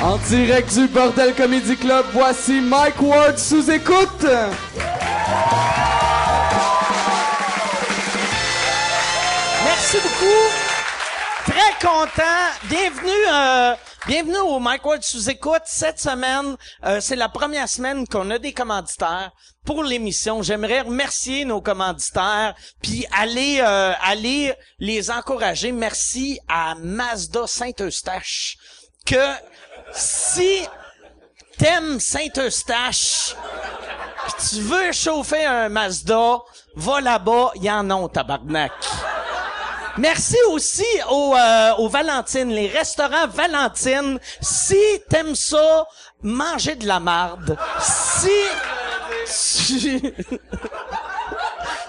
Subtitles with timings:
[0.00, 4.24] En direct du Bordel Comedy Club, voici Mike Ward sous écoute.
[9.64, 11.50] Merci beaucoup.
[11.50, 12.22] Très content.
[12.64, 13.74] Bienvenue, euh,
[14.06, 15.62] bienvenue au Mike Ward sous écoute.
[15.64, 19.32] Cette semaine, euh, c'est la première semaine qu'on a des commanditaires
[19.64, 20.42] pour l'émission.
[20.42, 25.72] J'aimerais remercier nos commanditaires, puis aller, euh, aller les encourager.
[25.72, 28.58] Merci à Mazda Saint-Eustache
[29.04, 29.16] que
[29.92, 30.66] si
[31.56, 33.34] t'aimes Saint-Eustache,
[34.50, 36.38] tu veux chauffer un Mazda,
[36.76, 38.72] va là-bas, y en a, tabarnak.
[39.96, 44.20] Merci aussi aux, euh, aux Valentines, les restaurants Valentine.
[44.40, 44.78] Si
[45.08, 45.88] t'aimes ça,
[46.22, 47.58] manger de la marde.
[47.80, 48.30] Si...
[49.26, 50.00] si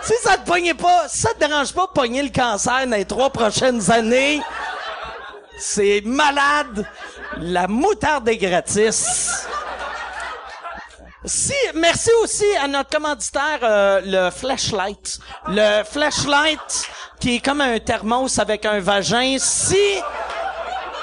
[0.02, 2.96] si ça te pognait pas, si ça te dérange pas de pogner le cancer dans
[2.96, 4.42] les trois prochaines années,
[5.60, 6.88] c'est malade.
[7.38, 9.46] La moutarde est gratis.
[11.26, 15.20] Si, merci aussi à notre commanditaire, euh, le Flashlight.
[15.48, 19.36] Le Flashlight, qui est comme un thermos avec un vagin.
[19.38, 20.00] Si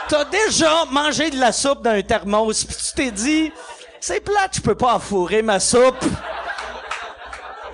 [0.08, 3.52] t'as déjà mangé de la soupe dans un thermos, pis tu t'es dit,
[4.00, 6.04] c'est plate, je peux pas enfourrer ma soupe.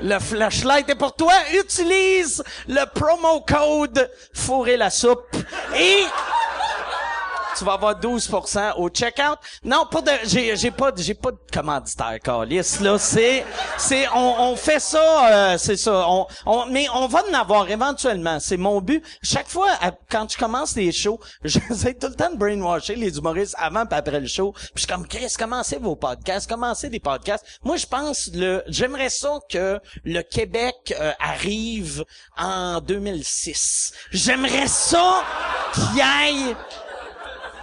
[0.02, 1.32] Le flashlight est pour toi.
[1.54, 5.36] Utilise le promo code fourrer la soupe
[5.76, 6.04] et
[7.56, 9.38] tu vas avoir 12% au checkout.
[9.64, 12.98] Non, pas de, j'ai, j'ai pas, j'ai pas de commanditaire, Carlis, là.
[12.98, 13.44] C'est,
[13.78, 16.04] c'est, on, on fait ça, euh, c'est ça.
[16.08, 18.38] On, on, mais on va en avoir éventuellement.
[18.40, 19.02] C'est mon but.
[19.22, 19.68] Chaque fois,
[20.10, 23.94] quand je commence les shows, j'essaie tout le temps de brainwasher les humoristes avant et
[23.94, 24.52] après le show.
[24.52, 27.44] Puis je suis comme, Chris, commencez vos podcasts, commencez des podcasts?
[27.62, 32.04] Moi, je pense, le, j'aimerais ça que le Québec euh, arrive
[32.36, 33.92] en 2006.
[34.10, 35.24] J'aimerais ça
[35.74, 36.56] qu'il y ait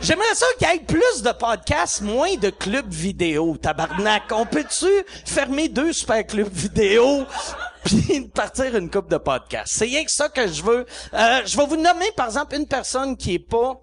[0.01, 4.23] J'aimerais ça qu'il y ait plus de podcasts, moins de clubs vidéo, tabarnak.
[4.31, 4.87] On peut-tu
[5.25, 7.25] fermer deux super clubs vidéo
[7.83, 9.73] puis partir une coupe de podcasts?
[9.75, 10.85] C'est rien que ça que je veux.
[11.13, 13.81] Euh, je vais vous nommer, par exemple, une personne qui est pas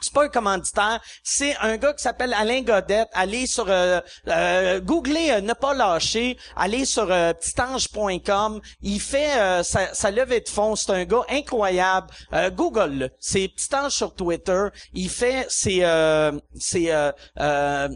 [0.00, 3.08] c'est pas un commanditaire, c'est un gars qui s'appelle Alain Godette.
[3.14, 8.60] Allez sur euh, euh, googlez euh, ne pas lâcher, allez sur euh, petitange.com.
[8.82, 12.08] Il fait euh, sa, sa levée de fonds, c'est un gars incroyable.
[12.34, 13.10] Euh, Google-le.
[13.18, 14.64] C'est Petit Ange sur Twitter.
[14.92, 17.88] Il fait c'est euh, c'est euh, euh,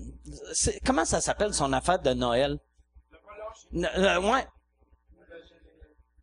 [0.54, 2.58] c'est- comment ça s'appelle son affaire de Noël?
[3.74, 4.46] N- euh, ouais.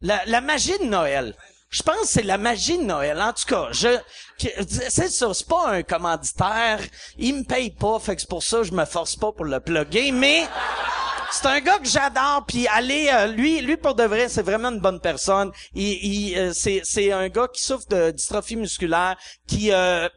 [0.02, 1.36] La, la magie de Noël.
[1.76, 3.22] Je pense que c'est la magie de Noël.
[3.22, 3.90] En tout cas, je,
[4.38, 6.80] c'est ça, c'est pas un commanditaire.
[7.18, 9.44] Il me paye pas, fait que c'est pour ça que je me force pas pour
[9.44, 10.48] le plugger, mais
[11.32, 14.70] c'est un gars que j'adore puis allez euh, lui lui pour de vrai c'est vraiment
[14.70, 19.18] une bonne personne il, il, euh, c'est c'est un gars qui souffre de dystrophie musculaire
[19.46, 20.08] qui euh,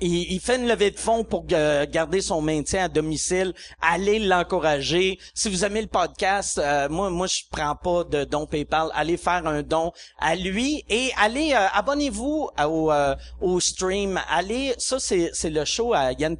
[0.00, 3.52] il, il fait une levée de fonds pour garder son maintien à domicile.
[3.80, 5.18] Allez l'encourager.
[5.34, 8.90] Si vous aimez le podcast, euh, moi, moi, je prends pas de don PayPal.
[8.94, 14.20] Allez faire un don à lui et allez euh, abonnez-vous au, euh, au stream.
[14.30, 16.36] Allez, ça c'est c'est le show à Yann.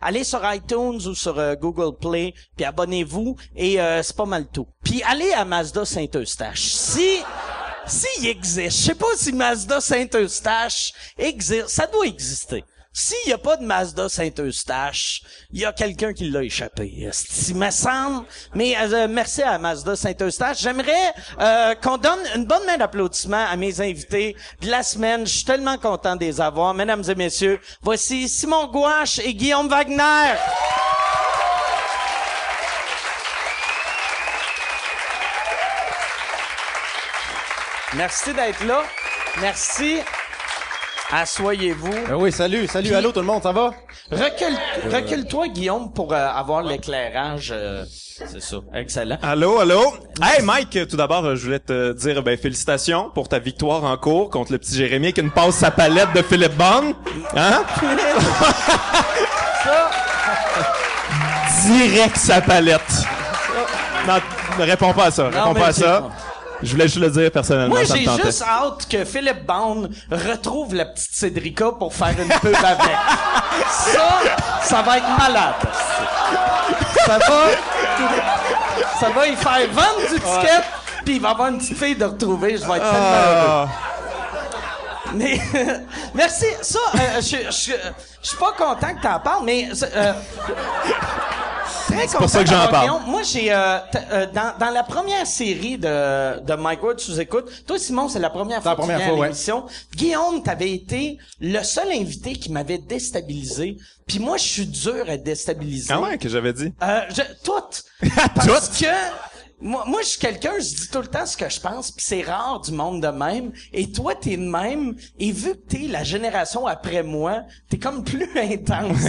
[0.00, 4.46] Allez sur iTunes ou sur euh, Google Play puis abonnez-vous et euh, c'est pas mal
[4.46, 4.66] tout.
[4.82, 6.72] Puis allez à Mazda Saint-Eustache.
[6.72, 7.20] Si
[7.86, 12.64] s'il existe, je sais pas si Mazda Saint-Eustache existe, ça doit exister.
[12.92, 16.92] S'il y a pas de Mazda Saint-Eustache, il y a quelqu'un qui l'a échappé.
[17.48, 18.26] Il me semble.
[18.54, 20.60] Mais euh, merci à Mazda Saint-Eustache.
[20.60, 25.24] J'aimerais euh, qu'on donne une bonne main d'applaudissement à mes invités de la semaine.
[25.24, 26.74] Je suis tellement content de les avoir.
[26.74, 30.34] Mesdames et messieurs, voici Simon Gouache et Guillaume Wagner.
[37.94, 38.82] Merci d'être là.
[39.40, 40.00] Merci.
[41.12, 41.90] Assoyez-vous.
[42.08, 43.72] Ben oui, salut, salut, Puis- allô tout le monde, ça va?
[44.12, 44.56] Recule,
[44.92, 47.50] recule-toi, Guillaume, pour euh, avoir l'éclairage.
[47.54, 48.56] euh, c'est ça.
[48.74, 49.18] Excellent.
[49.22, 49.92] Allô, allô?
[50.22, 53.96] Hey Mike, tout d'abord, euh, je voulais te dire ben félicitations pour ta victoire en
[53.96, 56.94] cours contre le petit Jérémy qui nous passe sa palette de Philippe Bond.
[57.36, 57.64] Hein?
[61.66, 62.80] Direct sa palette.
[64.06, 64.14] Non,
[64.58, 65.28] ne réponds pas à ça.
[65.28, 66.08] réponds pas à ça.
[66.62, 70.84] Je voulais juste le dire personnellement, Moi, j'ai juste hâte que Philippe Bond retrouve la
[70.84, 72.96] petite Cédrica pour faire une pub avec.
[73.70, 74.08] Ça,
[74.62, 75.54] ça va être malade.
[77.06, 77.42] Ça va,
[79.00, 80.62] ça va y faire vendre du ticket,
[81.04, 82.56] puis il va avoir une petite fille de retrouver.
[82.56, 83.46] Je vais être tellement.
[83.48, 83.68] Ah.
[85.14, 85.40] Mais
[86.14, 86.46] merci.
[86.62, 87.50] Ça, euh, je
[88.22, 90.12] suis pas content que t'en parles, mais euh,
[91.90, 92.88] très content pour ça que j'en parle.
[92.88, 93.10] Guillaume.
[93.10, 93.78] Moi, j'ai euh,
[94.12, 97.46] euh, dans, dans la première série de, de Mike Ward sous écoute.
[97.66, 99.26] Toi, Simon, c'est la première fois la que tu première viens fois, à ouais.
[99.28, 99.64] l'émission.
[99.94, 103.76] Guillaume, t'avais été le seul invité qui m'avait déstabilisé.
[104.06, 105.92] Puis moi, je suis dur à déstabiliser.
[105.92, 106.72] Ah ouais, que j'avais dit.
[106.82, 107.84] Euh, je, toutes.
[108.34, 108.86] Parce que
[109.60, 112.04] moi, moi, je suis quelqu'un, je dis tout le temps ce que je pense, puis
[112.06, 113.52] c'est rare du monde de même.
[113.72, 114.94] Et toi, t'es de même.
[115.18, 119.02] Et vu que t'es la génération après moi, t'es comme plus intense.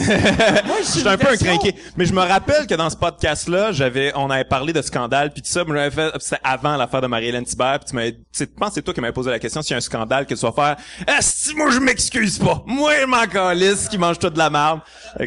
[0.65, 1.75] moi, Je suis un peu un crinqué.
[1.97, 5.41] Mais je me rappelle que dans ce podcast-là, j'avais, on avait parlé de scandale puis
[5.41, 5.63] tout ça.
[5.63, 7.79] Moi, j'avais fait, c'était avant l'affaire de Marie-Hélène Thibert.
[7.79, 9.73] Puis tu m'avais, tu pense que c'est toi qui m'avais posé la question s'il y
[9.75, 10.75] a un scandale que tu vas faire.
[11.17, 12.63] Esti, moi, je m'excuse pas.
[12.65, 14.49] Moi, je m'en calisse qui mange toute de la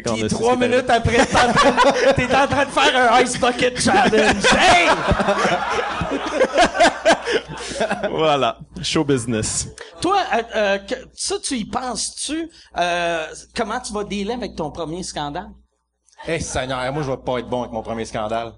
[0.05, 3.39] qu'on Puis trois minutes après, t'es en, train- t'es en train de faire un Ice
[3.39, 4.35] Bucket Challenge.
[4.55, 4.87] Hey!
[8.09, 8.57] Voilà.
[8.81, 9.67] Show business.
[10.01, 12.49] Toi, euh, euh, que- ça, tu y penses-tu?
[12.77, 13.25] Euh,
[13.55, 15.49] comment tu vas dealer avec ton premier scandale?
[16.27, 18.53] Eh, Seigneur, moi, je vais pas être bon avec mon premier scandale.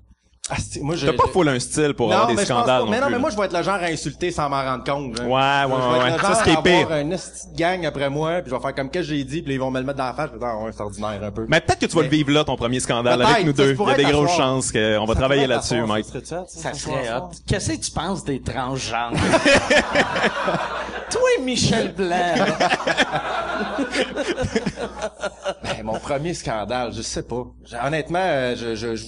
[0.49, 2.79] Ah, c'est- moi, je, T'as pas full un style pour non, avoir des mais scandales
[2.79, 2.85] pas.
[2.85, 4.63] non mais non, plus, mais moi, je vais être le genre à insulter sans m'en
[4.63, 5.17] rendre compte.
[5.17, 5.27] genre.
[5.27, 6.11] Ouais, ouais, Je vais ouais, être ouais.
[6.11, 6.89] le Ça, genre ce qui est pire.
[6.91, 9.53] un esti de gang après moi, puis je vais faire comme que j'ai dit, puis
[9.55, 11.19] ils vont me le mettre dans la face, je vais dire, ah ouais, c'est ordinaire
[11.21, 11.45] un peu.
[11.49, 13.63] Mais peut-être que tu vas le Mais- vivre là, ton premier scandale, avec nous ça
[13.63, 13.73] deux.
[13.77, 16.05] Il y a des grosses chances qu'on va Ça travailler là-dessus, Mike.
[16.05, 17.29] ça serait-tu hot, Ça ça, serait ça, hot.
[17.45, 19.11] Qu'est-ce que tu penses des transgenres?
[21.11, 22.15] Toi, Michel Blanc.
[25.63, 27.45] Ben, mon premier scandale, je sais pas.
[27.85, 29.05] Honnêtement, euh, je, je, je-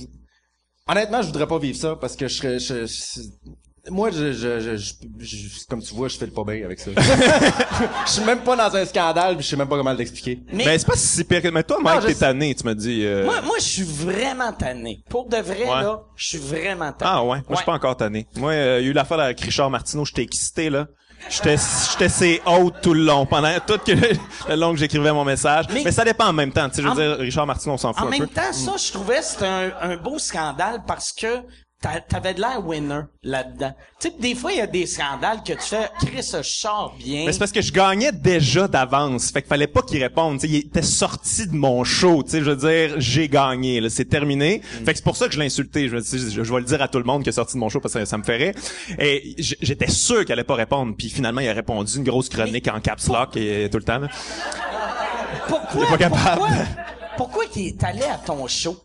[0.89, 4.59] honnêtement, je voudrais pas vivre ça parce que je serais, je, je- moi, je, je,
[4.59, 6.91] je, je- je- comme tu vois, je fais le pas bien avec ça.
[8.05, 10.39] Je suis même pas dans un scandale, puis je sais même pas comment l'expliquer.
[10.51, 12.19] Mais Mais c'est pas si pire que, mais toi, Mike, t'es sais.
[12.19, 13.23] tanné, tu m'as dit, euh...
[13.25, 15.01] moi, moi, je suis vraiment tanné.
[15.09, 15.81] Pour de vrai, Ouais.
[15.81, 17.11] là, je suis vraiment tanné.
[17.13, 18.27] Ah ouais, moi je suis pas encore tanné.
[18.35, 20.87] Moi, euh, il y a eu l'affaire avec Richard Martineau, j'étais excité là.
[21.27, 21.57] J'étais
[22.09, 23.91] ses hautes tout le long pendant tout que
[24.49, 25.65] le long que j'écrivais mon message.
[25.73, 27.73] Mais- Mais, ça dépend en même temps, tu sais, je veux En- dire Richard Martineau
[27.75, 28.27] on s'en fout En un même peu.
[28.27, 31.27] temps, ça, je trouvais c'était un, un beau scandale parce que
[31.81, 33.73] t'avais de l'air winner là-dedans.
[33.99, 36.93] Tu sais, des fois, il y a des scandales que tu fais, Chris, je sors
[36.97, 37.25] bien.
[37.25, 40.47] Mais c'est parce que je gagnais déjà d'avance, fait qu'il fallait pas qu'il réponde, tu
[40.47, 43.89] sais, il était sorti de mon show, tu sais, je veux dire, j'ai gagné, là,
[43.89, 44.59] c'est terminé.
[44.59, 44.85] Mm.
[44.85, 46.81] Fait que c'est pour ça que je l'ai insulté, je, je, je vais le dire
[46.81, 48.23] à tout le monde qu'il est sorti de mon show parce que ça, ça me
[48.25, 48.53] rire.
[48.99, 52.67] Et j'étais sûr qu'il allait pas répondre, puis finalement il a répondu une grosse chronique
[52.67, 53.99] en caps lock et tout le temps.
[53.99, 54.09] là.
[55.47, 56.39] pourquoi, il est pas capable.
[56.39, 56.55] pourquoi,
[57.17, 58.77] pourquoi est allé à ton show?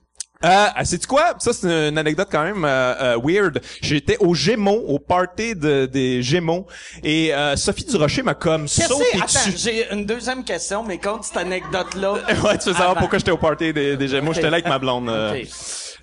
[0.45, 1.35] Euh, sais-tu quoi?
[1.39, 3.61] Ça, c'est une anecdote quand même euh, euh, weird.
[3.81, 6.67] J'étais au Gémeaux, au party de, des Gémeaux,
[7.03, 9.55] et euh, Sophie Durocher m'a comme sauté dessus.
[9.57, 12.13] j'ai une deuxième question, mais compte cette anecdote-là.
[12.45, 14.33] ouais, tu veux savoir pourquoi j'étais au party des, des Gémeaux?
[14.35, 15.09] J'étais là avec ma blonde.
[15.09, 15.47] euh, Ok.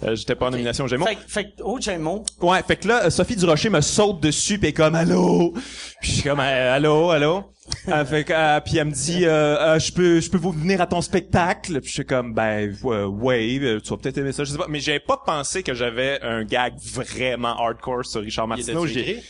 [0.03, 1.05] euh, j'étais pas en nomination aux Gémeaux.
[1.05, 2.23] Fait, que- fait oh, un mot.
[2.41, 5.53] Ouais, fait que là, Sophie Durocher me saute dessus, pis elle est comme allô?
[6.01, 7.43] Puis je suis comme allô, allô?
[7.87, 10.51] Euh, fait que, euh, puis elle me dit, euh, euh, je peux, je peux vous
[10.51, 11.79] venir à ton spectacle.
[11.81, 14.57] Puis je suis comme, ben euh, ouais, euh, tu vas peut-être aimer ça, je sais
[14.57, 14.67] pas.
[14.69, 18.85] Mais j'avais pas pensé que j'avais un gag vraiment hardcore sur Richard Martineau.
[18.85, 19.23] écrit?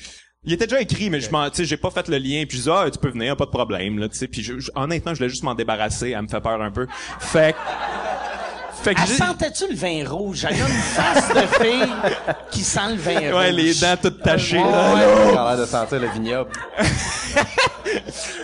[0.43, 2.43] Il était déjà écrit, mais je m'en, tu sais, j'ai pas fait le lien.
[2.47, 4.27] Puis je dis, ah, tu peux venir, pas de problème, là, tu sais.
[4.27, 6.09] Puis je- je- honnêtement, je voulais juste m'en débarrasser.
[6.11, 6.88] Elle me fait peur un peu.
[7.19, 7.55] Fait
[8.83, 10.45] fait que Elle sentait-tu le vin rouge?
[10.50, 11.94] Elle a une face de fille
[12.51, 13.33] qui sent le vin rouge.
[13.33, 14.57] ouais, les dents toutes tachées.
[14.57, 15.25] Ouais, là.
[15.25, 15.31] ouais.
[15.31, 16.51] L'air de sentir le vignoble.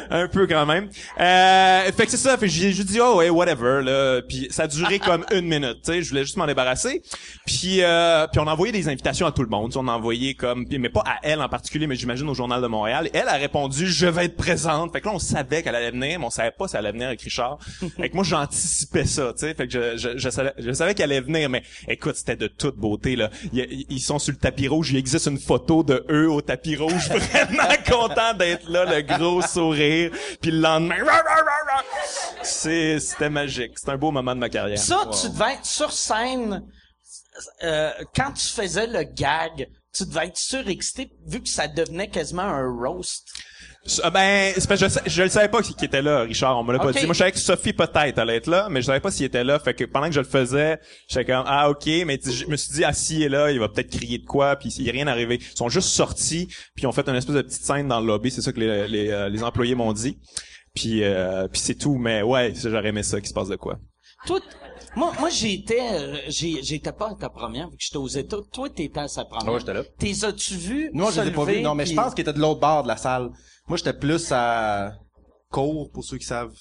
[0.09, 0.89] un peu quand même.
[1.19, 4.47] Euh, fait que c'est ça, fait que j'ai juste dit oh ouais whatever là, puis
[4.49, 7.01] ça a duré comme une minute, tu sais, je voulais juste m'en débarrasser.
[7.45, 9.87] Puis euh, puis on a envoyé des invitations à tout le monde, tu sais, on
[9.87, 13.09] a envoyé comme mais pas à elle en particulier, mais j'imagine au journal de Montréal.
[13.13, 14.91] Elle a répondu je vais être présente.
[14.91, 16.93] Fait que là on savait qu'elle allait venir, mais on savait pas si elle allait
[16.93, 17.57] venir avec Richard.
[17.97, 20.93] fait que moi j'anticipais ça, tu sais, fait que je, je, je savais je savais
[20.93, 23.29] qu'elle allait venir mais écoute, c'était de toute beauté là.
[23.53, 26.75] Ils, ils sont sur le tapis rouge, il existe une photo de eux au tapis
[26.75, 31.83] rouge vraiment contents d'être là, le gros sourire, puis le lendemain rah, rah, rah, rah.
[32.43, 34.77] c'est c'était magique, c'est un beau moment de ma carrière.
[34.77, 36.63] Ça, tu devais être sur scène
[37.63, 39.69] euh, quand tu faisais le gag.
[39.93, 43.29] Tu devais être surexcité vu que ça devenait quasiment un roast.
[44.03, 46.21] Ah Ben, c'est parce que je, sais- je le savais pas qui qui était là,
[46.21, 46.57] Richard.
[46.59, 46.85] On me l'a Ok.
[46.93, 47.05] pas dit.
[47.05, 49.43] Moi, je savais que Sophie peut-être allait être là, mais je savais pas s'il était
[49.43, 49.59] là.
[49.59, 50.79] Fait que pendant que je le faisais,
[51.09, 53.59] j'étais comme ah ok, mais tu je me suis dit ah s'il est là, il
[53.59, 55.39] va peut-être crier de quoi, puis il est rien arrivé.
[55.41, 58.07] Ils sont juste sortis, puis ils ont fait une espèce de petite scène dans le
[58.07, 58.29] lobby.
[58.31, 60.17] C'est ça que les, les, euh, les employés m'ont dit.
[60.75, 61.97] Puis euh, puis c'est tout.
[61.97, 63.77] Mais ouais, ça, j'aurais aimé ça, qu'il se passe de quoi.
[64.25, 64.39] Toi,
[64.97, 68.37] moi, moi j'étais, euh, j'ai- j'étais pas à ta première, vu que j'étais aux États.
[68.51, 69.53] Toi, t'étais à sa première.
[69.53, 69.83] Ouais, j'étais là.
[69.97, 70.89] T'es as-tu vu?
[70.93, 71.61] Non, je les ai pas vus.
[71.61, 73.29] Non, mais puis- je pense qu'il était de l'autre bord de la salle.
[73.67, 74.93] Moi, j'étais plus à
[75.51, 76.53] court, pour ceux qui savent.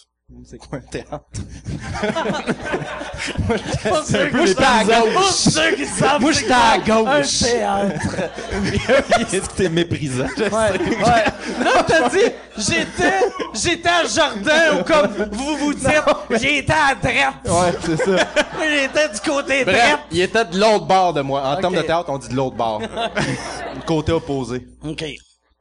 [0.45, 1.25] C'est quoi un théâtre?
[3.49, 3.57] Peu
[4.41, 5.13] qui j'étais à gauche.
[5.15, 7.43] Pour ceux qui savent, Moi, c'est j'étais à gauche.
[7.43, 9.69] Un théâtre?
[9.71, 10.25] Méprisant.
[10.37, 11.25] Ouais, ouais.
[11.65, 12.25] Là, t'as dit,
[12.57, 13.21] j'étais,
[13.55, 15.87] j'étais à Jardin, ou comme vous vous dites,
[16.31, 17.35] j'étais à droite.
[17.47, 18.17] Ouais, c'est ça.
[18.69, 20.01] J'étais du côté Bref, droite.
[20.11, 21.41] il était de l'autre bord de moi.
[21.47, 22.83] En termes de théâtre, on dit de l'autre bord.
[23.87, 24.67] Côté opposé.
[24.85, 25.05] OK.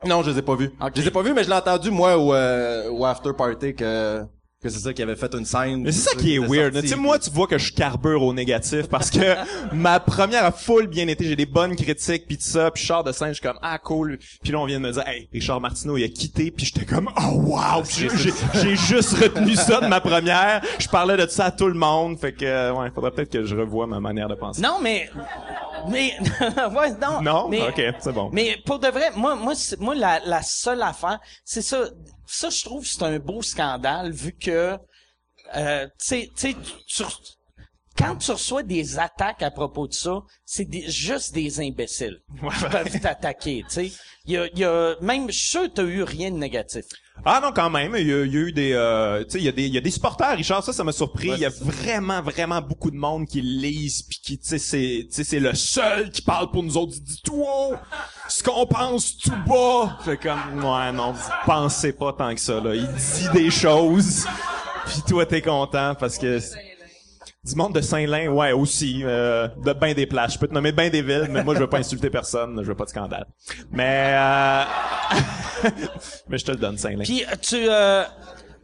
[0.05, 0.71] Non, je les ai pas vus.
[0.81, 0.91] Ok.
[0.95, 3.75] Je les ai pas vus, mais je l'ai entendu, moi, au, euh, au after party
[3.75, 4.23] que,
[4.65, 5.83] que c'est ça qui avait fait une scène.
[5.83, 6.81] Mais c'est ça qui est weird.
[6.81, 9.35] Tu sais, moi, tu vois que je carbure au négatif parce que
[9.73, 11.23] ma première a full bien été.
[11.23, 12.71] J'ai des bonnes critiques pis tout ça.
[12.71, 14.17] Puis je sors de scène, je suis comme ah cool.
[14.43, 16.49] Puis là on vient de me dire hey Richard Martineau il a quitté.
[16.51, 17.83] Puis j'étais comme oh wow.
[17.83, 18.31] Puis j'ai- j'ai
[18.61, 20.61] j'ai juste retenu ça de ma première.
[20.79, 22.17] Je parlais de ça à tout le monde.
[22.19, 24.61] Fait que euh, ouais, faudrait peut-être que je revoie ma manière de penser.
[24.61, 25.09] Non, mais,
[25.89, 26.13] mais,
[26.75, 27.21] ouais, non.
[27.21, 27.47] Non?
[27.49, 28.29] mais, Ok, c'est bon.
[28.33, 31.83] Mais pour de vrai, moi, moi, moi, la, la seule affaire, c'est ça.
[32.27, 34.77] Ça, je trouve, c'est un beau scandale vu que,
[35.55, 36.55] euh, tu sais, tu-
[37.97, 42.19] quand tu reçois des attaques à propos de ça, c'est des- juste des imbéciles
[42.59, 43.91] qui peuvent t'attaquer, tu sais.
[44.25, 46.85] Il y a, y a, même, je suis sûr que t'as eu rien de négatif.
[47.23, 47.95] Ah non, quand même.
[47.97, 49.67] Il y a, il y a eu des, euh, tu sais, il y a des,
[49.67, 50.35] il y a des supporters.
[50.35, 51.29] Richard, ça, ça m'a surpris.
[51.29, 51.63] Ouais, il y a ça.
[51.63, 55.39] vraiment, vraiment beaucoup de monde qui lisent puis qui, tu sais, c'est, tu sais, c'est
[55.39, 56.93] le seul qui parle pour nous autres.
[56.97, 57.75] Il dit tout haut,
[58.27, 59.97] ce qu'on pense tout bas.
[60.03, 62.73] Fait comme, ouais, non, vous pensez pas tant que ça là.
[62.75, 64.25] Il dit des choses,
[64.87, 66.39] puis toi t'es content parce que.
[67.45, 69.01] Du monde de Saint-Lin, ouais, aussi.
[69.03, 70.33] euh, de ben des places.
[70.33, 72.59] Je peux te nommer ben des villes, mais moi, je veux pas insulter personne.
[72.63, 73.27] Je veux pas de scandale.
[73.71, 74.63] Mais, euh...
[76.27, 77.03] mais je te le donne, Saint-Lin.
[77.03, 78.03] Puis, tu, euh,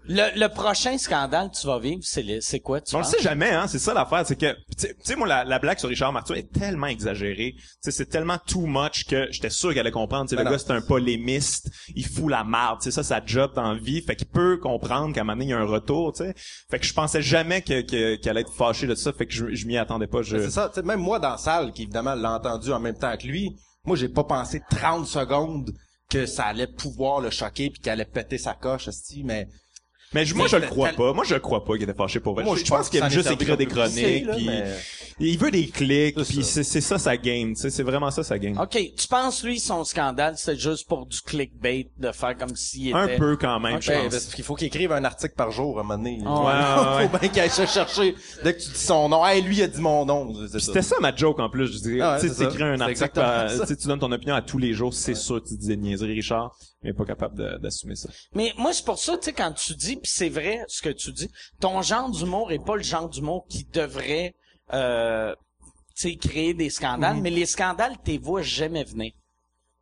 [0.08, 3.04] le, le prochain scandale que tu vas vivre, c'est le- c'est quoi, tu On le
[3.06, 3.68] sait jamais, hein.
[3.68, 6.12] C'est ça l'affaire, c'est que, tu sais- tu sais, moi, la, la blague sur Richard
[6.12, 7.54] Martineau est tellement exagérée.
[7.56, 10.26] Tu sais, c'est tellement too much que j'étais sûr qu'elle allait comprendre.
[10.26, 10.56] Tu sais, Ben le non.
[10.58, 11.70] gars, c'est un polémiste.
[11.96, 12.82] Il fout la marde.
[12.82, 14.02] Tu sais, ça, sa job dans la vie.
[14.02, 16.34] Fait qu'il peut comprendre qu'à un moment donné, il y a un retour, tu sais.
[16.70, 19.14] Fait que je pensais jamais que, que- qu'elle allait être fâchée de ça.
[19.14, 20.22] Fait que je, je m'y attendais pas.
[20.24, 20.38] Je...
[20.38, 22.80] Mais C'est ça, tu sais, même moi dans la salle, qui évidemment l'a entendu en
[22.80, 23.56] même temps que lui,
[23.86, 25.72] moi j'ai pas pensé 30 secondes
[26.10, 29.48] que ça allait pouvoir le choquer puis qu'il allait péter sa coche, esti, mais
[30.14, 31.14] Mais je- moi, je le crois pas.
[31.14, 32.44] Moi, je le crois pas qu'il était fâché pour vrai.
[32.44, 34.30] Moi, je, pense pense qu'il aime juste écrire des chroniques.
[34.32, 34.66] puis mais-
[35.20, 36.16] Il veut des clics.
[36.18, 36.64] C'est Puis ça.
[36.64, 37.54] c'est ça sa game.
[37.54, 38.58] tu sais, C'est vraiment ça sa game.
[38.60, 42.90] OK, tu penses, lui, son scandale, c'est juste pour du clickbait, de faire comme s'il
[42.90, 42.98] était...
[42.98, 44.10] Un peu quand même, je pense.
[44.10, 46.20] parce qu'il faut qu'il écrive un article par jour à un moment donné.
[46.22, 49.26] Ouais, ouais, faut bien qu'il aille se chercher dès que tu dis son nom.
[49.26, 50.34] Hey, lui il a dit mon nom.
[50.58, 51.68] C'était ça ma joke en plus.
[51.68, 54.42] Je dis, Ah ouais, tu t'écris un article, tu sais, tu donnes ton opinion à
[54.42, 58.10] tous les jours, c'est sûr tu disais niaiserie, Richard, mais pas capable de- d'assumer ça.
[58.34, 60.90] Mais moi, c'est pour ça, tu sais, quand tu dis, puis c'est vrai ce que
[60.90, 64.34] tu dis, ton genre d'humour est pas le genre d'humour qui devrait,
[64.74, 65.36] euh,
[65.96, 69.12] tu sais, créer des scandales, mais les scandales, t'es vois jamais venir.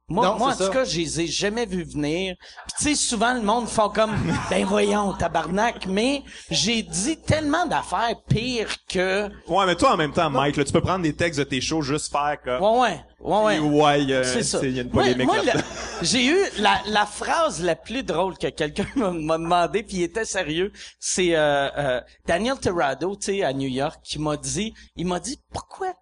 [0.09, 2.35] Moi, Non, moi en tout cas, je les ai jamais vus venir.
[2.39, 4.11] Puis tu sais, souvent, le monde font comme,
[4.49, 9.29] ben voyons, tabarnak, mais j'ai dit tellement d'affaires pires que...
[9.47, 11.61] Ouais, mais toi en même temps, Mike, là, tu peux prendre des textes de tes
[11.61, 13.81] shows, juste faire comme, Ouais, ouais, ouais, ouais.
[13.81, 14.59] ouais, euh, C'est ça.
[14.63, 15.37] il y a une polémique moi,
[16.01, 20.03] j'ai eu la, la phrase la plus drôle que quelqu'un m'a- m'a demandé, puis il
[20.03, 20.71] était sérieux.
[20.99, 25.19] C'est euh, euh, Daniel Terrado, tu sais, à New York, qui m'a dit, il m'a
[25.19, 25.93] dit, pourquoi,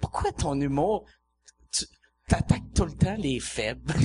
[0.00, 1.04] pourquoi ton humour,
[2.28, 3.92] t'attaques tout le temps les faibles.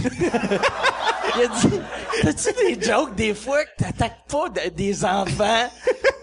[1.36, 1.80] il a dit,
[2.22, 5.70] t'as-tu des jokes des fois que t'attaques pas de- des enfants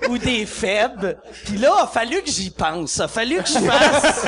[0.09, 1.21] ou des faibles?
[1.45, 2.99] Puis là, a fallu que j'y pense.
[3.01, 4.25] A fallu que je fasse.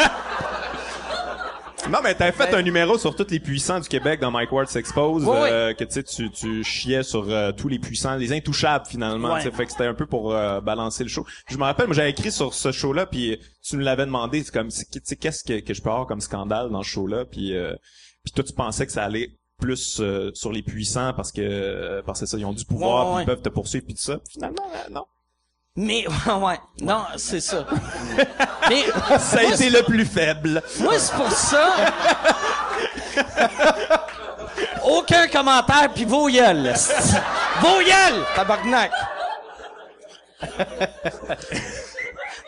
[1.91, 4.69] Non, mais t'avais fait un numéro sur tous les puissants du Québec dans Mike Ward
[4.69, 8.33] s'expose, Ouais, euh, que tu sais, tu, tu chiais sur euh, tous les puissants, les
[8.33, 9.43] intouchables finalement, Ouais.
[9.43, 11.27] tu sais, fait que c'était un peu pour euh, balancer le show.
[11.51, 14.53] Je me rappelle, moi j'avais écrit sur ce show-là, puis tu me l'avais demandé, c'est
[14.53, 17.25] comme, c'est- tu sais, qu'est-ce que, que je peux avoir comme scandale dans ce show-là,
[17.25, 17.75] puis euh,
[18.25, 22.03] puis toi tu pensais que ça allait plus euh, sur les puissants parce que euh,
[22.07, 24.21] parce que ça ils ont du pouvoir, Ouais, ils peuvent te poursuivre puis tout ça.
[24.31, 25.05] Finalement, euh, non.
[25.75, 27.67] Mais, ouais, non, c'est ça.
[28.69, 28.85] Mais,
[29.19, 30.63] Ça a été le plus faible.
[30.81, 31.75] moi, c'est pour ça.
[34.85, 36.75] Aucun commentaire, puis vos gueules.
[37.61, 38.91] Vos gueules, tabarnak.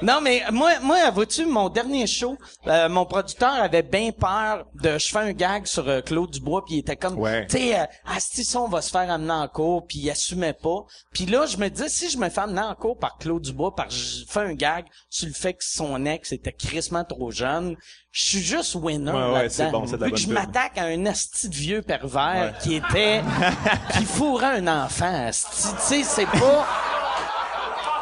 [0.05, 4.99] Non, mais moi, moi, vois-tu, mon dernier show, euh, mon producteur avait bien peur de...
[4.99, 7.19] Je fais un gag sur euh, Claude Dubois, puis il était comme...
[7.19, 7.47] Ouais.
[7.47, 10.53] Tu sais, euh, Asti, ça, on va se faire amener en cours, puis il assumait
[10.53, 10.85] pas.
[11.15, 13.75] Puis là, je me disais, si je me fais amener en cours par Claude Dubois,
[13.75, 17.75] par je fais un gag sur le fait que son ex était crissement trop jeune,
[18.11, 19.81] je suis juste winner Ouais, ouais, là-dedans.
[19.81, 23.23] bon, Vu que je m'attaque à un asti de vieux pervers qui était...
[23.97, 25.69] qui fourrait un enfant, asti.
[25.77, 26.67] Tu sais, c'est pas...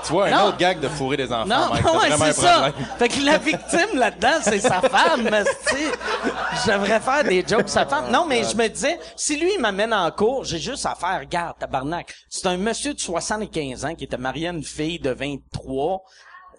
[0.04, 1.84] Tu vois, un autre gag de fourrer des enfants, Non, Mike.
[1.92, 2.72] Ouais, c'est ça.
[2.98, 5.28] Fait que la victime là-dedans, c'est sa femme.
[6.66, 8.10] devrais faire des jokes sa femme.
[8.10, 11.20] Non, mais je me disais, si lui, il m'amène en cours, j'ai juste à faire,
[11.20, 12.14] regarde, tabarnak.
[12.28, 16.02] C'est un monsieur de 75 ans qui était marié à une fille de 23.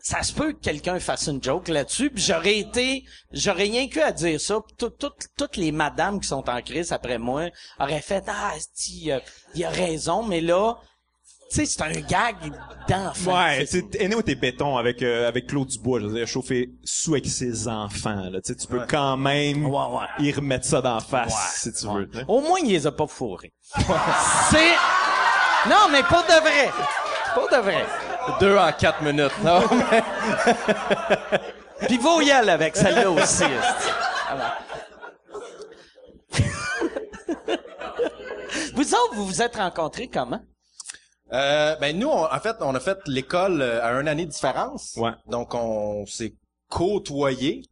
[0.02, 4.02] Ça se peut que quelqu'un fasse une joke là-dessus, puis j'aurais été, j'aurais rien que
[4.02, 4.60] à dire ça.
[4.60, 7.44] puis tout- tout- toutes les madames qui sont en crise après moi
[7.80, 9.20] auraient fait, ah, euh,
[9.56, 10.76] il a raison, mais là,
[11.53, 12.36] sais, c'est un gag
[12.88, 13.36] d'enfant.
[13.43, 16.69] Ouais, C'est- tu sais, t'es béton avec euh, avec Claude Dubois, je veux dire, chauffer
[16.83, 18.41] sous avec ses enfants, là.
[18.41, 20.25] Tu sais, tu peux quand même Ouais, ouais.
[20.25, 21.39] y remettre ça d'en face, Ouais,
[21.72, 21.93] si tu ouais.
[22.00, 22.10] veux.
[22.10, 22.19] tu.
[22.27, 23.53] Au moins, il les a pas fourrés.
[24.50, 24.74] C'est...
[25.69, 26.69] Non, mais pour de vrai.
[27.33, 27.86] Pour de vrai.
[28.39, 29.31] Deux en quatre minutes.
[29.43, 30.03] Non, mais...
[31.88, 33.43] Puis vous y aller avec celle-là aussi.
[34.29, 34.55] Alors.
[38.75, 40.39] vous autres, vous vous êtes rencontrés comment?
[41.34, 44.32] Euh, ben nous, on- en fait, on a fait l'école euh, à une année de
[44.32, 44.94] différence.
[44.98, 45.12] Ouais.
[45.28, 46.36] Donc on s'est
[46.70, 47.63] côtoyés.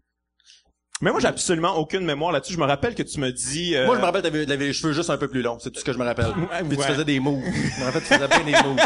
[1.04, 2.54] Mais moi, j'ai absolument aucune mémoire là-dessus.
[2.54, 3.76] Je me rappelle que tu me dis...
[3.76, 5.58] euh, Moi, je me rappelle, t'avais, t'avais les cheveux juste un peu plus longs.
[5.60, 6.32] C'est tout ce que je me rappelle.
[6.32, 6.86] Puis tu ouais.
[6.88, 7.42] faisais des moves.
[7.44, 8.78] Je me rappelle, tu faisais bien des moves.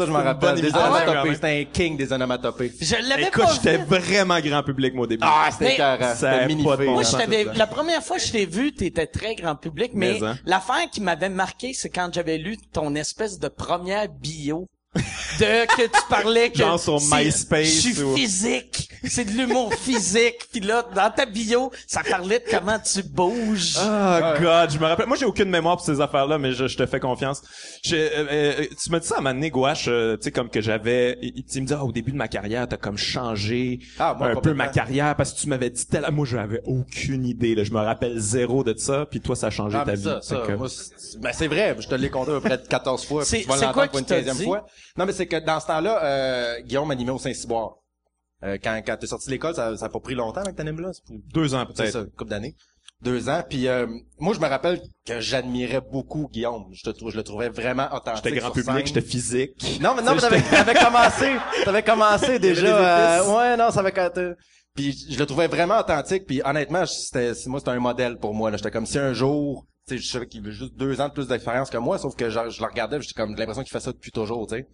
[0.00, 0.54] Ça, je me rappelle.
[0.54, 1.24] bonne Des quand onomatopées.
[1.24, 1.34] même.
[1.34, 2.72] C'était un king des onomatopées.
[2.80, 5.24] Je l'avais Écoute, pas j'étais vraiment grand public, moi, au début.
[5.26, 6.14] Ah, c'était écœurant.
[6.14, 8.72] Ça mini pas de bon Moi, je t'avais, la première fois que je t'ai vu,
[8.72, 10.38] t'étais très grand public, mais, Mais, hein?
[10.44, 15.82] l'affaire qui m'avait marqué, c'est quand j'avais lu ton espèce de première bio de que
[15.82, 20.48] tu parlais que Genre sur MySpace Je suis ou- physique, c'est de l'humour physique.
[20.52, 23.74] Puis là, dans ta bio, ça parlait de comment tu bouges.
[23.78, 25.06] Ah, God, je me rappelle.
[25.06, 27.42] Moi, j'ai aucune mémoire pour ces affaires-là, mais je, je te fais confiance.
[27.84, 30.60] Je, euh, euh, tu m'as dit ça à ma gouache, euh, tu sais, comme que
[30.60, 31.18] j'avais...
[31.22, 34.28] il- Tu me dis, ah, au début de ma carrière, t'as comme changé Ah, moi,
[34.28, 36.06] un peu ma carrière parce que tu m'avais dit tel...
[36.12, 37.64] Moi, j'avais aucune idée, là.
[37.64, 40.02] Je me rappelle zéro de ça, puis toi, ça a changé Ah, ta vie.
[40.04, 42.60] ça, ça, que- moi, c'est ben, c'est vrai, je te l'ai compté à peu près
[42.68, 44.44] 14 fois, C'est- quoi l'entendre pour une qui t'a 15e dit?
[44.44, 44.66] fois.
[44.96, 47.74] Non, mais c'est que dans ce temps-là, euh, Guillaume animait au Saint-Cyboire.
[48.42, 50.80] Euh, quand quand t'es sorti de l'école, ça, ça a pas pris longtemps avec t'animes
[50.80, 51.02] là, c'est
[51.34, 51.92] Deux ans, c'est peut-être.
[51.92, 52.54] ça, une couple d'années.
[53.02, 53.86] Deux ans, puis euh,
[54.18, 56.66] moi je me rappelle que j'admirais beaucoup Guillaume.
[56.72, 58.24] Je te je le trouvais vraiment authentique.
[58.24, 59.80] J'étais grand sur public, j'étais physique.
[59.80, 63.20] Non, mais non, mais t'avais, t'avais commencé, t'avais commencé déjà.
[63.22, 64.34] euh, ouais, non, ça avait
[64.74, 66.26] Puis je le trouvais vraiment authentique.
[66.26, 68.50] Puis honnêtement, c'était, c'est- moi, c'était un modèle pour moi.
[68.50, 71.08] Là, j'étais comme si un jour, tu sais, je savais qu'il avait juste deux ans
[71.08, 73.62] de plus d'expérience que moi, sauf que je, je le regardais, j'étais comme j'ai l'impression
[73.62, 74.66] qu'il fait ça depuis toujours, tu sais.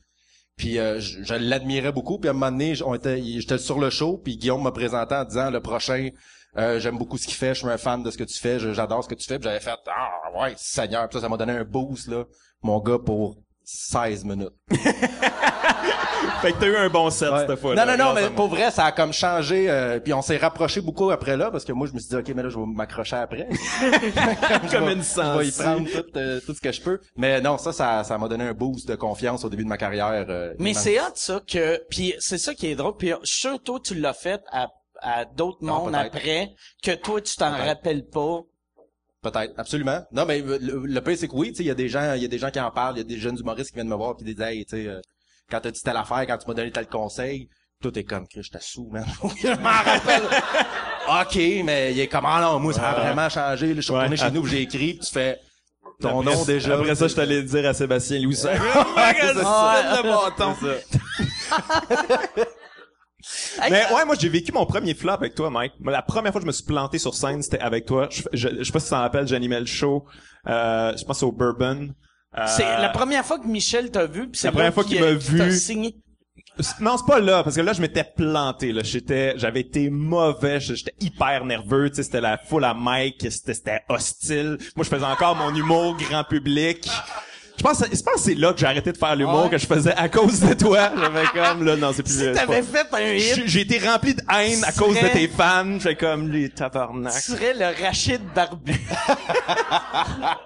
[0.57, 2.19] Puis euh, je, je l'admirais beaucoup.
[2.19, 5.15] Puis à un moment donné, on était, j'étais sur le show, puis Guillaume m'a présenté
[5.15, 6.09] en disant le prochain.
[6.57, 8.59] euh, j'aime beaucoup ce qu'il fait, je suis un fan de ce que tu fais,
[8.59, 9.39] j'adore ce que tu fais.
[9.39, 11.09] Puis j'avais fait ah ouais, Seigneur.
[11.09, 12.25] Puis ça, ça m'a donné un boost là,
[12.63, 14.55] mon gars pour 16 minutes.
[16.43, 17.47] Fait que t'as eu un bon set Ouais.
[17.47, 19.71] cette fois Non, non, non, mais pour vrai, ça a comme changé.
[19.71, 22.17] euh, puis on s'est rapproché beaucoup après là, parce que moi, je me suis dit,
[22.17, 23.49] OK, mais là, je vais m'accrocher après.
[24.71, 27.01] Comme une vais- Je vais y prendre tout, euh, tout ce que je peux.
[27.17, 29.77] Mais non, ça, ça ça m'a donné un boost de confiance au début de ma
[29.79, 30.27] carrière.
[30.29, 33.95] euh, Mais c'est hot ça que puis c'est ça qui est drôle puis surtout tu
[33.95, 34.69] l'as fait à
[35.01, 36.51] à d'autres mondes après
[36.83, 38.41] que toi tu t'en rappelles pas.
[39.23, 40.01] Peut-être, absolument.
[40.13, 42.15] Non, mais le, le pire, c'est que oui, tu sais, il y a des gens,
[42.15, 43.75] il y a des gens qui en parlent, il y a des jeunes humoristes qui
[43.75, 45.01] viennent me voir puis disent, hey, tu sais, euh,
[45.51, 47.49] quand t'as dit telle affaire, quand tu m'as donné tel conseil,
[47.83, 49.05] tout est comme, Chris, j'étais sous, man.
[49.43, 50.23] je m'en rappelle.
[51.09, 53.69] OK, mais il est comme, ah non, moi, ça a vraiment changé.
[53.69, 53.99] Là, je suis Ouais.
[53.99, 55.39] retourné chez nous, puis j'ai écrit, puis tu fais
[56.01, 56.75] ton Après- nom déjà.
[56.79, 58.35] Après ça, je t'allais dire à Sébastien Louis.
[58.37, 58.53] ça.
[58.55, 60.55] le bâton.
[63.71, 65.73] Mais ouais, moi j'ai vécu mon premier flop avec toi, Mike.
[65.81, 68.09] Moi, la première fois que je me suis planté sur scène, c'était avec toi.
[68.11, 70.05] Je, je, je sais pas si tu t'en rappelles, j'animais le show.
[70.47, 71.89] Euh, je pense au Bourbon.
[72.39, 75.01] Euh, c'est la première fois que Michel t'a vu puis c'est La première fois qu'il
[75.01, 75.53] m'a vu.
[75.57, 75.97] signé.
[76.81, 78.83] Non, c'est pas là, parce que là, je m'étais planté, là.
[78.83, 83.81] J'étais, j'avais été mauvais, j'étais hyper nerveux, tu sais, c'était la foule à Mike, c'était,
[83.91, 84.57] hostile.
[84.75, 86.89] Moi, je faisais encore mon humour grand public.
[87.59, 89.51] Je pense, je pense que c'est là que j'ai arrêté de faire l'humour Ouais.
[89.51, 90.91] que je faisais à cause de toi.
[90.99, 94.15] J'avais comme, là, non, c'est plus, Si t'avais fait un hit, J'ai j'ai été rempli
[94.15, 95.79] de haine à Tu cause de tes fans.
[95.79, 97.13] J'étais comme, les tu tabarnak.
[97.13, 98.73] serais le Rachid Barbu.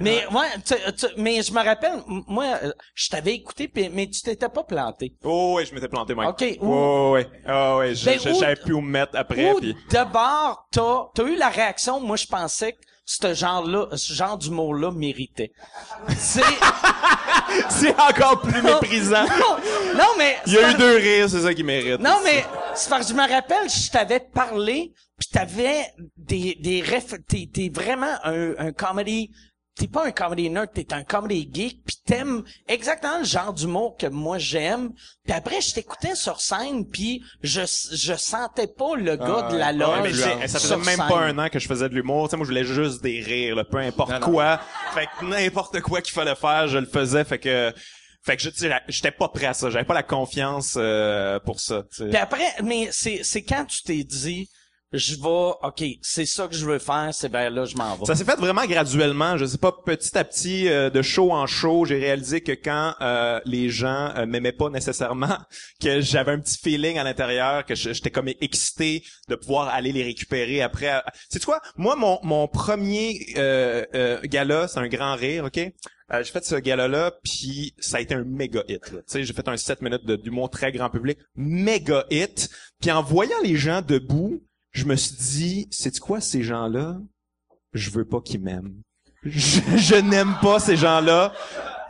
[0.00, 4.06] mais ouais, tu- tu- mais je me rappelle, moi, euh, je t'avais écouté, puis- mais
[4.08, 5.14] tu t'étais pas planté.
[5.24, 6.30] Oh, ouais, je m'étais planté, Mike.
[6.30, 7.28] Ok, où- Oh, ouais.
[7.48, 9.76] Oh, ouais, je, Ben, je, où- je savais plus où me mettre après, Ou puis...
[9.90, 14.92] d'abord, t'as, t'as eu la réaction, moi je pensais que ce genre-là, ce genre d'humour-là
[14.92, 15.50] méritait.
[16.16, 16.42] C'est...
[17.68, 19.24] C'est encore plus méprisant.
[19.24, 19.56] non,
[19.96, 20.36] non, mais...
[20.46, 21.98] Il y a eu deux rires, c'est ça qui mérite.
[22.00, 25.84] Non, mais c'est parce que je me rappelle, je t'avais parlé, puis t'avais
[26.16, 29.30] des des ref, t'es t'es vraiment un un comedy,
[29.76, 33.96] t'es pas un comedy nerd, t'es un comedy geek, puis t'aimes exactement le genre d'humour
[33.98, 34.90] que moi j'aime.
[35.24, 39.56] Puis après, je t'écoutais sur scène, puis je je sentais pas le gars Ah de
[39.56, 39.72] la ouais.
[39.72, 40.20] loge.
[40.20, 41.08] Ouais, mais ça faisait même scène.
[41.08, 42.26] pas un an que je faisais de l'humour.
[42.28, 44.26] Tu sais, moi, je voulais juste des rires, là, peu importe Non, non.
[44.32, 44.60] quoi.
[44.94, 47.24] Fait que n'importe quoi qu'il fallait faire, je le faisais.
[47.24, 47.72] Fait que
[48.22, 48.42] Fait que
[48.88, 49.70] j'étais pas prêt à ça.
[49.70, 51.84] J'avais pas la confiance euh, pour ça.
[51.90, 52.08] tu sais.
[52.08, 54.46] Puis après, mais c'est, c'est quand tu t'es dit,
[54.92, 58.06] je vais, ok, c'est ça que je veux faire, c'est ben là, je m'en vais.
[58.06, 59.36] Ça s'est fait vraiment graduellement.
[59.36, 62.94] Je sais pas, petit à petit, euh, de show en show, j'ai réalisé que quand
[63.00, 65.38] euh, les gens euh, m'aimaient pas nécessairement,
[65.80, 70.02] que j'avais un petit feeling à l'intérieur, que j'étais comme excité de pouvoir aller les
[70.02, 71.02] récupérer après.
[71.28, 75.58] C'est quoi Moi, mon mon premier euh, euh, gala, c'est un grand rire, ok?
[76.12, 78.82] Euh, j'ai fait ce gala-là, puis ça a été un méga hit.
[78.84, 82.50] Tu sais, j'ai fait un 7 minutes d'humour très grand public, méga hit.
[82.80, 86.98] Puis en voyant les gens debout, je me suis dit, c'est quoi ces gens-là?
[87.72, 88.74] Je veux pas qu'ils m'aiment.
[89.22, 91.32] Je, je n'aime pas ces gens-là.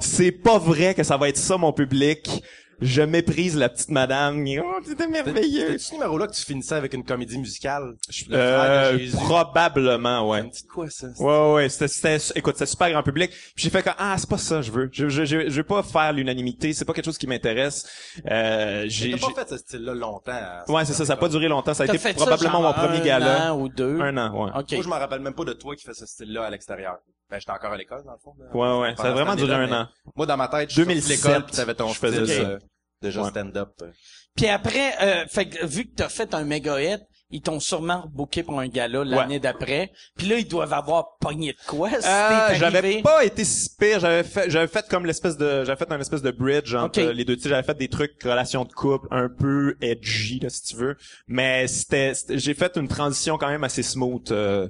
[0.01, 2.43] C'est pas vrai que ça va être ça mon public.
[2.81, 4.43] Je méprise la petite madame.
[4.63, 5.73] Oh, c'était merveilleux.
[5.73, 7.95] C'est ce numéro-là que tu finissais avec une comédie musicale?
[8.29, 9.17] Le Euh, frère de Jésus.
[9.17, 10.43] probablement, ouais.
[10.45, 11.09] De quoi, ça?
[11.19, 13.31] Ouais, ouais, c'était, c'était, écoute, c'était super grand public.
[13.31, 14.89] Puis j'ai fait comme, ah, c'est pas ça, que je veux.
[14.93, 16.73] Je, je, je, je veux pas faire l'unanimité.
[16.73, 17.87] C'est pas quelque chose qui m'intéresse.
[18.31, 20.33] Euh, j'ai, pas fait ce style-là longtemps.
[20.33, 21.05] à- ouais, c'est ça.
[21.05, 21.75] Ça a pas duré longtemps.
[21.75, 23.53] Ça a été fait ça probablement genre mon premier un gala.
[23.53, 24.01] an ou deux?
[24.01, 24.51] Un an, ouais.
[24.59, 24.73] Ok.
[24.73, 26.97] Moi, je m'en rappelle même pas de toi qui fais ce style-là à l'extérieur.
[27.31, 28.35] Ben, j'étais encore à l'école, dans le fond.
[28.39, 28.47] là.
[28.53, 28.97] Ouais, ouais.
[28.97, 29.89] Ça a vraiment duré un an.
[30.17, 32.25] Moi, dans ma tête, je suis sorti de 2007, l'école pis t'avais ton je faisais
[32.27, 32.49] style, ça.
[32.51, 32.59] euh,
[33.01, 33.31] déjà Ouais.
[33.31, 33.71] stand-up.
[34.37, 37.01] Puis après, euh, fait que, vu que t'as fait un méga hit,
[37.33, 39.93] ils t'ont sûrement rebooké pour un gala l'année d'après.
[40.17, 44.01] Puis là, ils doivent avoir pogné de quoi si Euh, j'avais pas été si pire.
[44.01, 47.25] J'avais fait, j'avais fait comme l'espèce de, j'avais fait un espèce de bridge entre les
[47.25, 47.37] deux.
[47.37, 50.77] Tu sais, j'avais fait des trucs relations de couple un peu edgy là, si tu
[50.77, 50.97] veux.
[51.29, 54.31] Mais c'était, j'ai fait une transition quand même assez smooth.
[54.33, 54.69] euh.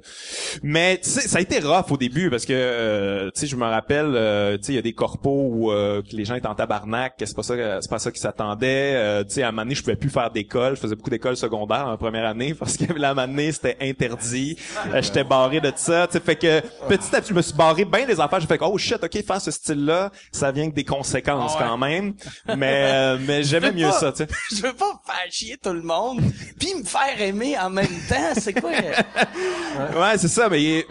[0.63, 3.57] Mais tu sais, ça a été rough au début parce que, euh, tu sais, je
[3.57, 4.11] me rappelle,
[4.59, 5.73] tu sais, il y a des corpos où
[6.13, 7.15] les gens étaient en tabarnak.
[7.19, 9.25] C'est pas ça, c'est pas ça qui s'attendait.
[9.25, 10.77] Tu sais, à un moment donné, je pouvais plus faire d'école.
[10.77, 14.57] Je faisais beaucoup d'écoles secondaires en première année parce que la année c'était interdit.
[14.95, 16.07] Euh, J'étais barré de ça.
[16.07, 18.41] Tu sais, fait que petit à petit, je me suis barré bien des affaires.
[18.41, 21.61] J'ai fait que, oh shit, ok, faire ce style-là, ça vient avec des conséquences Ah
[21.63, 21.69] ouais.
[21.69, 22.15] quand même.
[22.57, 23.93] Mais euh, mais j'aimais mieux pas.
[23.93, 24.13] ça.
[24.13, 24.29] Tu sais.
[24.57, 26.21] Je veux pas faire chier tout le monde,
[26.59, 28.35] puis me faire aimer en même temps.
[28.39, 28.71] C'est quoi?
[28.71, 30.85] Ouais, c'est ça, mais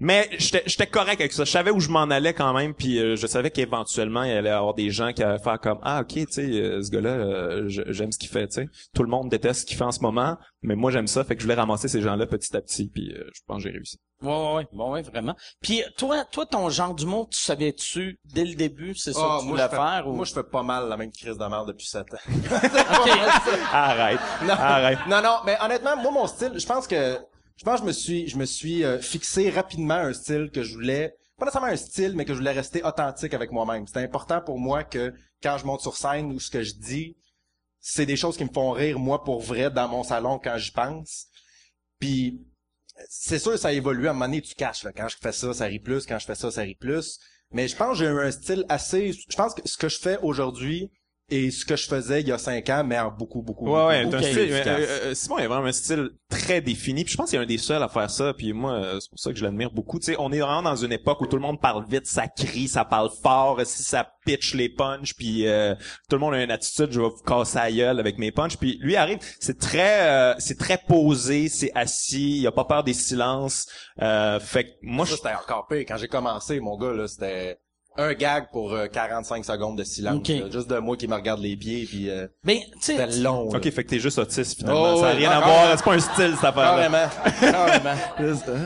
[0.00, 1.44] mais j'étais j'étais correct avec ça.
[1.44, 4.48] Je savais où je m'en allais quand même, puis euh, je savais qu'éventuellement il allait
[4.50, 7.10] y avoir des gens qui allaient faire comme ah ok, tu sais, euh, ce gars-là,
[7.10, 8.68] euh, j'aime ce qu'il fait, tu sais.
[8.94, 11.34] Tout le monde déteste ce qu'il fait en ce moment, mais moi j'aime ça, fait
[11.34, 13.74] que je voulais ramasser ces gens-là petit à petit, puis euh, je pense que j'ai
[13.74, 13.98] réussi.
[14.20, 15.36] Ouais, ouais, ouais, bon, ouais, vraiment.
[15.62, 19.42] Puis toi, toi, ton genre d'humour, tu savais-tu dès le début, c'est ça Ah, que
[19.44, 20.12] tu voulais faire ou?
[20.12, 22.16] moi, je fais pas mal la même crise de merde depuis 7 ans.
[23.72, 24.54] Arrête, Non.
[24.54, 24.98] arrête.
[25.08, 27.16] Non, non, mais honnêtement, moi, mon style, je pense que,
[27.58, 30.62] je pense que je me suis, je me suis euh, fixé rapidement un style que
[30.62, 33.86] je voulais, pas nécessairement un style, mais que je voulais rester authentique avec moi-même.
[33.86, 37.16] C'était important pour moi que quand je monte sur scène ou ce que je dis,
[37.80, 40.70] c'est des choses qui me font rire, moi, pour vrai, dans mon salon quand j'y
[40.70, 41.26] pense.
[41.98, 42.40] Puis,
[43.08, 44.06] c'est sûr, ça évolue.
[44.06, 44.86] À un moment donné, tu caches.
[44.96, 46.06] Quand je fais ça, ça rit plus.
[46.06, 47.18] Quand je fais ça, ça rit plus.
[47.50, 49.98] Mais je pense que j'ai eu un style assez, je pense que ce que je
[49.98, 50.90] fais aujourd'hui
[51.30, 53.86] et ce que je faisais il y a cinq ans, mais en beaucoup, beaucoup, Ouais,
[53.86, 54.80] ouais, beaucoup plus style, efficace.
[54.80, 57.04] euh, euh, Simon il a vraiment un style très défini.
[57.04, 58.32] Puis je pense qu'il est un des seuls à faire ça.
[58.34, 59.98] Puis moi, euh, c'est pour ça que je l'admire beaucoup.
[59.98, 62.28] Tu sais, on est vraiment dans une époque où tout le monde parle vite, ça
[62.28, 65.74] crie, ça parle fort, si ça pitch les punchs, puis euh,
[66.08, 68.56] tout le monde a une attitude, je vais vous casser la gueule avec mes punchs.
[68.56, 72.84] Puis lui arrive, c'est très, euh, c'est très posé, c'est assis, il a pas peur
[72.84, 73.66] des silences.
[74.02, 75.84] Euh, fait que moi, ça, je c'était encore pire.
[75.88, 77.58] Quand j'ai commencé, mon gars, là, c'était
[77.98, 80.16] un gag pour euh, 45 secondes de silence.
[80.16, 80.28] Ok.
[80.28, 80.50] là.
[80.50, 83.50] juste de moi qui me regarde les pieds, puis euh, Ben, tu sais, c'était long.
[83.50, 83.58] là.
[83.58, 84.94] Ok, fait que t'es juste autiste finalement.
[84.94, 85.70] Oh, ça a ouais, rien à encore, voir.
[85.70, 85.74] hein.
[85.76, 86.54] C'est pas un style cette affaire.
[86.54, 87.08] Carrément.
[87.40, 88.00] Carrément.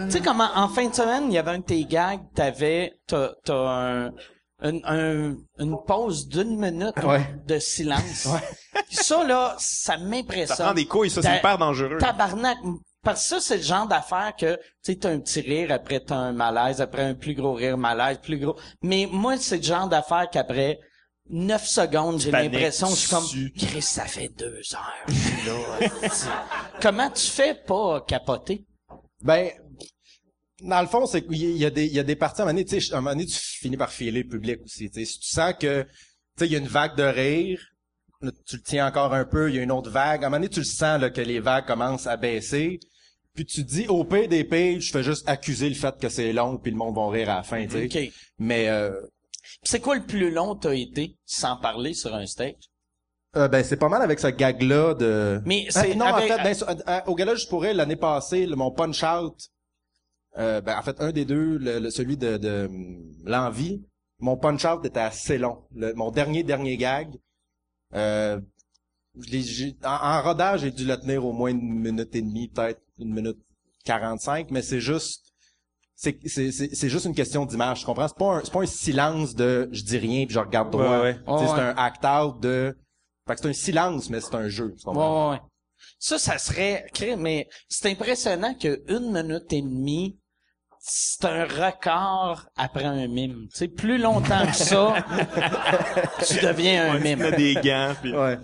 [0.07, 2.93] tu sais comment en fin de semaine, il y avait un de tes gags, t'avais,
[3.09, 4.07] t'as, t'as un,
[4.61, 7.27] un, un- une pause d'une minute Ouais.
[7.47, 8.29] de silence.
[8.91, 10.57] Ça, là, ça m'impressionne.
[10.57, 11.99] Ça prend des couilles, ça c'est Ta- hyper dangereux.
[11.99, 12.59] Tabarnak.
[13.03, 14.63] Parce que ça, c'est le genre d'affaire que, tu
[14.93, 18.19] sais, t'as un petit rire, après t'as un malaise, après un plus gros rire, malaise,
[18.23, 18.57] plus gros.
[18.83, 20.79] Mais moi, c'est le genre d'affaire qu'après
[21.29, 25.47] 9 secondes, j'ai l'impression, je suis comme, tu- Chris, ça fait deux heures, je suis
[25.47, 25.89] là.
[26.81, 28.65] Comment tu fais pas capoter?
[29.21, 29.51] Ben,
[30.61, 32.15] dans le fond, c'est qu'il y a- il y a des, il y a des
[32.17, 34.23] parties, à un moment donné, tu sais, à un moment donné, tu finis par filer
[34.23, 35.13] le public aussi, tu sais.
[35.13, 35.89] Si tu sens que, tu
[36.39, 37.61] sais, il y a une vague de rire,
[38.21, 40.31] là, tu le tiens encore un peu, il y a une autre vague, à un
[40.31, 42.79] moment donné, tu le sens, là, que les vagues commencent à baisser,
[43.35, 46.09] puis tu te dis, au pire des pires, je fais juste accuser le fait que
[46.09, 48.07] c'est long, puis le monde va rire à la fin, tu sais.
[48.09, 48.13] OK.
[48.39, 48.93] Mais, euh,
[49.63, 52.55] c'est quoi le plus long t'as été sans parler sur un stage?
[53.35, 55.41] euh, ben, c'est pas mal avec ce gag-là de...
[55.47, 57.97] Mais c'est Euh, non, avec- en fait, ben, sur- euh, au gala je pourrais l'année
[57.97, 59.35] passée, le- mon punch out,
[60.37, 62.69] euh, ben en fait un des deux, le, le- celui de, de
[63.25, 63.83] l'envie,
[64.19, 65.65] mon punch out était assez long.
[65.75, 67.09] Le- mon dernier dernier gag,
[67.95, 68.39] euh,
[69.19, 72.21] je l'ai- j'ai- en, en rodage j'ai dû le tenir au moins une minute et
[72.21, 73.39] demie, peut-être une minute
[73.85, 75.33] 45, mais c'est juste
[75.95, 78.09] c'est c'est c'est c'est juste une question d'image, tu comprends?
[78.09, 80.99] C'est pas un c'est pas un silence de je dis rien puis je regarde droit.
[80.99, 81.15] Ouais, ouais.
[81.15, 81.61] Tu c'est ouais.
[81.61, 82.77] un act out de
[83.27, 85.31] fait que c'est un silence mais c'est un jeu, tu comprends?
[85.31, 85.43] Ouais, ouais, ouais.
[85.99, 86.87] Ça, ça serait,
[87.19, 90.19] mais c'est impressionnant que une minute et demie,
[90.81, 93.47] c'est un record après un mime.
[93.53, 94.95] Tu sais, plus longtemps que ça,
[96.27, 97.19] tu deviens un Ouais, tu mime.
[97.19, 98.13] mets des gants, puis...
[98.15, 98.39] Ouais.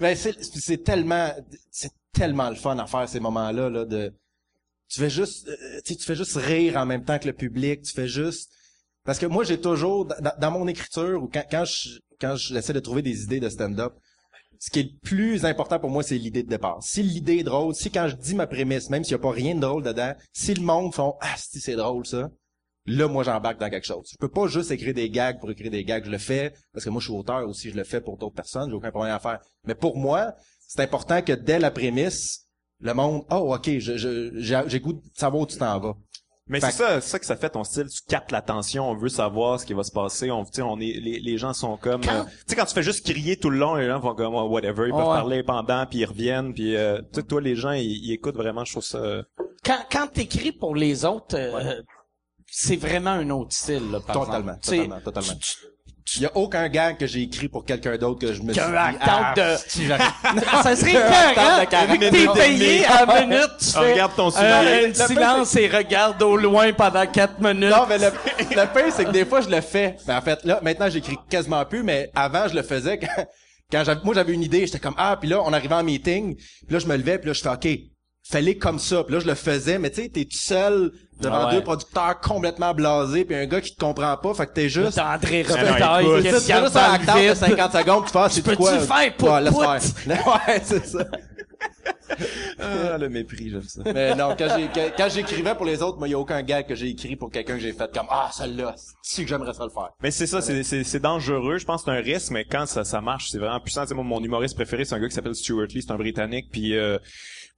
[0.00, 1.30] Mais c'est c'est tellement
[1.70, 4.14] c'est tellement le fun à faire ces moments-là là de
[4.88, 7.92] tu fais juste euh, tu fais juste rire en même temps que le public, tu
[7.92, 8.50] fais juste
[9.04, 12.72] parce que moi j'ai toujours dans, dans mon écriture ou quand quand je quand j'essaie
[12.72, 13.94] de trouver des idées de stand-up
[14.64, 16.78] ce qui est le plus important pour moi, c'est l'idée de départ.
[16.82, 19.30] Si l'idée est drôle, si quand je dis ma prémisse, même s'il n'y a pas
[19.30, 22.30] rien de drôle dedans, si le monde font Ah si c'est drôle ça,
[22.86, 24.08] là moi j'embarque dans quelque chose.
[24.12, 26.04] Je peux pas juste écrire des gags pour écrire des gags.
[26.04, 28.34] Je le fais parce que moi je suis auteur aussi, je le fais pour d'autres
[28.34, 29.38] personnes, j'ai aucun problème à faire.
[29.66, 30.34] Mais pour moi,
[30.66, 32.46] c'est important que dès la prémisse,
[32.80, 35.94] le monde Oh ok, je, je, j'ai goût de savoir où tu t'en vas.
[36.46, 37.86] Mais c'est ça, c'est ça que ça fait ton style.
[37.88, 40.30] Tu captes l'attention, on veut savoir ce qui va se passer.
[40.30, 42.66] On, tu sais, on est, les, les gens sont comme, Quand- euh, tu sais, quand
[42.66, 44.98] tu fais juste crier tout le long, les gens vont comme oh, whatever, ils peuvent
[45.00, 45.04] Ouais.
[45.14, 48.36] parler pendant, puis ils reviennent, puis euh, tu sais, toi, les gens, ils, ils écoutent
[48.36, 48.62] vraiment.
[48.62, 49.22] Je trouve ça.
[49.64, 51.80] Quand, quand t'écris pour les autres, euh,
[52.56, 54.60] c'est vraiment un autre style, là, par Totalement, exemple.
[54.62, 55.32] Tu sais, totalement, totalement.
[56.16, 58.62] Il y a aucun gag que j'ai écrit pour quelqu'un d'autre que je me suis
[58.62, 60.12] Qu'un dit, ah, de- si j'arrive-
[60.62, 62.32] ça serait Attends, écœurant, de 40 vu que minutes.
[62.34, 64.46] t'es payé à la minute, tu fais regarde ton soulier.
[64.46, 67.70] un silence et regarde au loin pendant quatre minutes.
[67.70, 68.04] Non, mais le,
[68.38, 69.96] le pire, c'est que des fois, je le fais.
[70.06, 73.26] Mais en fait, là, maintenant, j'écris quasiment plus, mais avant, je le faisais quand,
[73.72, 76.36] quand j'avais, moi, j'avais une idée, j'étais comme, ah, puis là, on arrivait en meeting,
[76.36, 77.66] puis là, je me levais, puis là, je fais, OK,
[78.24, 79.04] fallait comme ça.
[79.04, 81.54] Puis là, je le faisais, mais tu sais, t'es tout seul devant Ah ouais.
[81.54, 84.98] deux producteurs complètement blasés, puis un gars qui te comprend pas, fait que t'es juste...
[84.98, 87.34] André Ah Robitaille tu fais garde juste un dans act le out de vide.
[87.34, 88.78] 50 secondes, tu fais, ah, c'est Peux-tu quoi?
[88.78, 89.38] faire pout, Ouais,
[90.08, 91.04] ouais, c'est ça.
[92.58, 93.82] Ah, le mépris, j'aime ça.
[93.92, 96.88] Mais non, quand j'écrivais pour les autres, moi, il y a aucun gag que j'ai
[96.88, 99.90] écrit pour quelqu'un que j'ai fait comme, ah, celle-là, c'est que j'aimerais ça le faire?
[100.02, 101.58] Mais c'est ça, c'est, dangereux.
[101.58, 103.82] Je pense que c'est un risque, mais quand ça, ça marche, c'est vraiment puissant.
[103.82, 105.96] Tu sais, moi, mon humoriste préféré, c'est un gars qui s'appelle Stuart Lee, c'est un
[105.96, 106.98] Britannique, puis euh,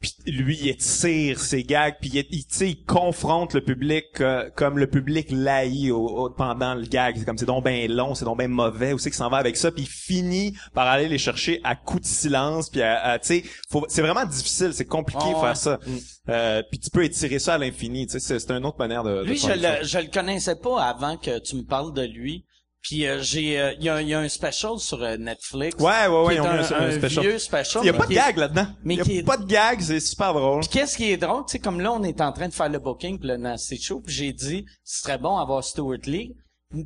[0.00, 4.04] puis lui, il tire ses gags, puis il, il, tu sais, il confronte le public
[4.20, 7.16] euh, comme le public l'haït au, au- pendant le gag.
[7.18, 9.38] C'est comme c'est donc ben long, c'est donc ben mauvais, où c'est qu'il s'en va
[9.38, 12.98] avec ça, puis il finit par aller les chercher à coups de silence, puis à,
[13.00, 15.40] à, tu sais, faut- c'est vraiment difficile, c'est compliqué de ouais.
[15.40, 15.78] faire ça.
[16.28, 19.04] Euh, puis tu peux étirer ça à l'infini, tu sais, c'est, c'est une autre manière
[19.04, 19.22] de.
[19.22, 22.44] de Lui, je le, je le connaissais pas avant que tu me parles de lui.
[22.88, 25.82] Puis euh, j'ai, euh, il y, a, il y a un special sur euh, Netflix.
[25.82, 27.24] Ouais, ouais, ouais, qui ils est ont mis un, un- special.
[27.24, 27.82] vieux special.
[27.82, 28.66] Il y a mais pas de qui est- gag là-dedans.
[28.84, 30.60] mais Il y a qui est- pas de gag, c'est super drôle.
[30.60, 32.68] Puis qu'est-ce qui est drôle, tu sais, comme là, on est en train de faire
[32.68, 36.32] le booking pour le Nasty Show, puis j'ai dit, ce serait bon avoir Stuart Lee.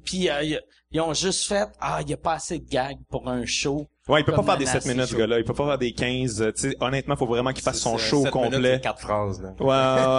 [0.07, 0.61] Puis euh, ils-
[0.91, 3.87] ils ont juste fait, ah, il y a pas assez de gags pour un show.
[4.11, 5.39] Ouais, il peut pas faire des 7 Nasty minutes, ce gars-là.
[5.39, 6.43] Il peut pas faire des 15.
[6.43, 8.81] euh, Tu sais, honnêtement, faut vraiment qu'il fasse son show complet.
[8.99, 9.55] phrases, là.
[9.61, 9.67] Ouais,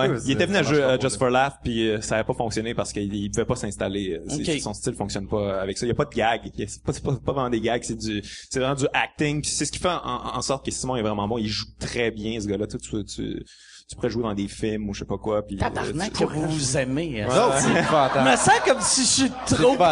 [0.08, 0.19] ouais, ouais.
[0.19, 2.73] C'est- Il était venu à pour Just for Laugh, puis euh, ça avait pas fonctionné
[2.73, 4.19] parce qu'il il pouvait pas s'installer.
[4.25, 4.60] euh.
[4.60, 5.86] Son style fonctionne pas avec ça.
[5.86, 6.41] Il y a pas de gag.
[6.47, 9.43] A- C'est pas, pas, vraiment des gags, c'est du, c'est vraiment du acting.
[9.43, 11.38] C'est ce qui fait en, en sorte que Simon est vraiment bon.
[11.38, 12.67] Il joue très bien, ce gars-là.
[12.67, 13.43] Tu, tu,
[13.91, 15.41] tu, tu pourrais jouer dans des films ou je sais pas quoi.
[15.45, 17.23] Puis, euh, Tabarnak tu- que vous vous aimez.
[17.23, 17.27] hein.
[17.30, 19.71] Pas Je me sens comme si je suis trop...
[19.77, 19.86] non,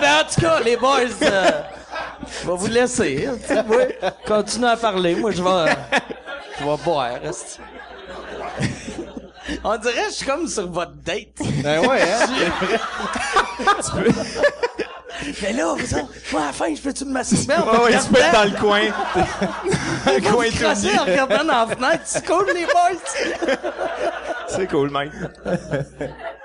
[0.00, 1.50] mais en tout cas, les boys, euh,
[2.42, 3.26] je vais vous laisser.
[3.26, 3.98] hein, tu sais, ouais.
[4.26, 5.14] Continuez à parler.
[5.14, 5.72] Moi, je vais,
[6.58, 7.10] je vais boire.
[7.24, 7.58] esti.
[9.64, 11.28] On dirait que je suis comme sur votre date.
[11.62, 12.26] Ben ouais, hein?
[15.42, 17.96] Mais là, vous autres, moi, à la fin, je peux-tu me masturber en Ouais, ouais,
[17.96, 18.80] me tu peux être dans le coin.
[20.06, 20.98] Dans le coin tout nu.
[20.98, 22.02] en regardant dans la fenêtre.
[22.04, 23.58] C'est cool, les boys.
[24.48, 25.10] C'est cool, mec.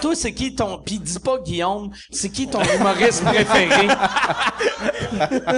[0.00, 0.78] Toi, c'est qui ton...
[0.78, 3.88] Pis dis pas Guillaume, c'est qui ton humoriste préféré?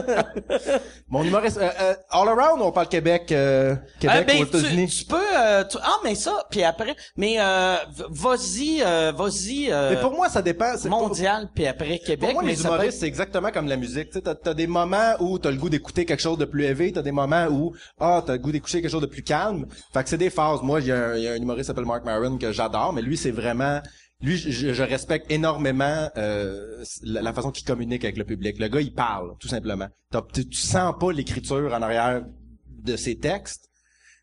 [1.09, 4.89] Mon humoriste, euh, euh, all around, on parle Québec, euh, Québec Euh, ben, aux États-Unis.
[4.89, 5.17] Tu, peux...
[5.37, 6.97] euh, tu- ah, mais ça, puis après...
[7.17, 9.71] Mais euh, v- vas-y, euh, vas-y...
[9.71, 10.77] euh, Mais pour moi, ça dépend.
[10.77, 12.21] c'est- mondial, puis après Québec.
[12.21, 14.09] pour moi, mais les ça peut humoristes, être- c'est exactement comme la musique.
[14.11, 16.65] Tu sais, t'as, t'as des moments où t'as le goût d'écouter quelque chose de plus
[16.65, 19.67] élevé, t'as des moments où, ah, t'as le goût d'écouter quelque chose de plus calme.
[19.93, 20.61] Fait que c'est des phases.
[20.63, 22.51] Moi, il y, a un- il y a un humoriste qui s'appelle Mark Maron que
[22.53, 23.81] j'adore, mais lui, c'est vraiment...
[24.25, 28.59] Lui, je, je respecte énormément euh, la, la façon qu'il communique avec le public.
[28.59, 29.89] Le gars, il parle, tout simplement.
[30.33, 32.25] Tu, tu sens pas l'écriture en arrière
[32.67, 33.69] de ses textes.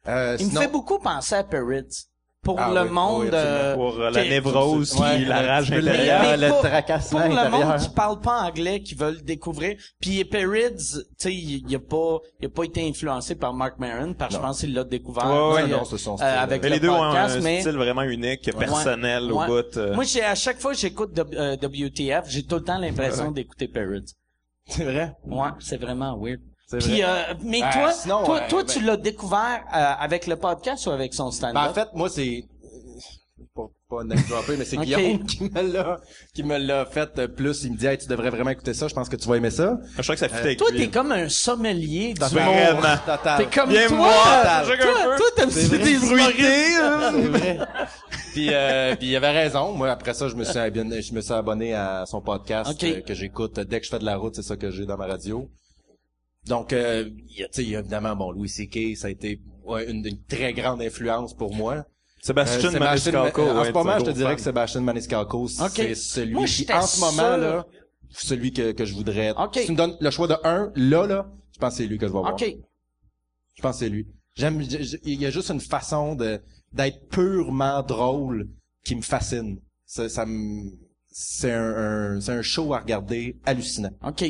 [0.07, 2.07] Euh, Il me fait beaucoup penser à Perrids.
[2.43, 3.21] Pour Ah le oui, monde...
[3.25, 6.37] oui, euh, Pour euh, la qui- névrose, Ouais, puis la rage intérieure.
[6.37, 7.75] Le pour- tracassement Pour le monde intérieur.
[7.75, 9.77] qui parle pas anglais, qui veulent le découvrir.
[10.01, 13.77] Puis Perrids, tu sais, il il a pas, il a pas été influencé par Mark
[13.77, 15.25] Maron, parce que je pense qu'il l'a découvert.
[15.27, 17.39] Ouais, ouais, sais, non, euh, c'est son euh, avec Mais le les deux ont un
[17.41, 19.43] mais style vraiment unique, personnel Ouais.
[19.43, 19.77] au bout.
[19.77, 19.93] euh.
[19.93, 23.29] moi, j'ai à chaque fois que j'écoute W- euh, WTF, j'ai tout le temps l'impression
[23.29, 24.15] d'écouter Perrids.
[24.67, 25.13] C'est vrai?
[25.27, 26.39] Ouais, c'est vraiment weird.
[26.79, 27.07] Puis, euh,
[27.43, 30.85] mais Ben, toi, sinon, toi, euh, toi, ben- tu l'as découvert euh, avec le podcast
[30.87, 31.55] ou avec son stand-up?
[31.55, 32.45] Ben, en fait, moi, c'est...
[32.63, 34.77] euh, pas, pas name dropper, mais c'est.
[34.81, 35.99] Guillaume qui me l'a,
[36.33, 37.63] qui me l'a fait euh, plus.
[37.63, 39.49] Il me dit, hey, tu devrais vraiment écouter ça, je pense que tu vas aimer
[39.51, 39.77] ça.
[39.97, 42.45] Je crois que ça fit avec Toi, t'es comme un sommelier du Total.
[42.45, 42.55] monde.
[42.81, 42.97] Vraiment.
[43.05, 43.37] Total.
[43.45, 43.97] T'es comme Viens toi.
[43.97, 47.59] me voir, toi, t'aimes C'est ça des vrai.
[48.33, 49.73] puis, euh, puis il avait raison.
[49.73, 53.01] Moi, après ça, je me suis abonné, je me suis abonné à son podcast euh,
[53.01, 54.35] que j'écoute dès que je fais de la route.
[54.35, 55.49] C'est ça que j'ai dans ma radio.
[56.47, 59.07] Donc, euh, il y a, tu sais, il y a évidemment, bon, Louis C.K., ça
[59.07, 61.85] a été ouais, une, une très grande influence pour moi.
[62.21, 64.35] Sébastien Euh, Maniscalco, en ouais, ce moment, je te dirais fan.
[64.35, 67.65] que Sébastien Maniscalco, c'est celui Moi, qui, j'étais en ce moment, là,
[68.09, 69.31] celui que, que je voudrais.
[69.37, 69.55] Ok.
[69.59, 71.97] Si tu me donnes le choix de un, là, là, je pense que c'est lui
[71.97, 72.33] que je vais voir.
[72.33, 72.43] OK.
[73.55, 74.07] Je pense que c'est lui.
[74.35, 74.61] J'aime,
[75.03, 76.41] il y a juste une façon de,
[76.73, 78.47] d'être purement drôle
[78.83, 79.59] qui me fascine.
[79.85, 80.71] Ça, ça me,
[81.09, 83.91] c'est un, un- c'est un show à regarder hallucinant.
[84.05, 84.23] OK.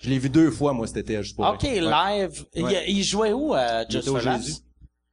[0.00, 1.80] Je l'ai vu deux fois, moi, cet été, juste pour OK, vrai.
[1.80, 1.80] Ouais.
[1.80, 2.44] live.
[2.54, 2.84] Il, Ouais.
[2.88, 4.32] il jouait où, euh, Il Just était au for?
[4.38, 4.54] Jésus.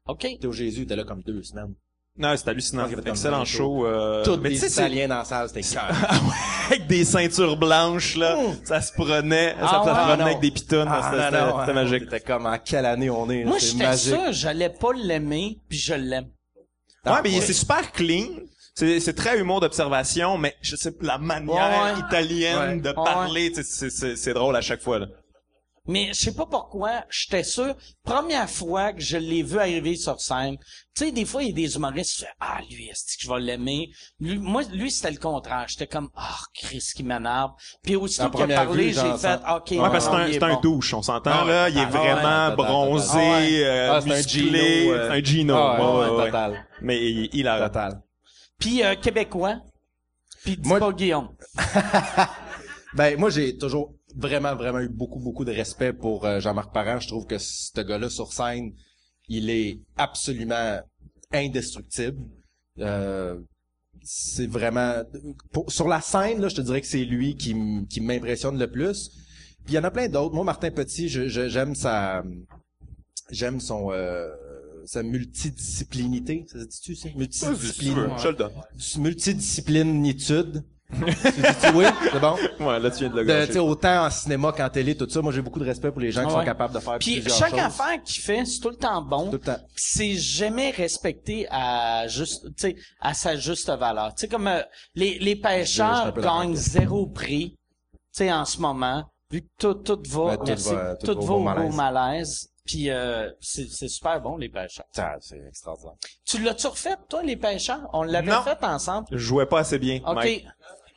[0.07, 0.23] OK.
[0.25, 1.73] Il était au Jésus, il était là comme deux semaines.
[2.17, 2.83] Non, c'est hallucinant.
[2.83, 3.85] Avait Excellent show.
[3.85, 5.91] euh, Tous mais des tu sais, c'est Italiens dans la salle, c'était cœur.
[6.67, 8.37] avec des ceintures blanches, là.
[8.63, 9.93] Ça se prenait, ça, Ah ça se ouais?
[10.05, 10.25] prenait non.
[10.25, 10.87] avec des pitounes.
[10.87, 12.03] Ah, c'était non, magique.
[12.05, 15.93] C'était comme en quelle année on est, Moi, j'étais sûr, j'allais pas l'aimer, puis je
[15.93, 16.27] l'aime.
[17.05, 17.41] Ouais, mais ouais.
[17.41, 18.27] c'est super clean.
[18.77, 21.99] C'est, c'est très humour d'observation, mais je sais la manière Ouais.
[21.99, 22.81] italienne Ouais.
[22.81, 22.93] de Ouais.
[22.93, 25.07] parler, tu sais, c'est, c'est, c'est drôle à chaque fois, là.
[25.87, 30.19] Mais je sais pas pourquoi, j'étais sûr, première fois que je l'ai vu arriver sur
[30.19, 30.57] scène,
[30.95, 33.23] tu sais, des fois, il y a des humoristes qui font, ah, lui, est-ce que
[33.23, 33.91] je vais l'aimer?
[34.19, 35.65] Lui, moi, lui, c'était le contraire.
[35.67, 37.51] J'étais comme, ah, Chris, qui m'énerve.
[37.83, 40.59] Puis aussitôt La qu'il a parlé, j'ai fait, OK, Ouais, parce que c'est un, bon.
[40.61, 41.69] douche, on s'entend, Ah ouais, là.
[41.69, 43.19] Il est vraiment Ah ouais, total, bronzé.
[43.19, 43.63] Ah ouais.
[43.63, 44.21] euh, Ah, c'est un.
[44.23, 45.55] Gino, euh, un Gino.
[45.55, 46.25] Ah, ouais, ouais, ouais, ouais.
[46.25, 46.65] total.
[46.81, 48.01] Mais il, il a Total.
[48.65, 49.61] Puis euh, québécois.
[50.43, 51.29] Puis dis Moi- pas Guillaume.
[52.95, 56.99] Ben moi j'ai toujours vraiment vraiment eu beaucoup beaucoup de respect pour euh, Jean-Marc Parent.
[56.99, 58.71] Je trouve que ce gars-là sur scène,
[59.27, 60.79] il est absolument
[61.33, 62.17] indestructible.
[62.79, 63.37] Euh,
[64.01, 65.03] c'est vraiment
[65.51, 67.53] pour- sur la scène là, je te dirais que c'est lui qui
[68.01, 69.09] m'impressionne le plus.
[69.65, 70.33] Puis il y en a plein d'autres.
[70.33, 72.23] Moi Martin Petit, je- je- j'aime sa
[73.29, 74.29] j'aime son euh,
[74.85, 77.09] sa multidisciplinité, ça se dit-tu ça?
[77.15, 78.09] Multidiscipline.
[78.17, 78.51] Je te le donne.
[78.97, 80.63] Multidisciplinitude.
[80.91, 82.35] tu dis oui, c'est bon?
[82.59, 83.47] Ouais, là, tu viens de le De, gâcher.
[83.47, 85.21] tu sais, autant en cinéma qu'en télé, tout ça.
[85.21, 87.37] Moi, j'ai beaucoup de respect pour les gens qui sont capables de faire Puis plusieurs
[87.37, 87.59] chaque choses.
[87.59, 89.25] affaire qu'il fait, c'est tout le temps bon.
[89.25, 89.57] Tout le temps.
[89.75, 94.13] C'est jamais respecté à juste, tu sais, à sa juste valeur.
[94.13, 94.61] Tu sais, comme euh,
[94.93, 97.55] les, les Je- je suis pêcheurs gagnent zéro prix,
[97.91, 101.15] tu sais, en ce moment, vu que tout, tout va, Ouais, tout merci, va- tout
[101.15, 101.73] tout, va va au au malaise.
[101.73, 102.49] au malaise.
[102.65, 104.85] Puis euh, c'est c'est super bon, les pêcheurs.
[104.91, 105.93] Ça, C'est extraordinaire.
[106.25, 107.87] Tu l'as-tu refait, toi, les pêcheurs?
[107.93, 108.41] On l'avait Non.
[108.41, 109.07] fait ensemble.
[109.11, 110.15] Je jouais pas assez bien, OK.
[110.15, 110.47] Mike.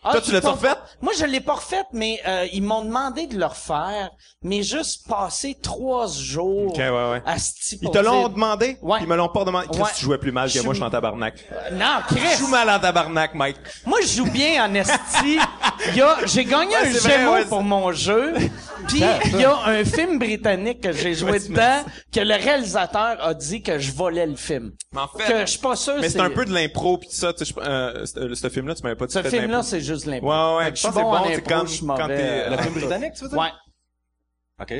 [0.04, 0.76] Ah, Toi, tu l'as refait?
[1.00, 4.10] Moi, je l'ai pas refait, mais euh, ils m'ont demandé de le refaire,
[4.42, 7.22] mais juste passer trois jours Ok, ouais, ouais.
[7.26, 8.78] à ce Ils te l'ont demandé?
[8.80, 8.98] Ouais.
[9.00, 9.66] Ils me l'ont pas demandé.
[9.72, 9.88] Chris, Ouais.
[9.96, 11.44] tu jouais plus mal que Je moi, je suis en tabarnak.
[11.72, 12.36] Non, Je Chris!
[12.38, 13.56] joue mal en tabarnak, Mike.
[13.86, 15.38] Moi, je joue bien en esti.
[15.92, 18.34] Il y a, j'ai gagné Ouais, un c'est Gémeaux ouais, pour mon jeu.
[18.88, 23.34] Puis, il y a un film britannique que j'ai joué dedans, que le réalisateur a
[23.34, 24.72] dit que je volais le film.
[24.92, 27.08] Mais en Que fait, je suis pas sûr mais c'est un peu de l'impro pis
[27.08, 27.32] tout ça.
[27.34, 30.06] Tu sais, je- euh, ce film-là, tu m'avais pas dit Ce que film-là, c'est juste
[30.06, 30.28] l'impro.
[30.30, 32.14] Ouais, ouais, Fait que je pense que bon c'est en bon, c'est quand- quand t'es-
[32.18, 33.38] euh, Le film britannique, tu veux dire?
[33.38, 33.52] Ouais.
[34.60, 34.74] OK.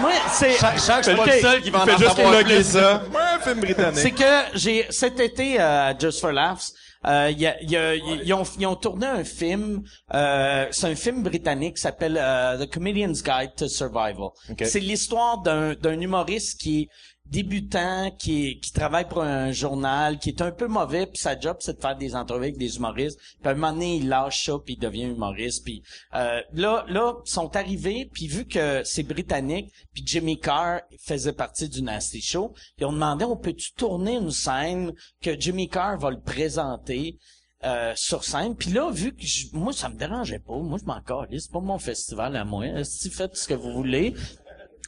[0.00, 0.52] Moi, c'est...
[0.58, 3.02] Chaque, suis pas le seul qui va fait juste loguer ça.
[3.12, 3.98] Ouais, un film britannique.
[4.00, 6.72] C'est que j'ai cet été euh, à Just for Laughs,
[7.06, 9.82] euh, y a- y a- y- ils, ont, ils ont tourné un film.
[10.14, 14.30] euh, c'est un film britannique qui s'appelle euh, The Comedian's Guide to Survival.
[14.66, 16.88] C'est l'histoire d'un d'un humoriste qui
[17.30, 21.76] débutant, qui travaille pour un journal, qui est un peu mauvais, puis sa job c'est
[21.76, 23.18] de faire des entrevues avec des humoristes.
[23.40, 25.64] Puis un moment donné, il lâche ça, puis il devient humoriste.
[25.64, 25.82] Puis
[26.14, 31.32] euh, là, là, ils sont arrivés, puis vu que c'est britannique, puis Jimmy Carr faisait
[31.32, 35.98] partie du Nasty Show, ils ont demandé, on peut-tu tourner une scène que Jimmy Carr
[35.98, 37.18] va le présenter
[37.64, 38.54] euh, sur scène?
[38.54, 41.60] Puis là, vu que je- moi, ça me dérangeait pas, moi, je m'en c'est pas
[41.60, 42.84] mon festival à moi.
[42.84, 44.14] Si faites ce que vous voulez.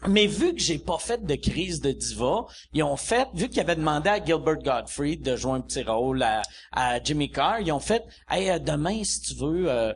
[0.06, 3.60] Mais vu que j'ai pas fait de crise de diva, ils ont fait, vu qu'ils
[3.60, 7.72] avaient demandé à Gilbert Gottfried de jouer un petit rôle à, à Jimmy Carr, ils
[7.72, 9.92] ont fait, hey, euh, demain, si tu veux, euh,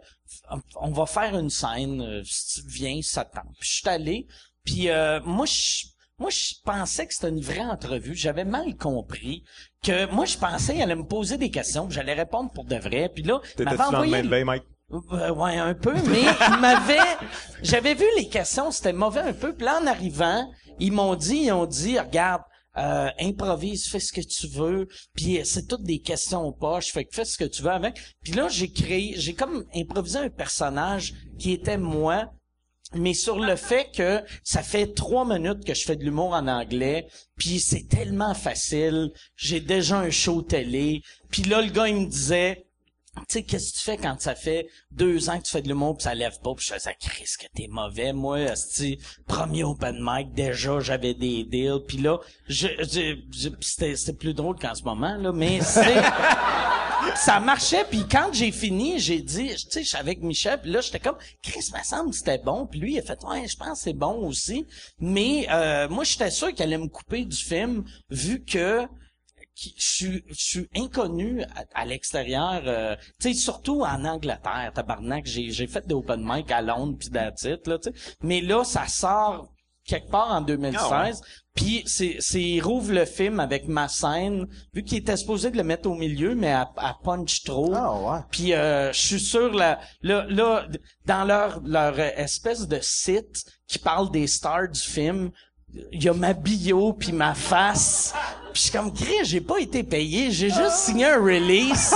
[0.81, 3.55] on va faire une scène, euh, si tu viens, ça te tente.
[3.61, 4.27] Puis je suis allé,
[4.65, 5.87] puis euh, moi, je,
[6.19, 8.15] moi, je pensais que c'était une vraie entrevue.
[8.15, 9.45] J'avais mal compris
[9.83, 13.09] que moi, je pensais qu'elle allait me poser des questions, j'allais répondre pour de vrai.
[13.09, 14.65] Puis là, m'avait dans le envoyé même veille, Mike?
[14.93, 16.99] Euh, ouais, un peu, mais ils m'avaient,
[17.63, 19.55] j'avais vu les questions, c'était mauvais un peu.
[19.55, 22.43] Puis là, en arrivant, ils m'ont dit, ils ont dit, regarde,
[22.79, 24.89] euh, improvise, fais ce que tu veux.
[25.15, 28.01] Puis c'est toutes des questions aux poches, fait que fais ce que tu veux avec.
[28.23, 32.31] Puis là, j'ai créé, j'ai comme improvisé un personnage qui était moi,
[32.95, 36.47] mais sur le fait que ça fait trois minutes que je fais de l'humour en
[36.47, 41.97] anglais, puis c'est tellement facile, j'ai déjà un show télé, puis là, le gars, il
[41.97, 42.67] me disait,
[43.15, 45.69] tu sais, qu'est-ce que tu fais quand ça fait deux ans que tu fais de
[45.69, 48.13] l'humour pis ça lève pas pis je faisais, Chris, que t'es mauvais.
[48.13, 53.97] Moi, esti, premier open mic, déjà, j'avais des deals pis là, je, je, je- c'était,
[53.97, 56.01] c'était plus drôle qu'en ce moment, là, mais c'est,
[57.17, 60.71] ça marchait puis quand j'ai fini, j'ai dit, tu sais, je suis avec Michel pis
[60.71, 63.47] là, j'étais comme, Chris, me semble que c'était bon pis lui, il a fait, ouais,
[63.47, 64.67] je pense que c'est bon aussi.
[64.99, 68.87] Mais, euh, moi, j'étais sûr qu'il allait me couper du film vu que,
[69.55, 74.73] qui- je suis, je suis inconnu à, à l'extérieur, euh, tu sais, surtout en Angleterre,
[74.75, 78.17] tabarnak, j'ai, j'ai fait des open mic à Londres pis that's it, là, tu sais.
[78.23, 79.49] Mais là, ça sort
[79.85, 80.81] quelque part en 2016,
[81.23, 85.51] Ah puis c'est, c'est, il rouvre le film avec ma scène, vu qu'il était supposé
[85.51, 87.73] de le mettre au milieu, mais à, à punch trop.
[87.75, 88.21] Ah ouais.
[88.31, 90.67] Puis euh, je suis sûr là, là, là,
[91.05, 95.31] dans leur leur espèce de site qui parle des stars du film,
[95.93, 98.15] il y a ma bio puis ma face.
[98.53, 101.95] Puis je suis comme Chris, j'ai pas été payé, j'ai juste signé un release.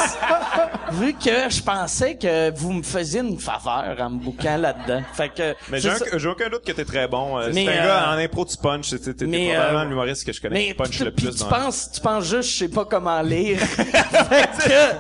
[0.93, 5.03] vu que je pensais que vous me faisiez une faveur en me bouquant là-dedans.
[5.13, 7.39] Fait que Mais j'ai, un- j'ai aucun doute que t'es très bon.
[7.39, 8.89] Euh, Mais, c'est un euh, gars en impro tu punch.
[8.89, 11.27] T'es, t'es- t'es mais, probablement euh, l'humoriste que je connais mais qui punch le puis
[11.27, 13.59] plus tu dans penses, tu penses juste, je sais pas comment lire.
[13.61, 14.95] fait que,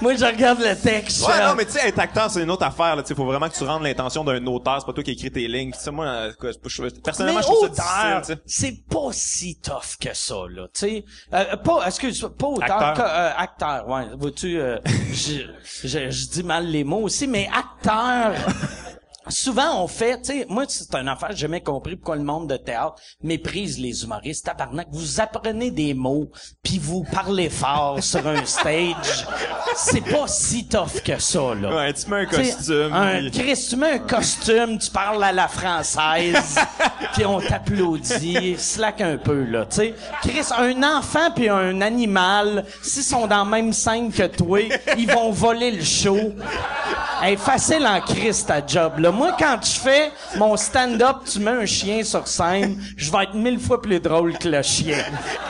[0.00, 1.26] moi, je regarde le texte.
[1.26, 3.02] Ouais, non, mais tu sais, être acteur, c'est une autre affaire, là.
[3.02, 4.78] Tu sais, faut vraiment que tu rendes l'intention d'un auteur.
[4.80, 5.72] C'est pas toi qui écris tes lignes.
[5.72, 9.08] Tu sais, moi, euh, quoi, je- personnellement, mais je trouve auteur, ça difficile, c'est pas
[9.12, 10.66] si tough que ça, là.
[10.74, 12.94] Tu sais, euh, pas, excuse, pas auteur, Acteur.
[12.94, 14.06] que- euh, acteur, ouais.
[14.18, 14.78] Vois-tu, euh,
[15.12, 15.42] je,
[15.84, 18.34] je, je dis mal les mots aussi, mais acteur.
[19.28, 22.48] Souvent, on fait, tu sais, moi, c'est une affaire, j'ai jamais compris pourquoi le monde
[22.48, 24.46] de théâtre méprise les humoristes.
[24.46, 26.28] Tabarnak, vous apprenez des mots,
[26.62, 29.26] puis vous parlez fort sur un stage.
[29.76, 31.74] C'est pas si tough que ça, là.
[31.76, 32.92] Ouais, tu mets un T'sais, costume.
[32.92, 36.58] Un, Chris, tu mets un costume, tu parles à la française,
[37.14, 39.94] puis on t'applaudit, slack un peu, là, tu sais.
[40.22, 44.60] Chris, un enfant puis un animal, s'ils sont dans la même scène que toi,
[44.98, 46.18] ils vont voler le show.
[47.22, 49.11] Hey, facile en Chris, ta job, là.
[49.12, 53.34] Moi, quand je fais mon stand-up, tu mets un chien sur scène, je vais être
[53.34, 55.04] mille fois plus drôle que le chien.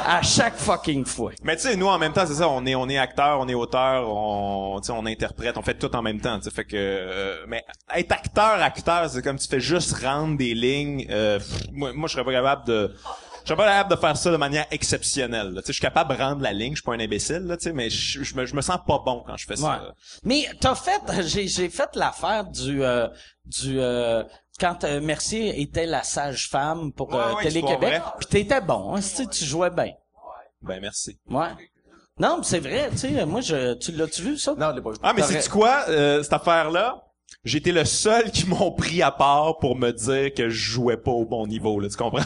[0.07, 1.33] À chaque fucking fois.
[1.43, 3.49] Mais tu sais, nous en même temps, c'est ça, on est on est acteur, on
[3.49, 7.37] est auteur, on on interprète, on fait tout en même temps, tu fait que euh,
[7.49, 11.39] mais être acteur acteur, c'est comme tu fais juste rendre des lignes euh,
[11.73, 12.95] moi moi je serais pas capable de
[13.43, 15.51] je serais pas capable de faire ça de manière exceptionnelle.
[15.57, 17.57] Tu sais, je suis capable de rendre la ligne, je suis pas un imbécile, là,
[17.57, 19.69] tu sais, mais je, je me, je me sens pas bon quand je fais Ouais.
[19.69, 19.95] ça.
[20.25, 23.09] Mais t'as fait, j'ai j'ai fait l'affaire du euh,
[23.45, 24.23] du euh,
[24.61, 29.01] quand euh, Mercier était la sage-femme pour Ouais, euh, ouais, Télé-Québec, puis t'étais bon, hein,
[29.01, 29.93] tu sais, tu jouais bien.
[30.63, 31.19] Ben merci.
[31.29, 31.49] Ouais.
[32.19, 34.55] Non, mais c'est vrai, tu sais, moi je tu l'as-tu vu ça?
[34.57, 34.97] Non, je l'ai pas vu.
[35.03, 36.71] Ah mais c'est quoi euh, cette affaire
[37.45, 41.11] été le seul qui m'ont pris à part pour me dire que je jouais pas
[41.11, 42.23] au bon niveau, là, tu comprends?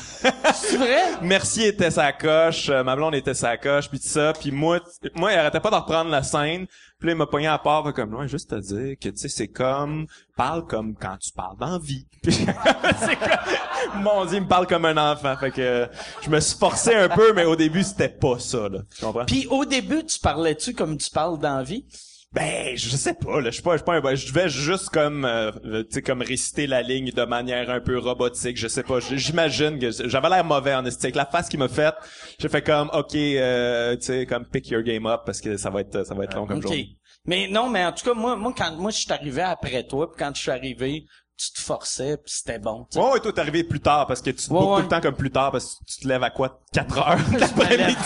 [0.54, 1.02] C'est vrai?
[1.22, 4.78] Mercier était sa coche, euh, ma blonde était sa coche, puis tout ça, puis moi,
[4.80, 6.66] t- moi, il arrêtait pas de reprendre la scène,
[6.98, 9.16] puis là, il m'a pogné à part, fait comme, ouais, juste te dire que, tu
[9.16, 10.06] sais, c'est comme,
[10.36, 12.06] parle comme quand tu parles dans vie.
[12.22, 15.88] Puis, c'est comme, mon dieu, il me parle comme un enfant, fait que,
[16.22, 19.24] je me suis forcé un peu, mais au début, c'était pas ça, là, tu comprends?
[19.24, 21.86] Puis au début, tu parlais-tu comme tu parles dans la vie
[22.32, 24.90] Ben, je sais pas, là, je suis pas, je suis pas un, je devais juste
[24.90, 28.68] comme, euh, euh, tu sais, comme réciter la ligne de manière un peu robotique, je
[28.68, 31.14] sais pas, j'imagine que j'avais l'air mauvais en esthétique.
[31.14, 31.94] La face qu'il m'a faite,
[32.38, 35.70] j'ai fait comme, ok, euh, tu sais, comme pick your game up parce que ça
[35.70, 36.64] va être, ça va être long comme OK.
[36.64, 36.98] journée.
[37.24, 40.12] Mais non, mais en tout cas, moi, moi quand moi je suis arrivé après toi,
[40.12, 41.06] puis quand je suis arrivé,
[41.38, 42.86] tu te forçais, puis c'était bon.
[42.90, 43.04] tu sais.
[43.04, 45.00] Ouais, ouais, toi, t'es arrivé plus tard parce que tu te Ouais, tout le temps
[45.00, 46.60] comme plus tard parce que tu te lèves à quoi?
[46.72, 47.96] 4 heures l'après-midi.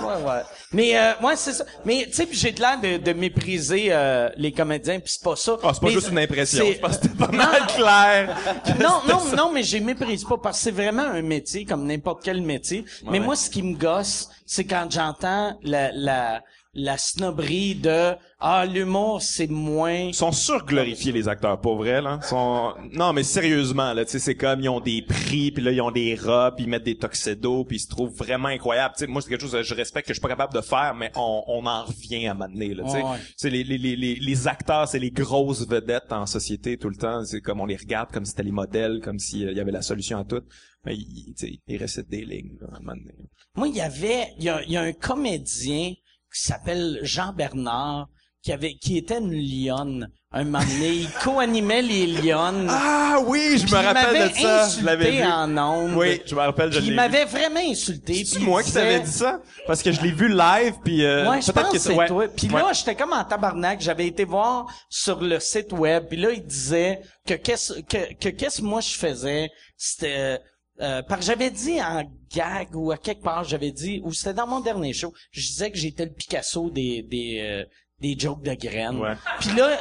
[0.00, 0.42] Ouais, ouais.
[0.72, 1.64] Mais euh, ouais, c'est ça.
[1.84, 5.36] Mais tu sais, j'ai de l'air de, de mépriser euh, les comédiens, puis c'est pas
[5.36, 5.56] ça.
[5.62, 6.64] Ah, c'est pas Mais juste une impression.
[6.64, 8.36] c'est- Je pense que c'était pas mal clair.
[8.80, 12.22] non, non, non, mais j'ai méprise pas parce que c'est vraiment un métier comme n'importe
[12.24, 12.84] quel métier.
[13.04, 13.20] mais ouais.
[13.20, 16.42] moi, ce qui me gosse, c'est quand j'entends la, la,
[16.78, 19.92] la snobberie de ah l'humour c'est moins.
[19.92, 22.20] Ils sont surglorifiés les acteurs, pas vrai là.
[22.22, 25.62] Ils Sont non mais sérieusement là, tu sais c'est comme ils ont des prix puis
[25.62, 28.48] là ils ont des robes, puis ils mettent des tuxedos puis ils se trouvent vraiment
[28.48, 28.94] incroyables.
[28.96, 30.60] Tu sais moi c'est quelque chose que je respecte que je suis pas capable de
[30.60, 33.02] faire mais on, on en revient à m'amener là, tu sais.
[33.02, 33.50] Ouais.
[33.50, 37.40] Les, les, les, les, acteurs, c'est les grosses vedettes en société tout le temps, c'est
[37.40, 40.18] comme on les regarde comme si c'était les modèles, comme s'il y avait la solution
[40.18, 40.42] à tout.
[40.84, 41.34] Mais ils,
[41.66, 43.14] ils récitent des lignes là, à un moment donné.
[43.56, 45.94] Moi, il y avait, il y y a un comédien
[46.34, 48.08] qui s'appelle Jean Bernard
[48.42, 50.08] qui avait, qui était une lionne.
[50.30, 52.68] Un moment donné, il co-animait les lionnes.
[52.70, 54.68] Ah oui, je me rappelle de ça.
[54.68, 55.24] Je l'avais vu.
[55.24, 55.94] en ondes.
[55.96, 58.24] Oui, je me rappelle, je Puis il m'avait vraiment insulté.
[58.24, 59.40] C'est moi qui t'avais dit ça?
[59.66, 62.06] Parce que je l'ai vu live puis euh, Ouais, je pense que c'est ouais.
[62.06, 62.28] toi.
[62.28, 62.60] Puis Ouais.
[62.60, 63.80] là, j'étais comme en tabarnak.
[63.80, 66.06] J'avais été voir sur le site web.
[66.08, 70.38] Puis là, il disait que qu'est-ce que, que qu'est-ce que moi je faisais, c'était
[70.80, 74.34] euh, parce que j'avais dit en gag ou à quelque part, j'avais dit ou c'était
[74.34, 77.64] dans mon dernier show, je disais que j'étais le Picasso des des euh,
[78.00, 78.98] des jokes de graines.
[78.98, 79.14] Ouais.
[79.40, 79.76] Puis là,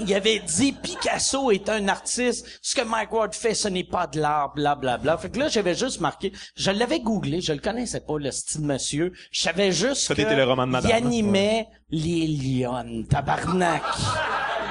[0.00, 2.46] il avait dit Picasso est un artiste.
[2.62, 5.18] Ce que Mike Ward fait, ce n'est pas de l'art, bla bla bla.
[5.18, 6.32] Fait que là, j'avais juste marqué.
[6.56, 9.12] Je l'avais googlé, je le connaissais pas le style monsieur.
[9.30, 13.82] Je savais juste Ça, que le roman de madame, il animait les lionnes, tabarnak.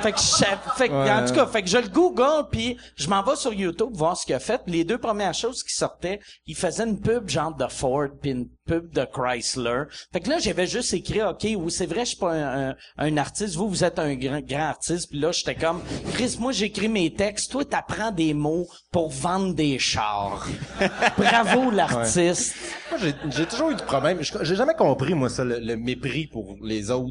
[0.02, 0.46] Fait que je
[0.76, 1.12] fait que, Ouais.
[1.12, 4.16] en tout cas, fait que je le google puis je m'en vais sur YouTube voir
[4.16, 4.62] ce qu'il a fait.
[4.68, 8.48] Les deux premières choses qui sortaient, il faisait une pub genre de Ford puis une
[8.68, 9.86] pub de Chrysler.
[10.14, 12.76] Fait que là, j'avais juste écrit, OK, oui, c'est vrai, je suis pas un, un,
[13.00, 13.56] un artiste.
[13.56, 15.10] Vous, vous êtes un grand, grand artiste.
[15.10, 15.82] Puis là, j'étais comme,
[16.14, 17.52] Chris, moi, j'écris mes textes.
[17.52, 20.46] Toi, t'apprends des mots pour vendre des chars.
[21.18, 22.56] Bravo, l'artiste.
[22.92, 23.00] Moi,
[23.32, 24.20] j'ai, toujours eu de problème.
[24.22, 27.07] J'ai jamais compris, moi, ça, le, le mépris pour les autres.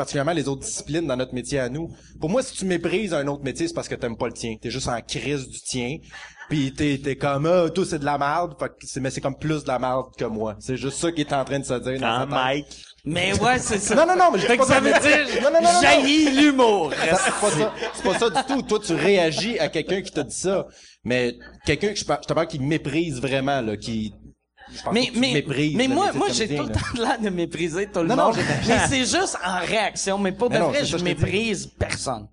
[0.00, 1.90] Particulièrement les autres disciplines dans notre métier à nous.
[2.18, 4.56] Pour moi, si tu méprises un autre métier, c'est parce que t'aimes pas le tien.
[4.58, 5.98] T'es juste en crise du tien.
[6.48, 8.54] Puis t'es, t'es comme, ah, tout c'est de la merde.
[8.58, 10.56] Fait que c'est, mais c'est comme plus de la merde que moi.
[10.58, 12.30] C'est juste ça qu'il est en train de se dire dans Ah, tête.
[12.30, 12.84] Mike?
[13.04, 13.94] Mais ouais, c'est ça.
[13.94, 16.92] Non, non, non, mais je que ça veut dire, Non, non, jaillit l'humour.
[16.94, 17.72] Ça, C'est pas ça.
[17.94, 18.62] C'est pas ça du tout.
[18.62, 20.66] Toi, tu réagis à quelqu'un qui t'a dit ça.
[21.04, 21.36] Mais
[21.66, 24.12] quelqu'un que je, par- je te parle qui méprise vraiment, là, qui,
[24.92, 27.28] Mais, que tu mais, méprises mais moi, moi, j'ai tout le temps de l'air de
[27.30, 28.36] mépriser tout le Non, non, monde.
[28.36, 30.18] j'ai- mais c'est juste en réaction.
[30.18, 32.28] Mais pour Mais de non, vrai, je ça méprise personne.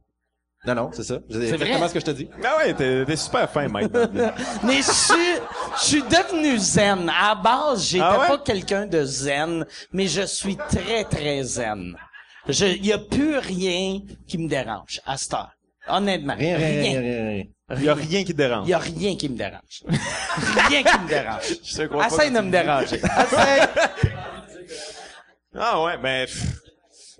[0.65, 1.19] Non, non, c'est ça.
[1.29, 1.49] C'est vrai.
[1.53, 2.29] exactement ce que je te dis.
[2.43, 3.91] Ah ouais, t'es, t'es super fin, Mike.
[4.63, 5.15] Mais je suis,
[5.77, 7.09] je suis devenu zen.
[7.09, 8.27] À la base, j'étais Ah ouais?
[8.27, 11.95] pas quelqu'un de zen, mais je suis très, très zen.
[12.49, 15.51] Je, y a plus rien qui me dérange à cette heure.
[15.89, 16.35] Honnêtement.
[16.37, 17.43] Rien, rien, rien, rien, rien.
[17.77, 18.67] Il y a rien qui te dérange.
[18.67, 19.83] Y a rien qui me dérange.
[20.69, 21.43] rien qui me dérange.
[21.63, 22.95] Je crois pas Essaye de me déranger.
[22.95, 23.67] Essaye.
[25.59, 26.43] Ah ouais, mais pff.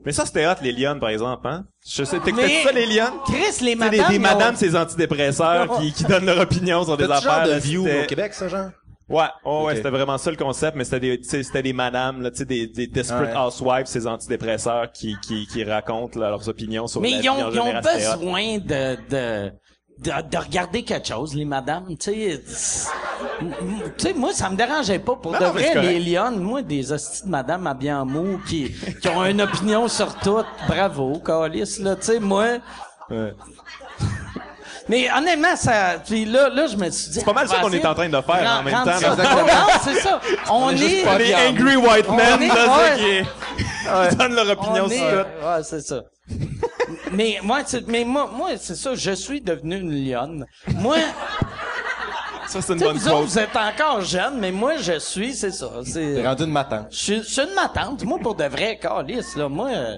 [0.05, 1.65] mais ça c'était hot les lionnes par exemple, hein.
[1.85, 3.13] Je sais, t'écoutais Mais- ça les lionnes?
[3.25, 4.09] Chris, les des, madames.
[4.11, 7.45] des ont- madames, ces antidépresseurs qui, qui donnent leur opinion sur des genre affaires.
[7.45, 8.69] de là, view au Québec, ça, genre?
[9.09, 11.71] Ouais, oh, ouais, c'était vraiment ça le concept, mais c'était des, tu sais, c'était des
[11.71, 13.37] madames, là, tu sais, des, des desperate Ouais.
[13.37, 17.29] housewives, ces antidépresseurs qui, qui, qui racontent là, leurs opinions sur Mais la ils vie
[17.29, 19.51] ont, en ils ont besoin de, de,
[19.99, 22.11] de, de regarder quelque chose, les madames, tu
[22.47, 24.13] sais.
[24.15, 25.15] moi, ça me dérangeait pas.
[25.15, 28.39] Pour Non, de non, vrai, les lionnes, moi, des hosties de madame à bien mou
[28.47, 30.43] qui, qui ont une opinion sur tout.
[30.67, 32.57] Bravo, Calis, là, tu sais, moi.
[33.09, 33.33] Ouais.
[34.89, 37.19] Mais honnêtement, ça, puis là, là, je me suis dit.
[37.19, 39.15] C'est pas mal ça qu'on est en train de faire en même temps, Ça.
[39.15, 40.21] Non, c'est ça.
[40.49, 41.61] On, est, pas Les fiables.
[41.61, 42.95] angry white On men, est- là, ouais.
[42.97, 45.45] qui, est- qui donnent leur opinion On sur est- tout.
[45.45, 46.01] Ouais, c'est ça.
[47.11, 48.91] mais moi, mais moi, moi, c'est ça.
[48.95, 50.45] Je suis devenu une lionne.
[50.75, 50.97] Moi,
[52.47, 55.51] Ça, c'est une bonne vous autres, vous êtes encore jeune, mais moi, je suis, c'est
[55.51, 55.69] ça.
[55.83, 56.87] T'es C'est, rendu une matante.
[56.91, 58.05] je suis, je suis une matante.
[58.05, 59.97] Moi, pour de vrai, calice, là, moi, euh,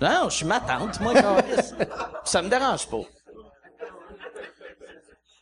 [0.00, 1.74] non, je suis matante, moi, calice.
[2.24, 2.96] Ça me dérange pas.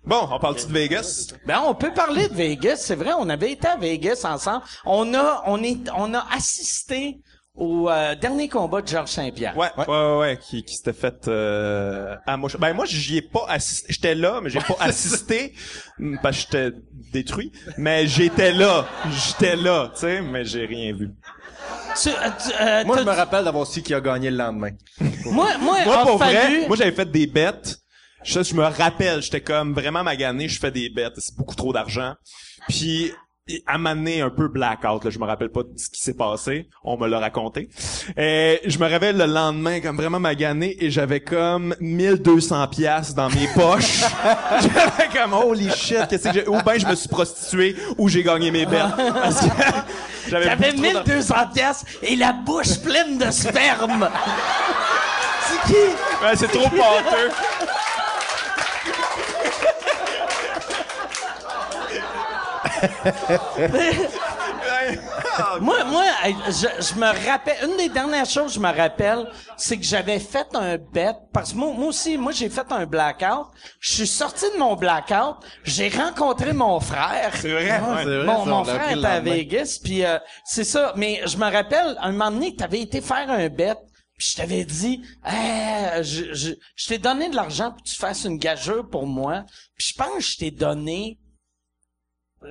[0.06, 1.28] Bon, on parle-tu de Vegas?
[1.46, 2.76] Ben, on peut parler de Vegas.
[2.76, 4.62] C'est vrai, on avait été à Vegas ensemble.
[4.84, 7.20] On a, on est, on a assisté
[7.54, 9.56] au euh, dernier combat de Georges Saint-Pierre.
[9.56, 12.50] Ouais, ouais, ouais, ouais, qui, qui s'était fait euh, à moi.
[12.58, 13.86] Ben moi, j'y ai pas assisté.
[13.92, 15.54] J'étais là, mais j'ai pas assisté
[15.98, 16.76] mm, parce que j'étais
[17.12, 17.52] détruit.
[17.78, 21.12] Mais j'étais là, j'étais là, tu sais, mais j'ai rien vu.
[22.02, 24.70] Tu- euh, tu- euh, Moi, je me rappelle d'avoir su qui a gagné le lendemain.
[25.26, 27.78] moi, moi, Moi, pour fallu- vrai, moi j'avais fait des bêtes.
[28.24, 31.72] Je, je me rappelle, j'étais comme vraiment magané, je fais des bêtes, c'est beaucoup trop
[31.72, 32.14] d'argent.
[32.68, 33.12] Puis
[33.66, 36.66] à m'amener un peu blackout, là, je me rappelle pas de ce qui s'est passé,
[36.82, 37.68] on me l'a raconté.
[38.16, 43.28] Et je me réveille le lendemain comme vraiment magané et j'avais comme 1200 pièces dans
[43.28, 44.00] mes poches.
[44.62, 48.22] j'avais comme holy shit, qu'est-ce que j'ai ou ben je me suis prostitué ou j'ai
[48.22, 48.80] gagné mes bêtes
[50.28, 51.02] j'avais J'avais beaucoup trop d'argent.
[51.04, 54.08] 1200 pièces et la bouche pleine de sperme.
[55.46, 56.36] C'est qui?
[56.36, 57.30] C'est trop pâteux.
[65.60, 66.04] Moi, moi,
[66.48, 69.26] je, je me rappelle, une des dernières choses que je me rappelle,
[69.56, 72.86] c'est que j'avais fait un bet, parce que moi, moi aussi, moi, j'ai fait un
[72.86, 73.48] blackout.
[73.80, 77.32] Je suis sorti de mon blackout, j'ai rencontré mon frère.
[77.34, 78.04] C'est vrai, ouais.
[78.04, 79.20] c'est vrai, Mon, frère était à.
[79.20, 80.92] Vegas, puis euh, c'est ça.
[80.96, 83.74] Mais je me rappelle, un moment donné, t'avais été faire un bet,
[84.16, 87.96] puis je t'avais dit, Hey, je, je, je t'ai donné de l'argent pour que tu
[87.96, 89.44] fasses une gageure pour moi.
[89.76, 91.18] Puis je pense que je t'ai donné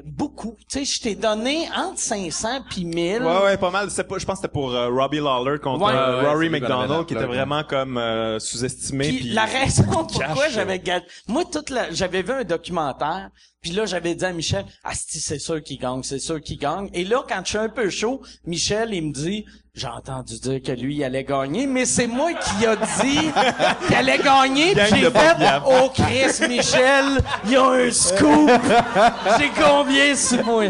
[0.06, 0.56] beaucoup.
[0.70, 3.22] Tu sais, je t'ai donné entre 500 puis 1000.
[3.24, 3.88] Ouais, ouais, pas mal.
[3.90, 5.94] Pas, je pense que c'était pour euh, Robbie Lawler contre Ouais.
[5.94, 9.08] euh, Ouais, Rory McDonald, qui était vraiment comme euh, sous-estimé.
[9.10, 11.06] Puis Puis la raison pourquoi j'avais gagné...
[11.28, 11.92] Moi, toute la...
[11.92, 13.30] j'avais vu un documentaire,
[13.64, 16.90] puis là, j'avais dit à Michel, «Asti, c'est sûr qu'il gagne, c'est sûr qu'il gagne.»
[16.94, 19.46] Et là, quand je suis un peu chaud, Michel, il me dit,
[19.76, 23.18] «J'ai entendu dire que lui, il allait gagner, mais c'est moi qui a dit
[23.88, 25.66] qu'il allait gagner.» Puis j'ai de fait, papiables.
[25.68, 27.06] «Oh, Chris, Michel,
[27.46, 28.52] il y a un scoop.
[29.40, 30.66] J'ai combien sur moi?»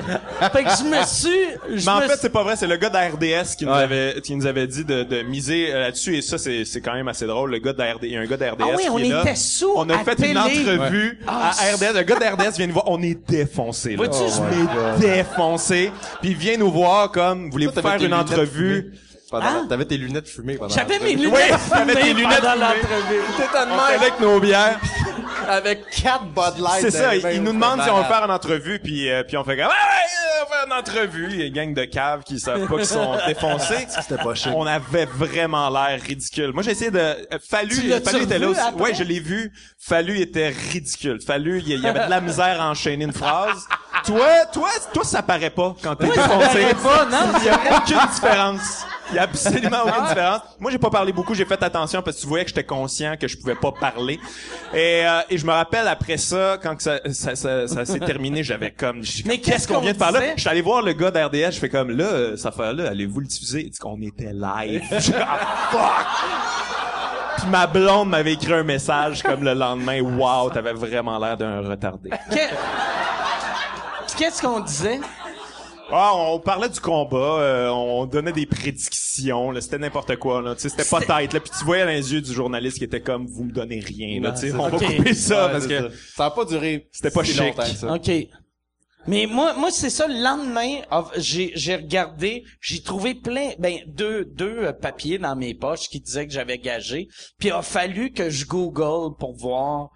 [0.54, 1.78] Fait que je me suis...
[1.78, 2.56] je Mais en me fait, c'est pas vrai.
[2.56, 3.80] C'est le gars de la RDS qui nous Ouais.
[3.84, 6.16] avait, qui nous avait dit de, de miser euh, là-dessus.
[6.18, 7.52] Et ça, c'est, c'est quand même assez drôle.
[7.52, 8.84] Le gars de la RDS, il y a un gars de la RDS Ah oui,
[8.84, 9.22] qui on est là.
[9.24, 11.94] était sous On a à fait une entrevue Ah, à RDS.
[11.98, 12.83] Le gars de la RDS vient nous voir.
[12.86, 13.92] On est défoncé.
[13.92, 13.98] Là.
[13.98, 15.92] Vois-tu, je est défoncé.
[16.22, 18.94] Puis il vient nous voir comme, voulez-vous faire une entrevue?
[19.40, 19.66] Fumées pendant- Hein?
[19.70, 22.66] T'avais tes lunettes fumées pendant J'avais mes lunettes Oui, t'avais tes fumées lunettes pendant fumées.
[22.82, 23.22] l'entrevue.
[23.38, 24.80] T'étais de On même, avec nos bières.
[25.50, 26.82] avec quatre Bud Light.
[26.82, 28.32] C'est ça, dans les il, mains, il nous c'était demande si on veut faire une
[28.32, 31.28] entrevue, puis euh, puis on fait comme ah ouais, on va faire une entrevue.
[31.32, 33.88] Il y a une gang de caves qui savent pas qu'ils sont défoncés.
[33.90, 34.52] C'était pas chic.
[34.56, 36.52] On avait vraiment l'air ridicule.
[36.54, 37.16] Moi, j'ai essayé de euh,
[37.50, 38.62] Fallu, Fallu était là aussi.
[38.78, 39.52] Ouais, je l'ai vu.
[39.80, 41.20] Fallu était ridicule.
[41.26, 43.68] Fallu, il y avait de la misère à enchaîner une phrase.
[44.06, 46.62] toi, toi, toi, ça paraît pas quand t'es Moi, ça défoncé.
[46.62, 47.34] paraît pas, non?
[47.40, 48.86] Il y a aucune différence.
[49.12, 50.42] Il y a absolument aucune différence.
[50.60, 51.34] Moi, j'ai pas parlé beaucoup.
[51.34, 54.20] J'ai fait attention parce que tu voyais que j'étais conscient que je pouvais pas parler.
[54.74, 58.00] Et, euh, et je me rappelle après ça, quand que ça, ça, ça, ça s'est
[58.06, 60.20] terminé, j'avais comme, je- Mais qu'est-ce qu'on vient de faire là?
[60.22, 60.34] disait?
[60.38, 63.20] Je suis allé voir le gars d'RDS, je fais comme, là, euh, cette affaire-là, allez-vous
[63.20, 63.62] le diffuser?
[63.66, 64.84] Il dit qu'on était live.
[64.92, 65.40] Je suis comme, ah,
[65.72, 67.40] fuck!
[67.40, 71.62] Puis ma blonde m'avait écrit un message comme le lendemain, wow, t'avais vraiment l'air d'un
[71.62, 72.10] retardé.
[72.32, 72.56] Que-
[74.18, 75.00] Qu'est-ce qu'on disait?
[75.96, 80.56] Ah, on parlait du combat, euh, on donnait des prédictions, là, c'était n'importe quoi, là,
[80.56, 82.84] tu sais, c'était pas tête, là, puis tu voyais dans les yeux du journaliste qui
[82.84, 85.46] était comme, vous me donnez rien, là, Non, tu sais, c'est on va couper ça,
[85.46, 85.92] Ouais, parce c'est que...
[86.16, 86.26] ça.
[86.26, 86.90] A pas duré.
[86.92, 87.42] C'était pas si chic.
[87.42, 87.94] longtemps ça.
[87.94, 88.12] OK.
[89.06, 90.08] Mais moi, moi c'est ça.
[90.08, 95.36] Le lendemain, ah, j'ai j'ai regardé, j'ai trouvé plein, ben deux deux euh, papiers dans
[95.36, 97.10] mes poches qui disaient que j'avais gagé.
[97.38, 99.90] Puis il a fallu que je Google pour voir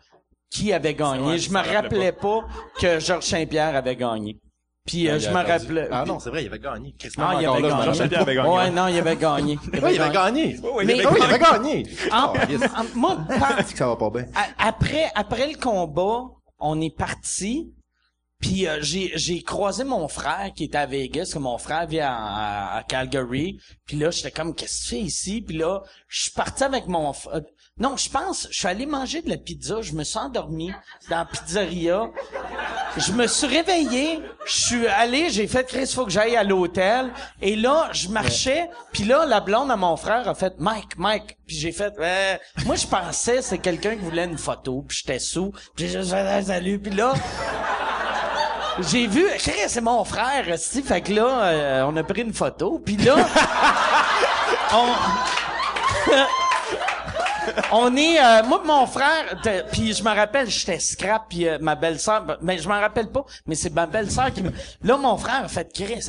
[0.51, 1.23] qui avait gagné.
[1.23, 2.45] vrai, je me rappelais pas.
[2.79, 4.39] que Georges Saint-Pierre avait gagné.
[4.87, 5.87] Puis euh, je me rappelais.
[5.91, 6.95] Ah non, c'est vrai, il avait gagné.
[6.97, 7.93] Chris, Ah, il avait gagné.
[7.93, 8.49] Saint-Pierre avait gagné.
[8.49, 9.59] Ouais, non, il avait gagné.
[9.73, 10.57] Il avait gagné.
[10.59, 11.33] Ouais, Mais- il avait Ah oui, il gagné.
[11.35, 11.39] avait
[11.83, 11.85] gagné.
[12.11, 12.61] En- Oh, yes.
[12.75, 14.25] en- moi, quand- Ça va pas bien.
[14.33, 16.23] A- après après le combat,
[16.57, 17.73] on est parti.
[18.39, 21.99] Puis euh, j'ai j'ai croisé mon frère qui était à Vegas, que mon frère vit
[21.99, 23.59] à, à- à Calgary.
[23.85, 25.41] Puis là, j'étais comme qu'est-ce que tu fais ici?
[25.41, 27.41] Puis là, je suis parti avec mon euh,
[27.79, 30.71] non, je pense, je suis allé manger de la pizza, je me suis endormi
[31.09, 32.09] dans la pizzeria.
[32.97, 37.11] Je me suis réveillé, je suis allé, j'ai fait Chris, faut que j'aille à l'hôtel.
[37.39, 41.37] Et là, je marchais, puis là, la blonde à mon frère a fait Mike, Mike.
[41.45, 45.19] Puis j'ai fait, Euh, moi je pensais c'est quelqu'un qui voulait une photo, puis j'étais
[45.19, 47.13] sous, puis j'ai juste fait salut, puis là.
[48.91, 50.81] J'ai vu, Chris, c'est mon frère, esti.
[50.81, 53.15] fait que là, euh, on a pris une photo, puis là,
[54.73, 54.93] on,
[57.71, 59.39] on est, euh, moi mon frère,
[59.71, 63.09] puis je me rappelle, j'étais scrap, puis euh, ma belle-sœur, ben, mais je m'en rappelle
[63.09, 64.51] pas, mais c'est ma belle-sœur qui me...
[64.83, 66.05] Là, mon frère a fait Chris,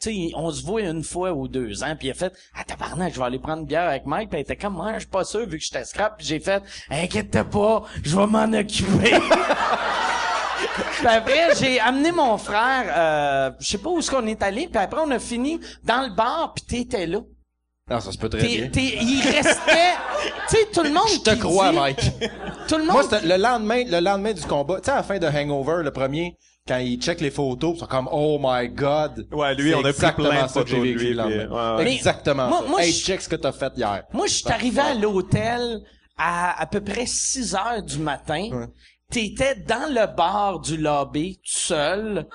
[0.00, 3.14] tu on se voit une fois ou deux ans, puis il a fait, ah tabarnak,
[3.14, 5.08] je vais aller prendre une bière avec Mike, puis elle était comme, moi, je suis
[5.08, 9.14] pas sûr, vu que j'étais scrap, puis j'ai fait, inquiète pas, je vais m'en occuper.
[10.98, 14.68] Puis après, j'ai amené mon frère, euh, je sais pas où est-ce qu'on est allé,
[14.68, 17.20] puis après on a fini dans le bar, puis t'étais là.
[17.90, 18.68] Non, ça se peut très T'es, bien.
[18.68, 19.94] t'es, il restait,
[20.48, 22.10] tu sais, tout le monde Je te crois, dit- Mike.
[22.68, 23.02] Tout le Moi, monde.
[23.10, 24.76] c'était le lendemain, le lendemain du combat.
[24.78, 26.36] Tu sais, à la fin de Hangover, le premier,
[26.68, 29.26] quand il check les photos, ils sont comme, oh my god.
[29.32, 31.14] Ouais, lui, on a pris plein de ça que j'ai photos de vécu lui, le
[31.16, 31.46] lendemain.
[31.46, 31.84] puis, ouais, ouais.
[31.84, 32.68] Mais Exactement moi- ça.
[32.68, 34.04] moi, hey, je- check ce que t'as fait hier.
[34.12, 35.80] Moi, je suis arrivé à l'hôtel
[36.16, 38.48] à à peu près 6 heures du matin.
[38.52, 38.66] Ouais.
[39.10, 42.28] T'étais dans le bar du lobby, tout seul.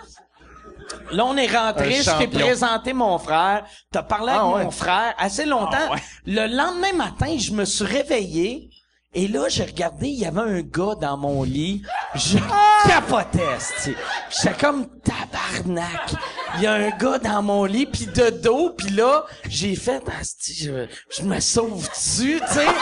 [1.12, 3.66] Là, on est rentré, je t'ai présenté mon frère.
[3.92, 4.64] T'as parlé Ah, avec ouais.
[4.66, 5.78] mon frère assez longtemps.
[5.90, 6.02] Ah, ouais.
[6.26, 8.70] Le lendemain matin, je me suis réveillé.
[9.18, 11.82] Et là, j'ai regardé, il y avait un gars dans mon lit.
[12.16, 12.38] Je
[12.86, 13.96] capotais, c'ti.
[14.30, 16.14] J'étais comme tabarnak.
[16.58, 20.02] Il y a un gars dans mon lit, puis de dos, puis là, j'ai fait,
[20.20, 22.66] asti, je, je me sauve dessus, tu sais?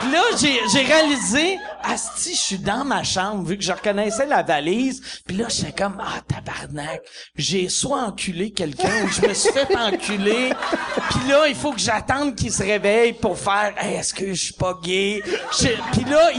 [0.00, 4.26] Puis là, j'ai, j'ai réalisé, asti, je suis dans ma chambre, vu que je reconnaissais
[4.26, 5.22] la valise.
[5.26, 7.00] Puis là, j'étais comme, ah, tabarnak.
[7.34, 10.52] J'ai soit enculé quelqu'un ou je me suis fait enculer.
[11.10, 14.44] Puis là, il faut que j'attende qu'il se réveille pour faire, Hey, est-ce que je
[14.44, 15.22] suis pas gay?
[15.92, 16.30] Puis là,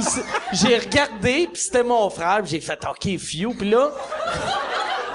[0.54, 2.46] j'ai regardé, puis c'était mon frère.
[2.46, 3.56] J'ai fait, OK, few.
[3.58, 3.92] Puis là,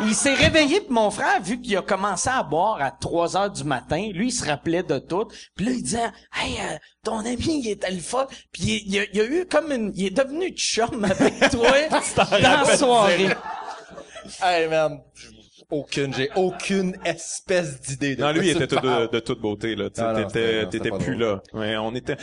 [0.01, 3.51] il s'est réveillé, puis mon frère, vu qu'il a commencé à boire à 3 heures
[3.51, 5.27] du matin, lui, il se rappelait de tout.
[5.57, 8.27] Puis là, il disait, hey, euh, ton ami, il était le fun.
[8.53, 9.93] Puis il, il a, il a eu comme une...
[9.95, 11.71] Il est devenu chum avec toi
[12.17, 13.29] dans la soirée.
[14.43, 15.01] Hey, man.
[15.71, 19.75] Aucune, j'ai aucune espèce d'idée de Non, lui, il était tout de, de toute beauté,
[19.75, 19.89] là.
[19.89, 21.41] Tu sais, Ah T'étais, t'étais plus drôle.
[21.55, 21.59] là.
[21.59, 22.17] Ouais, on était...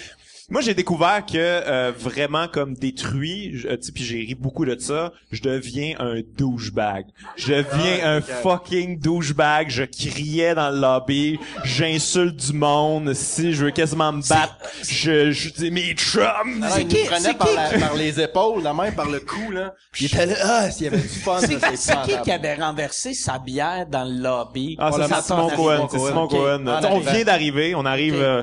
[0.50, 4.66] Moi, j'ai découvert que euh, vraiment comme détruit, euh, tu sais, puis j'ai ri beaucoup
[4.66, 7.06] de ça, je deviens un douchebag.
[7.36, 9.70] Je deviens Ah, un fucking douchebag.
[9.70, 13.14] Je criais dans le lobby, j'insulte du monde.
[13.14, 14.56] Si je veux quasiment me battre,
[14.88, 16.24] je, je dis mes chums.
[16.64, 19.20] Alors, C'est il qui- c'est par, qui la- par les épaules, la main par le
[19.20, 19.74] cou, là.
[19.92, 22.32] Puis il était là, ah, s'il y avait du fun, C'est là, c'est qui qui
[22.32, 24.76] avait renversé sa bière dans le lobby?
[24.80, 26.00] Ah, c'est Simon Cohen, c'est.
[26.00, 26.28] Simon.
[26.28, 26.66] Cohen.
[26.90, 28.42] On vient d'arriver, on arrive, euh,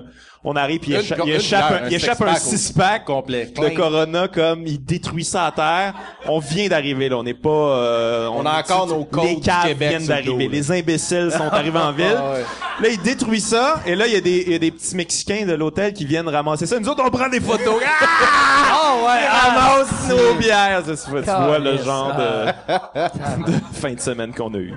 [0.48, 3.46] on arrive, puis il écha- échappe, bière, un, il échappe un six-pack complet.
[3.46, 5.94] de Corona, comme, il détruit ça à terre.
[6.26, 7.48] On vient d'arriver, là, on n'est pas...
[7.50, 11.48] euh, On a encore nos codes Les du caves Québec viennent d'arriver, les imbéciles sont
[11.52, 12.16] arrivés en ville.
[12.16, 12.44] Ah ouais.
[12.80, 14.94] Là, il détruit ça, et là, il y, a des- il y a des petits
[14.96, 16.78] Mexicains de l'hôtel qui viennent ramasser ça.
[16.78, 17.82] Nous autres, on prend des photos.
[17.84, 18.06] Ah!
[18.70, 20.82] Ah ouais, Ils ah, ramassent nos bières.
[20.84, 24.74] Tu vois, tu vois le genre de, de fin de semaine qu'on a eu.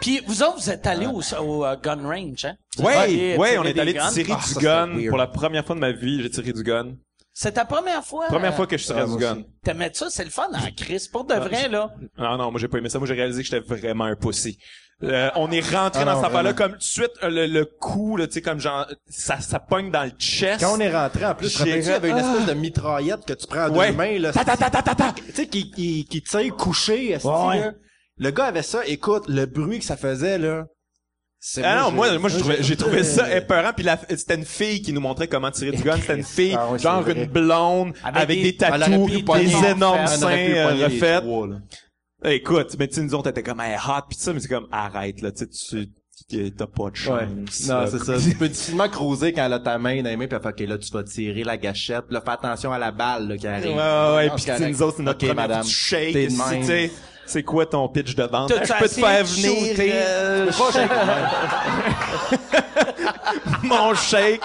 [0.00, 2.54] Puis vous autres, vous êtes allés au, au euh, gun range, hein?
[2.76, 5.08] Vous Ouais, allés ouais, on est allé tirer Ah, du gun.
[5.08, 6.94] Pour la première fois de ma vie, j'ai tiré du gun.
[7.32, 8.26] C'est ta première fois?
[8.26, 9.42] Première euh, fois que je tirais ah, du gun.
[9.62, 10.08] T'aimais ça?
[10.10, 11.08] C'est le fun, hein, Chris?
[11.12, 11.90] Pour de vrai, là.
[12.18, 12.98] Non, non, moi j'ai pas aimé ça.
[12.98, 14.58] Moi j'ai réalisé que j'étais vraiment un pussy.
[15.02, 17.46] Euh, on est rentré Ah dans non, cette affaire-là comme tout de suite euh, le,
[17.46, 20.60] le coup, là, tu sais, comme genre ça, ça pogne dans le chest.
[20.60, 23.46] Quand on est rentré, en plus, il y avait une espèce de mitraillette que tu
[23.46, 23.92] prends à Ouais.
[23.92, 24.32] deux mains, là.
[24.32, 25.12] Ta ta ta ta ta ta.
[25.14, 27.70] Tu sais, qui, qui, qui tire couché, Ouais.
[28.20, 30.66] Le gars avait ça, écoute, le bruit que ça faisait, là.
[31.42, 33.72] C'est Ah non, moi, moi, j'ai trouvé, j'ai trouvé ça épeurant.
[33.74, 35.96] Puis la- c'était une fille qui nous montrait comment tirer du gun.
[35.98, 37.14] C'était une fille, Ah genre vrai.
[37.14, 41.24] une blonde, Avec avec, des- tatous, des énormes Elle seins euh, refaits.
[41.24, 42.30] là.
[42.30, 44.68] Écoute, mais tu sais, nous autres, t'étais comme, hey, hot, pis ça, mais c'est comme,
[44.70, 45.88] arrête, là, tu sais,
[46.28, 47.18] tu, t'as pas de chance.
[47.18, 47.26] Ouais.
[47.68, 48.18] Non, c'est ça.
[48.18, 50.62] Tu peux difficilement creuser quand elle a ta main dans les mains, puis elle fait,
[50.64, 52.04] OK, là, tu vas tirer la gâchette.
[52.10, 53.70] Là, fais attention à la balle, là, qui Ouais, arrive.
[53.70, 55.62] ouais, ouais, Non, pis c'est tu nous autres, c'est notre Ok, première madame.
[55.62, 56.30] petite shake, tu
[56.66, 56.90] sais,
[57.30, 58.52] c'est quoi ton pitch de vente?
[58.56, 60.88] Ah, je peux te faire venir, euh, peux pas
[63.62, 64.40] mon shake.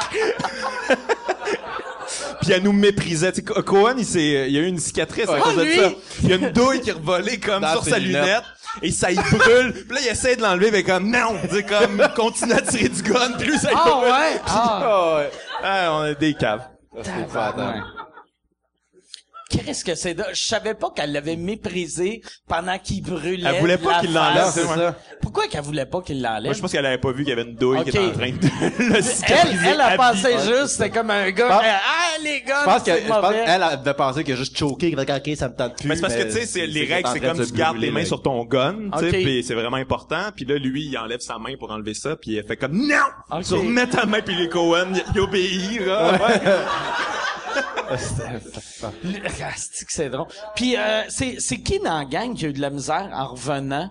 [2.41, 3.31] Puis elle nous méprisait.
[3.31, 5.59] Tu sais, Co- Cohen, il s'est, il y a eu une cicatrice à cause Ah,
[5.59, 5.75] de lui?
[5.75, 5.89] ça.
[6.23, 8.43] Il y a une douille qui est revolée comme Dans sur sa lunette.
[8.81, 9.73] Et ça y brûle.
[9.87, 11.37] Puis là, il essaie de l'enlever, mais comme, non!
[11.49, 14.11] Sais, comme, continue à tirer du gun, lui, ça y Ah brûle.
[14.11, 14.41] ouais?
[14.47, 15.31] Ah, Ah, ouais.
[15.63, 16.67] Ah, on est des caves.
[17.01, 17.11] C'est.
[19.63, 20.23] Qu'est-ce que c'est de...
[20.33, 23.49] Je savais pas qu'elle l'avait méprisé pendant qu'il brûlait.
[23.53, 24.95] Elle voulait pas qu'il l'enlève, c'est ça.
[25.21, 26.45] Pourquoi qu'elle voulait pas qu'il l'enlève?
[26.45, 28.11] Moi, je pense qu'elle avait pas vu qu'il y avait une douille qui était en
[28.11, 28.35] train de
[28.79, 30.43] le Elle, elle a pensé vie.
[30.43, 33.79] juste, c'était comme un gars, pense- ah, les gars, Je pense que, je qu'elle elle
[33.79, 35.87] devait penser qu'il a juste choqué, qu'il va OK, ça me tente plus.
[35.87, 37.91] Mais c'est parce que, tu sais, c'est, les règles, c'est comme de tu gardes tes
[37.91, 40.29] mains sur ton gun, tu sais, c'est vraiment important.
[40.35, 43.41] Puis là, lui, il enlève sa main pour enlever ça, puis il fait comme, non!
[43.41, 46.17] Tu remets ta main, puis les Cohen, il, il obéit, là.
[47.89, 50.27] Ah, c'est que c'est drôle?
[50.55, 53.27] Puis euh, c'est c'est qui dans la gang qui a eu de la misère en
[53.29, 53.89] revenant,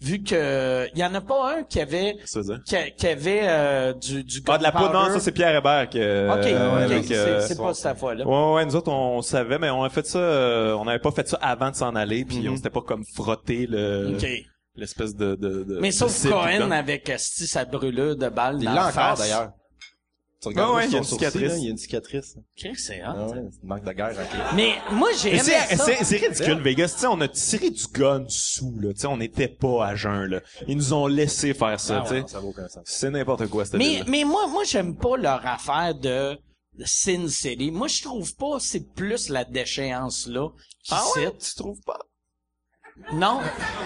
[0.00, 2.54] vu que il y en a pas un qui avait C'est ça.
[2.66, 5.54] qui, a- qui avait euh, du du Ah, de la poudre, non, ça, c'est Pierre
[5.56, 8.26] Hébert qui, euh, Ok, euh, ok, avec, c'est euh, c'est pas cette fois-là.
[8.26, 11.10] Ouais, ouais, nous autres, on savait, mais on a fait ça, euh, on n'avait pas
[11.12, 14.26] fait ça avant de s'en aller, puis on s'était pas comme frotté le, Ok.
[14.76, 18.70] l'espèce de, de, de Mais sauf Cohen avec esti sa brûlure de balle Il dans
[18.72, 19.18] l'a la encore, face.
[19.20, 19.50] d'ailleurs.
[20.42, 21.50] Tu Ouais, regardes ouais, sur il y a une son sourcil, cicatrice.
[21.52, 22.36] là, Il y a une cicatrice.
[22.56, 23.26] Chris, c'est Ah hot.
[23.26, 24.38] ouais, c'est une marque de guerre, ok.
[24.56, 26.04] Mais moi j'ai aimé c'est, ça.
[26.04, 26.92] c'est, ridicule, Vegas.
[26.94, 28.92] Tu sais, on a tiré du gun sous, là.
[28.94, 30.40] Tu sais, on n'était pas à jeun, là.
[30.66, 32.82] Ils nous ont laissé faire ça, Ah ça vaut aucun sens.
[32.86, 36.38] C'est n'importe quoi, cette Mais, mais moi, moi, j'aime pas leur affaire de
[36.86, 37.70] Sin City.
[37.70, 40.48] Moi, je trouve pas, c'est plus la déchéance là
[40.82, 41.30] qui Ah ouais?
[41.38, 41.98] Tu trouves pas?
[43.12, 43.40] Non.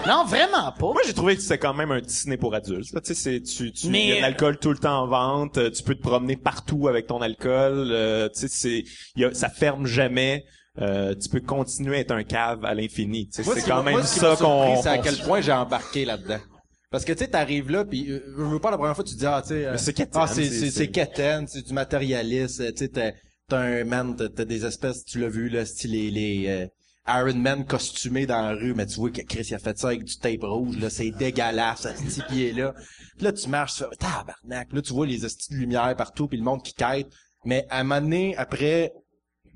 [0.07, 0.85] Non, vraiment pas.
[0.93, 2.93] Moi, j'ai trouvé que c'était quand même un Disney pour adultes.
[2.93, 3.01] là.
[3.01, 5.07] Tu sais, c'est, tu, tu, Mais- il y a de l'alcool tout le temps en
[5.07, 5.57] vente.
[5.57, 7.89] euh, Tu peux te promener partout avec ton alcool.
[7.91, 8.83] euh, tu sais, c'est,
[9.15, 10.45] il y a, ça ferme jamais.
[10.81, 13.27] Euh, tu peux continuer à être un cave à l'infini.
[13.29, 14.81] Tu sais, Moi, c'est quand même moi, ce qui ça qu'on.
[14.81, 16.39] C'est à quel point j'ai embarqué là-dedans.
[16.91, 19.13] Parce que tu sais, t'arrives là, puis euh, je veux pas la première fois tu
[19.15, 20.87] te dis ah tu sais, euh, Mais c'est quétaine, ah c'est c'est- c'est c'est- c'est
[20.89, 23.11] quétaine, c'est du matérialisme, tu sais t'as
[23.49, 26.67] t'as un man, t'as t'as des espèces, tu l'as vu là, style les les euh,
[27.07, 29.87] Iron Man costumés dans la rue, mais tu vois que Chris il a fait ça
[29.89, 32.73] avec du tape rouge là, c'est dégueulasse, ce pied là.
[33.17, 36.27] Puis là tu marches, tu fais tabarnak, là tu vois les estis de lumière partout,
[36.27, 37.07] puis le monde qui quête,
[37.45, 38.91] mais à un moment donné, après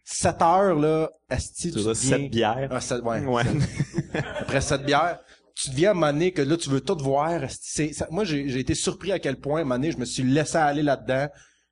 [0.04, 2.68] 7 heures là, esti Tu tu deviens- sept bières.
[2.72, 3.43] Ah, sept- ouais, Ouais.
[4.39, 5.20] après cette bière,
[5.56, 7.41] tu deviens à un moment donné que là, tu veux tout voir.
[7.50, 10.06] C'est, moi, j'ai, j'ai été surpris à quel point, à un moment donné, je me
[10.06, 11.28] suis laissé aller là-dedans.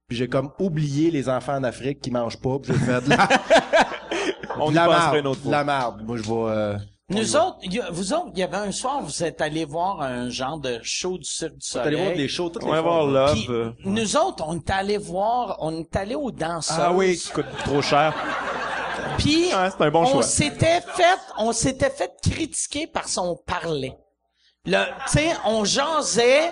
[0.08, 2.60] Puis j'ai comme oublié les enfants en Afrique qui mangent pas.
[2.60, 3.28] Puis j'ai fait de la,
[4.60, 5.16] On y la pensera marde.
[5.18, 5.52] une autre fois.
[5.52, 6.02] la marde.
[6.04, 6.32] Moi, je vais...
[6.34, 6.78] Euh,
[7.10, 10.02] Nous autres, y a- vous autres, il y avait un soir, vous êtes allés voir
[10.02, 12.18] un genre de show du Cirque du t'es allé voir Soleil.
[12.18, 13.34] des shows toutes les On va voir Love.
[13.34, 13.72] Puis, euh.
[13.86, 16.78] nous autres, on est allés voir, on est allés aux danseuses.
[16.80, 18.14] Ah oui, qui coûte trop cher.
[19.18, 23.94] Puis Ouais, c'est un bon on s'était fait, on s'était fait critiquer par son parler.
[24.66, 26.52] Le, tu sais, on jasait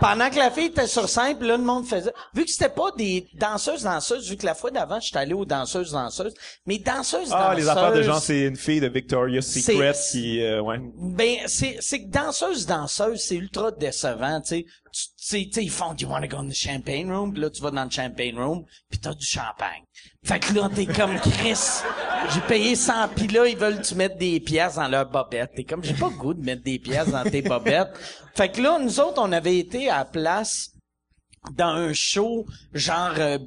[0.00, 2.12] pendant que la fille était sur scène, puis là, le monde faisait...
[2.34, 6.34] Vu que c'était pas des danseuses-danseuses, vu que la fois d'avant, j'étais allé aux danseuses-danseuses,
[6.66, 7.32] mais danseuses-danseuses...
[7.32, 10.78] Ah, les affaires de gens, c'est une fille de Victoria's Secret qui, euh, ouais.
[10.96, 14.66] Ben, c'est, c'est que danseuse, danseuse, c'est ultra décevant, tu sais.
[14.92, 17.32] Tu sais, tu sais, ils font, do you wanna go in the champagne room?
[17.32, 19.85] Puis là, tu vas dans le champagne room, puis t'as du champagne.
[20.24, 21.82] Fait que là, t'es comme, Chris,
[22.34, 25.52] j'ai payé 100 pis là, ils veulent que tu mettes des pièces dans leur bobette.
[25.54, 27.92] T'es comme, j'ai pas le goût de mettre des pièces dans tes bobettes.
[28.34, 30.72] Fait que là, nous autres, on avait été à la place
[31.52, 33.38] dans un show genre euh,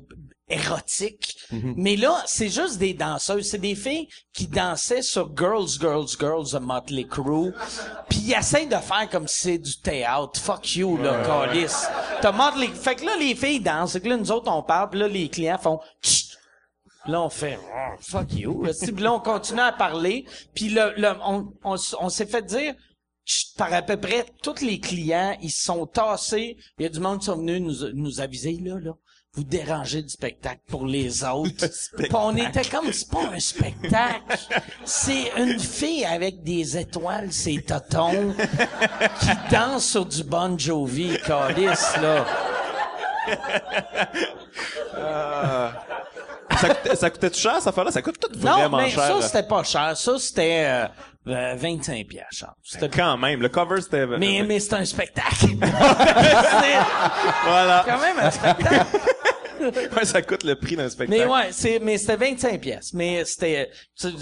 [0.50, 1.36] érotique.
[1.52, 3.50] Mais là, c'est juste des danseuses.
[3.50, 7.54] C'est des filles qui dansaient sur Girls, Girls, Girls de Motley Crue.
[8.10, 10.40] Puis ils essayent de faire comme si c'est du théâtre.
[10.40, 11.88] Fuck you, là, calice.
[12.22, 12.68] T'as Motley...
[12.68, 13.94] Fait que là, les filles dansent.
[13.94, 14.90] Fait que là, nous autres, on parle.
[14.90, 15.80] Puis là, les clients font...
[17.10, 18.64] Là, on fait Oh, fuck you.
[18.82, 20.26] Puis là, on continue à parler.
[20.54, 22.76] Puis le, le- on, on, s'est fait dire
[23.58, 26.58] par à peu près tous les clients, ils se sont tassés.
[26.78, 28.92] Il y a du monde qui sont venus nous, nous aviser là, là.
[29.34, 31.68] Vous dérangez du spectacle pour les autres.
[31.98, 34.38] Puis on était comme c'est pas un spectacle.
[34.86, 38.34] C'est une fille avec des étoiles, ses totons,
[39.20, 42.26] qui danse sur du Bon Jovi, calice, là.
[46.58, 47.92] Ça, coûtait- ça coûtait cher, cette affaire-là?
[47.92, 49.04] Ça coûte tout Non, vraiment mais cher.
[49.08, 49.96] ça, c'était pas cher.
[49.96, 50.88] Ça, c'était euh,
[51.28, 52.36] euh, 25 piastres.
[52.38, 52.56] genre.
[52.64, 54.06] C'était Quand même, le cover, c'était...
[54.06, 55.46] Mais, mais c'est un spectacle.
[57.46, 57.84] Voilà.
[57.86, 58.98] quand même un spectacle.
[59.62, 61.20] Ouais, ça coûte le prix d'un spectacle.
[61.20, 62.94] Mais ouais, c'est, mais c'était 25 pièces.
[62.94, 63.70] Mais c'était,
[64.06, 64.18] en tout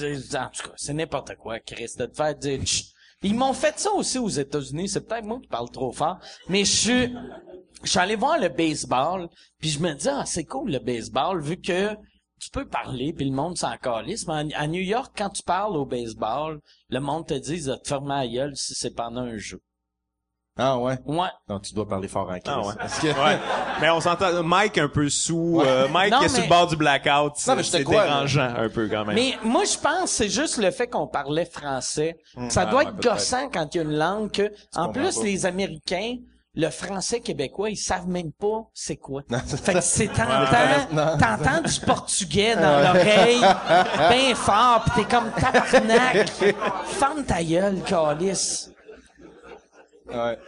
[0.63, 2.85] cas, c'est n'importe quoi, Chris, de te faire dire, Chut.
[3.21, 4.89] Ils m'ont fait ça aussi aux États-Unis.
[4.89, 6.17] C'est peut-être moi qui parle trop fort.
[6.49, 7.13] Mais je suis,
[7.83, 9.27] je suis allé voir le baseball,
[9.59, 11.89] puis je me dis, ah, c'est cool le baseball, vu que
[12.39, 14.27] tu peux parler, puis le monde s'en calisse.
[14.27, 16.59] Mais à, New York, quand tu parles au baseball,
[16.89, 19.61] le monde te dit de te fermer la gueule si c'est pendant un jeu.
[20.59, 20.97] Ah ouais?
[21.05, 21.27] Ouais.
[21.47, 22.73] Non, tu dois parler fort en Ah ouais.
[22.77, 23.07] Parce que...
[23.07, 23.37] Ouais.
[23.79, 26.65] Mais on s'entend, Mike un peu sous, euh, Mike Non, qui est sur le bord
[26.65, 29.15] du blackout, c'est Non, mais dérangeant un peu quand même.
[29.15, 32.17] Mais moi, je pense que c'est juste le fait qu'on parlait français.
[32.49, 35.17] Ça doit Ah, être ouais, gossant quand il y a une langue que, en plus,
[35.17, 35.23] pas.
[35.23, 36.15] les Américains,
[36.57, 39.21] le français québécois, ils savent même pas c'est quoi.
[39.45, 43.39] fait que c'est tentant, t'entends du portugais dans l'oreille,
[44.09, 46.27] bien fort, pis t'es comme tabarnak.
[46.85, 48.71] Ferme ta gueule, calice.
[50.07, 50.39] Ouais.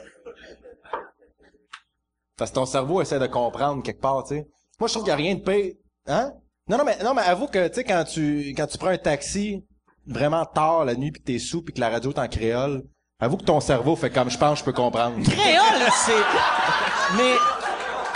[2.35, 4.47] Parce que ton cerveau essaie de comprendre quelque part, tu sais.
[4.79, 5.73] Moi, je trouve qu'il n'y a rien de pire.
[6.07, 6.33] Hein?
[6.67, 8.97] Non, non, mais, non, mais avoue que, tu sais, quand tu, quand tu prends un
[8.97, 9.63] taxi
[10.07, 12.83] vraiment tard la nuit pis t'es sous pis que la radio est en créole,
[13.19, 15.15] avoue que ton cerveau fait comme je pense, je peux comprendre.
[15.23, 17.17] Créole, c'est...
[17.17, 17.33] Mais...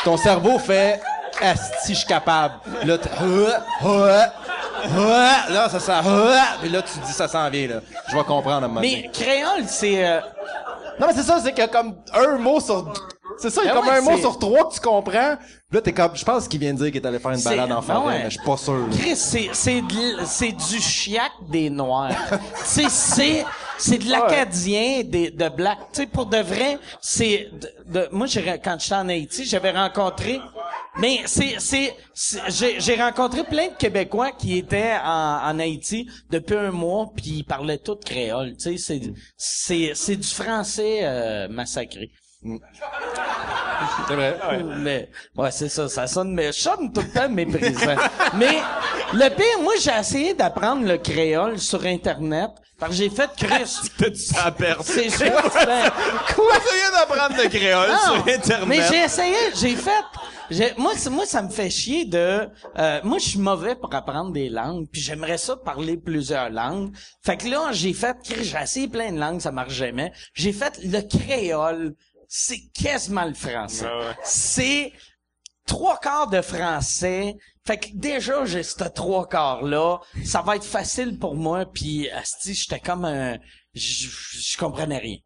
[0.05, 1.01] ton cerveau fait,
[1.83, 2.53] si je suis capable.
[2.85, 3.49] Là, t'- Euh,
[3.85, 4.21] euh,
[4.97, 5.91] euh, là, ça sent,
[6.61, 7.75] puis là, tu dis, ça s'en vient, là.
[8.09, 9.03] Je vais comprendre à un moment donné.
[9.03, 10.05] Mais créole, c'est...
[10.05, 10.19] euh,
[10.99, 12.93] Non, mais c'est ça, c'est qu'il y a comme un mot sur...
[13.39, 14.79] C'est ça, il y a Ah comme ouais, un mot c'est- sur trois que tu
[14.79, 15.35] comprends.
[15.71, 16.15] Là, t'es comme...
[16.15, 17.97] Je pense qu'il vient de dire qu'il est allé faire une C'est- balade en forêt,
[18.01, 18.19] Ah ouais.
[18.19, 18.85] mais je suis pas sûr.
[18.91, 19.81] Chris, c'est c'est
[20.25, 22.11] c'est du chiac des noirs.
[22.29, 23.45] tu sais c'est
[23.77, 25.79] c'est de l'acadien des de black.
[25.93, 27.69] Tu sais pour de vrai, c'est de,
[27.99, 30.39] de- moi j'ai quand j'étais en Haïti, j'avais rencontré
[30.95, 31.95] mais c'est c'est
[32.79, 37.43] j'ai rencontré plein de Québécois qui étaient en, en Haïti depuis un mois puis ils
[37.43, 39.01] parlaient tout créole, tu sais c'est
[39.37, 42.11] c'est c'est du français euh, massacré.
[44.07, 44.39] C'est vrai.
[44.77, 47.95] Mais, ouais, c'est ça, ça sonne, mais je sonne tout le temps méprisant.
[48.35, 48.59] mais,
[49.13, 53.89] le pire, moi, j'ai essayé d'apprendre le créole sur Internet, parce que j'ai fait Chris.
[53.97, 54.83] T'as-tu ça à perdre?
[54.83, 55.91] C'est juste, ben,
[56.35, 56.53] Quoi?
[56.53, 58.67] Ça vient d'apprendre le créole non, sur Internet.
[58.67, 63.29] mais j'ai essayé, j'ai fait, moi, moi, ça me fait chier de, euh, moi, je
[63.29, 66.93] suis mauvais pour apprendre des langues, puis j'aimerais ça parler plusieurs langues.
[67.23, 70.11] Fait que là, j'ai fait, j'ai essayé plein de langues, ça marche jamais.
[70.33, 71.95] J'ai fait le créole,
[72.35, 73.85] c'est quasiment le français.
[73.87, 74.15] Ah ouais.
[74.23, 74.91] C'est
[75.67, 77.35] trois quarts de français.
[77.63, 79.99] Fait que déjà, j'ai ce trois quarts-là.
[80.25, 83.37] Ça va être facile pour moi, puis asti, j'étais comme un...
[83.75, 85.17] Je comprenais rien.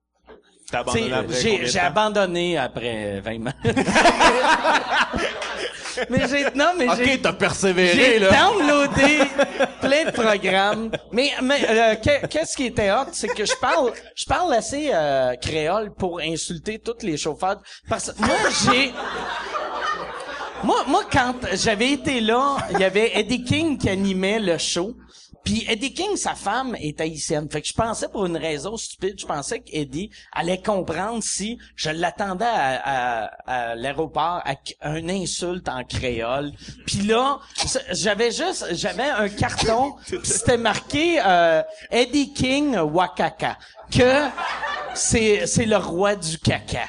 [0.69, 3.55] T'as abandonné après j'ai, abandonné après 20 minutes.
[6.09, 8.29] mais j'ai, non, mais j'ai, Ok, t'as persévéré, j'ai là.
[8.31, 9.19] downloadé
[9.81, 10.91] plein de programmes.
[11.11, 14.89] Mais, mais euh, que- qu'est-ce qui était hot, c'est que je parle, je parle assez
[14.93, 17.61] euh, créole pour insulter tous les chauffeurs.
[17.89, 18.35] Parce que moi,
[18.71, 18.91] j'ai,
[20.63, 24.93] moi, moi, quand j'avais été là, il y avait Eddie King qui animait le show.
[25.47, 27.47] Puis Eddie King, sa femme est haïtienne.
[27.49, 31.89] Fait que je pensais pour une raison stupide, je pensais qu'Eddie allait comprendre si je
[31.89, 33.25] l'attendais à, à-
[33.71, 36.51] à l'aéroport avec un insulte en créole.
[36.85, 37.39] Puis là,
[37.91, 43.57] j'avais juste, j'avais un carton, c'était marqué euh, Eddie King Wakaka,
[43.91, 44.27] que
[44.93, 46.85] c'est c'est le roi du caca.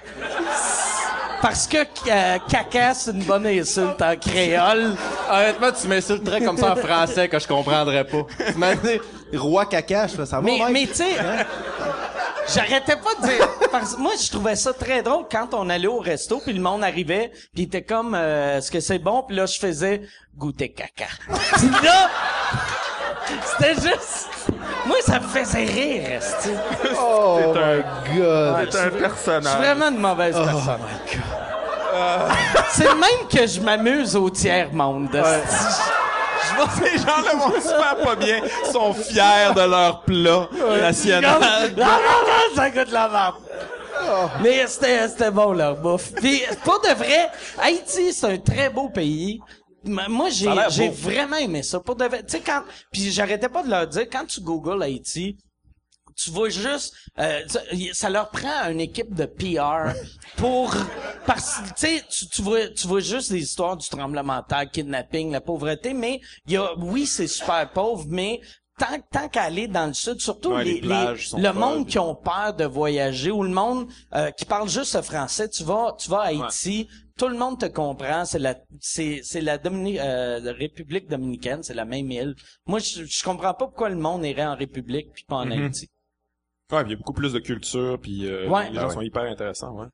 [1.40, 4.96] Parce que euh, caca, c'est une bonne insulte en créole.
[5.30, 8.26] Honnêtement, tu m'insultes très comme ça en français que je comprendrais pas.
[8.50, 9.00] Tu m'as dit
[9.34, 11.14] roi caca, je fais ça Mais, mais tu sais,
[12.52, 13.48] j'arrêtais pas de dire.
[13.70, 16.60] Parce que moi, je trouvais ça très drôle quand on allait au resto, puis le
[16.60, 19.22] monde arrivait, puis il était comme, euh, est-ce que c'est bon?
[19.22, 20.02] Puis là, je faisais
[20.36, 21.06] goûter caca.
[21.84, 22.10] Là,
[23.44, 24.28] c'était juste.
[24.88, 26.20] Moi, ça me faisait rire.
[27.00, 28.68] Oh C'est un- my god.
[28.70, 29.56] C'est un Je suis personnage.
[29.58, 30.80] vraiment une mauvaise Oh personne.
[30.80, 31.22] my god.
[32.70, 35.08] C'est le même que je m'amuse au tiers-monde.
[35.10, 38.40] vois Ces gens-là vont super pas bien,
[38.72, 40.48] sont fiers de leur plat
[40.80, 41.36] national.
[41.76, 43.34] Non, non, non, ça goûte la merde.
[44.42, 46.12] Mais c'était, c'était bon, leur bouffe.
[46.14, 47.30] Puis, pour de vrai,
[47.60, 49.40] Haïti, c'est un très beau pays.
[49.88, 51.80] Moi, j'ai, j'ai vraiment aimé ça.
[51.80, 52.62] Pour de tu sais, quand,
[52.92, 55.36] puis j'arrêtais pas de leur dire, quand tu googles Haïti,
[56.16, 57.42] tu vois juste, euh,
[57.92, 59.92] ça, leur prend une équipe de PR
[60.36, 60.74] pour,
[61.26, 65.30] parce, tu sais, tu, vois, tu vois juste les histoires du tremblement de terre, kidnapping,
[65.30, 68.40] la pauvreté, mais il y a, oui, c'est super pauvre, mais
[68.78, 71.44] tant, tant qu'à aller dans le sud, surtout Ouais, les les, plages les- sont le
[71.44, 71.54] folles.
[71.54, 73.86] monde qui ont peur de voyager ou le monde
[74.16, 76.88] euh, qui parle juste le français, tu vas, tu vas à Haïti,
[77.18, 81.62] tout le monde te comprend, c'est la, c'est, c'est la Domini- euh, la République dominicaine,
[81.62, 82.34] c'est la même île.
[82.66, 85.52] Moi, je, je comprends pas pourquoi le monde irait en République puis pas en Mhm.
[85.64, 85.88] Haïti.
[86.70, 88.68] Ouais, puis il y a beaucoup plus de culture, puis euh, Ouais.
[88.70, 88.94] les gens Ah ouais.
[88.94, 89.86] sont hyper intéressants, ouais.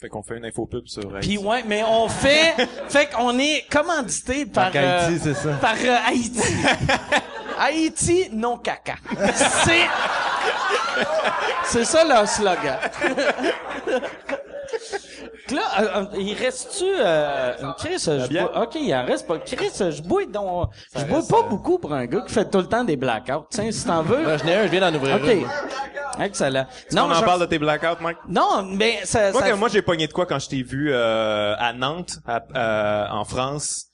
[0.00, 1.38] Fait qu'on fait une infopub sur Puis Haïti.
[1.38, 2.54] ouais, mais on fait,
[2.88, 5.52] fait qu'on est commandité par Par Haïti, euh, c'est ça.
[5.54, 6.40] par euh, Haïti.
[7.58, 8.96] Haïti non caca.
[9.64, 9.86] C'est
[11.66, 12.78] c'est ça leur slogan.
[15.50, 19.38] Là, euh, euh, il reste-tu euh, Chris, je bois, OK, il en reste pas.
[19.38, 22.66] Chris, je bois donc je bois pas beaucoup pour un gars qui fait tout le
[22.66, 23.44] temps des blackouts.
[23.50, 24.24] Tiens, si t'en veux.
[24.24, 25.28] Ben, j'en ai un, je viens d'en ouvrir OK.
[25.30, 26.22] une.
[26.24, 26.64] Excellent.
[26.92, 28.18] on en je- parle de tes blackouts, Mike?
[28.28, 30.90] Non, mais ça, Moi, ça- que- moi j'ai pogné de quoi quand je t'ai vu
[30.92, 33.86] euh, à Nantes, à- euh, en France.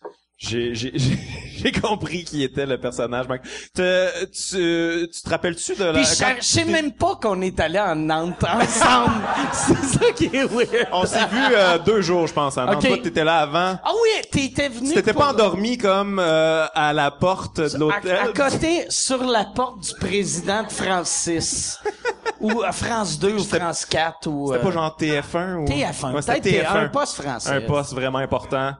[0.43, 1.18] J'ai j'ai j'ai
[1.59, 3.26] j'ai compris qui était le personnage.
[3.74, 5.93] Te- tu, tu te rappelles-tu de la...
[5.93, 9.20] Puis je sais- même pas qu'on est allé en Nantes ensemble.
[9.53, 10.88] c'est ça qui est weird.
[10.93, 12.76] On s'est vu euh, deux jours, je pense, à Nantes.
[12.82, 12.86] Ok.
[12.88, 13.78] Toi, t'étais là avant.
[13.84, 14.95] Ah oui, t'étais venu.
[14.95, 18.16] T'étais pour- pas endormi comme euh, à la porte de l'hôtel?
[18.16, 21.78] À, à côté, sur la porte du président de France 6.
[22.41, 24.47] ou à France 2 ou France 4 ou...
[24.55, 25.64] C'était euh, pas genre TF1 ou...
[25.66, 26.12] TF1.
[26.14, 26.84] Ouais, c'était Peut-être TF1.
[26.84, 27.51] un poste français.
[27.51, 28.72] Un poste vraiment important.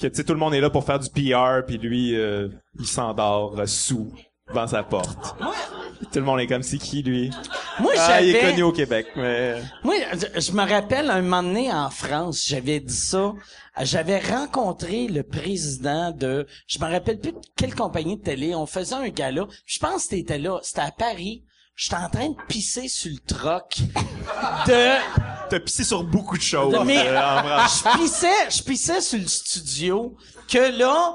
[0.00, 2.48] Que, tu sais, tout le monde est là pour faire du PR, puis lui, euh,
[2.78, 4.12] il s'endort euh, sous
[4.48, 5.36] devant sa porte.
[6.12, 7.30] Tout le monde est comme, c'est qui, lui?
[7.80, 9.60] Moi, Ah, il est connu au Québec, mais...
[9.82, 13.34] Moi, je, je me rappelle un moment donné en France, j'avais dit ça.
[13.80, 18.54] J'avais rencontré le président de, je me rappelle plus de quelle compagnie de télé.
[18.54, 19.46] On faisait un gala.
[19.66, 20.58] Je pense que t'étais là.
[20.62, 21.44] C'était à Paris.
[21.80, 23.78] J'étais en train de pisser sur le troc
[24.66, 24.96] de
[25.48, 26.74] T'as pissé sur beaucoup de choses.
[26.84, 30.16] mais euh, je pissais, je pissais sur le studio
[30.50, 31.14] que là,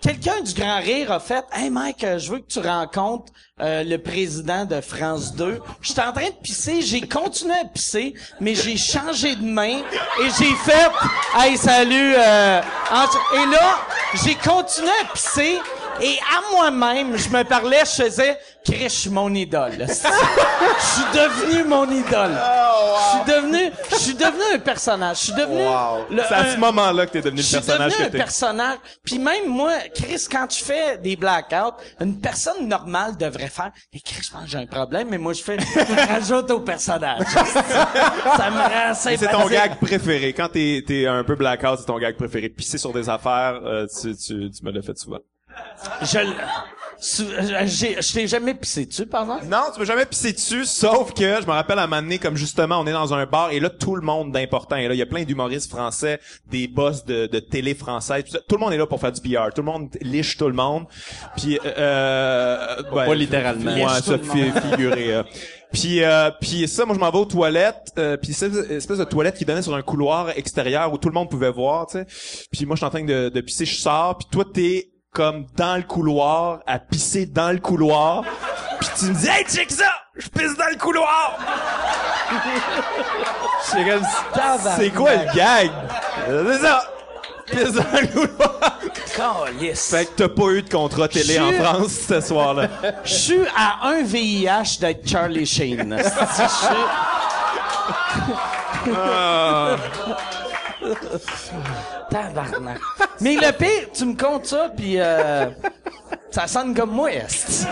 [0.00, 3.84] quelqu'un du Grand Rire a fait Hey Mike, euh, je veux que tu rencontres euh,
[3.84, 5.60] le président de France 2.
[5.80, 10.28] J'étais en train de pisser, j'ai continué à pisser, mais j'ai changé de main et
[10.38, 10.90] j'ai fait
[11.38, 13.78] Hey salut euh, et là,
[14.24, 15.58] j'ai continué à pisser
[16.02, 19.86] et à moi-même, je me parlais, je faisais Chris, je suis mon idole.
[20.80, 22.30] Je suis devenu mon idole.
[22.32, 25.18] Je suis devenu, je suis devenu un personnage.
[25.18, 25.64] Je suis devenu
[26.10, 28.18] le- C'est à un- ce moment-là que t'es devenu le personnage devenu que un t'es.
[28.18, 28.78] personnage.
[29.04, 33.70] Puis même moi, Chris, quand tu fais des blackouts, une personne normale devrait faire.
[33.92, 35.56] Et Chris, je pense que j'ai un problème, mais moi je fais.
[35.58, 37.22] je rajoute au personnage.
[37.32, 40.32] ça me rend C'est ton gag préféré.
[40.32, 42.48] Quand t'es, t'es un peu blackout, c'est ton gag préféré.
[42.50, 45.18] Pisser sur des affaires, euh, tu, tu, tu me l'as fait souvent.
[46.02, 46.18] Je,
[46.98, 47.24] sou-
[47.64, 49.46] j'ai- je t'ai jamais pissé dessus, par exemple.
[49.46, 52.18] Non, tu m'as jamais pissé dessus, sauf que je me rappelle à un moment donné,
[52.18, 54.94] comme justement, on est dans un bar et là, tout le monde d'important est là.
[54.94, 56.20] Il y a plein d'humoristes français,
[56.50, 58.40] des boss de, de télé française, tout, ça.
[58.46, 59.48] Tout le monde est là pour faire du PR.
[59.54, 60.84] Tout le monde liche tout le monde.
[61.36, 63.72] Puis, euh, ouais, Pas littéralement.
[63.72, 64.18] Ouais, Liche ça
[64.70, 65.14] figuré.
[65.14, 65.22] euh.
[65.72, 67.92] Puis, euh, puis ça, moi, je m'en vais aux toilettes.
[67.96, 71.08] Euh, puis c'est une espèce de toilette qui donnait sur un couloir extérieur où tout
[71.08, 72.06] le monde pouvait voir, tu sais.
[72.50, 74.18] Puis moi, je suis en train de, de pisser, je sors.
[74.18, 78.24] Puis toi, t'es comme dans le couloir, à pisser dans le couloir.
[78.80, 79.90] Puis tu me dis, hey, check ça!
[80.16, 81.38] Je pisse dans le couloir!
[83.66, 84.04] J'étais comme,
[84.76, 85.70] c'est quoi le gag?
[86.26, 86.84] C'est ça!
[87.46, 88.78] Pisse dans le couloir.
[89.74, 92.68] Fait que t'as pas eu de contrat télé en France ce soir-là.
[93.04, 95.92] Je suis à un VIH d'être Charlie Sheen.
[96.00, 96.12] esti.
[102.10, 102.78] Tabarnak.
[103.20, 105.46] Mais le pire, tu me comptes ça, puis euh,
[106.30, 107.10] ça sonne comme moi.
[107.28, 107.66] C'est...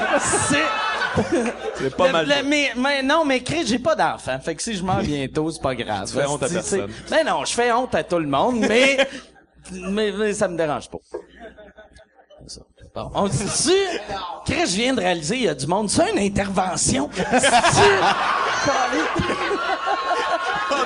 [1.76, 2.28] C'est pas Le- mal.
[2.28, 4.38] le- mais, mais non, mais Chris, j'ai pas d'enfant.
[4.40, 6.06] Fait que si je meurs bientôt, c'est pas grave.
[6.06, 6.88] Tu fais honte à personne.
[7.06, 8.98] c'est- Ben non, je fais honte à tout le monde, mais,
[9.72, 10.98] mais, mais ça me dérange pas.
[12.46, 12.60] Ça.
[12.94, 13.42] Bon, on dit tu
[14.52, 15.90] Chris, je viens de réaliser, il y a du monde.
[15.90, 17.10] C'est une intervention.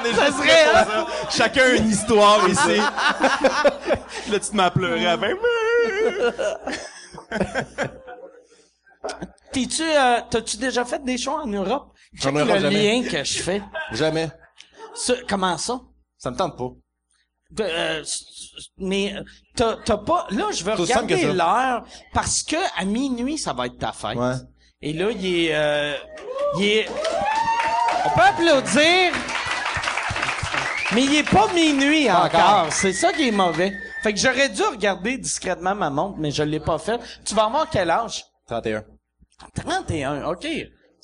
[0.02, 1.06] On est Ça juste serait, là hein?
[1.06, 1.30] ça.
[1.30, 2.76] Chacun une histoire ici.
[2.76, 5.28] Là, tu te m'as pleuré à 20
[9.52, 11.92] T'es-tu, euh, t'as-tu déjà fait des shows en Europe?
[12.18, 13.00] Check le jamais.
[13.00, 13.62] lien que je fais.
[13.92, 14.30] Jamais.
[15.28, 15.80] Comment ça?
[16.18, 16.70] Ça me tente pas.
[17.60, 18.02] Euh,
[18.78, 19.14] mais
[19.54, 20.26] t'as, t'as pas.
[20.30, 21.84] Là, je veux regarder l'heure
[22.14, 24.16] parce que à minuit, ça va être ta fête.
[24.16, 24.34] Ouais.
[24.80, 25.94] Et là, il est, euh,
[26.58, 26.88] il est.
[28.06, 29.12] On peut applaudir,
[30.94, 32.26] mais il est pas minuit encore.
[32.26, 32.66] encore.
[32.70, 33.72] C'est ça qui est mauvais.
[34.02, 37.00] Fait que j'aurais dû regarder discrètement ma montre, mais je l'ai pas fait.
[37.24, 38.24] Tu vas avoir quel âge?
[38.48, 38.82] 31.
[39.54, 40.46] 31, OK.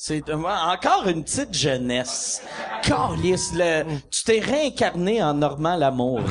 [0.00, 2.40] C'est euh, encore une petite jeunesse.
[2.82, 3.82] Calice, le,
[4.12, 6.20] tu t'es réincarné en Normand Lamour.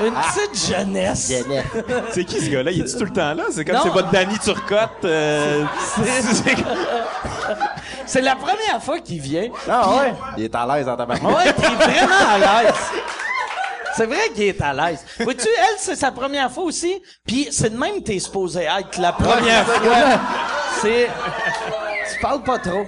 [0.00, 1.32] une petite jeunesse.
[2.10, 2.72] C'est qui ce gars-là?
[2.72, 3.44] Il est tout le temps là?
[3.52, 5.04] C'est comme c'est votre Danny Turcotte.
[5.04, 5.64] Euh...
[5.96, 6.56] c'est-
[8.08, 9.50] C'est la première fois qu'il vient.
[9.68, 10.14] Ah ouais?
[10.38, 11.04] Il est à l'aise dans ta.
[11.04, 12.74] Ouais, t'es vraiment à l'aise.
[13.94, 15.04] C'est vrai qu'il est à l'aise.
[15.18, 17.02] Vois-tu, elle, c'est sa première fois aussi.
[17.26, 20.20] Puis c'est de même que t'es supposé être la première fois.
[20.80, 21.08] C'est...
[22.12, 22.86] Tu parles pas trop.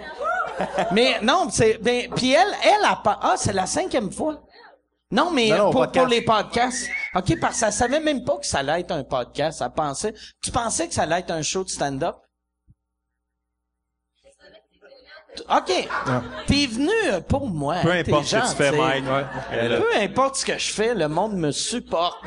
[0.93, 1.79] Mais non, c'est...
[1.83, 3.19] Ben, puis elle, elle a pas...
[3.23, 4.41] Ah, c'est la cinquième fois.
[5.11, 6.89] Non, mais Non, non, au pour, pour les podcasts.
[7.17, 9.63] OK, parce qu'elle savait même pas que ça allait être un podcast.
[9.65, 10.15] Elle pensait...
[10.41, 12.17] Tu pensais que ça allait être un show de stand-up?
[15.49, 15.89] OK.
[16.47, 17.77] T'es venu euh, pour moi.
[17.83, 18.73] Peu importe ce que tu fais.
[18.73, 19.05] Mike.
[19.53, 22.25] Elle, Peu importe ce que je fais, le monde me supporte.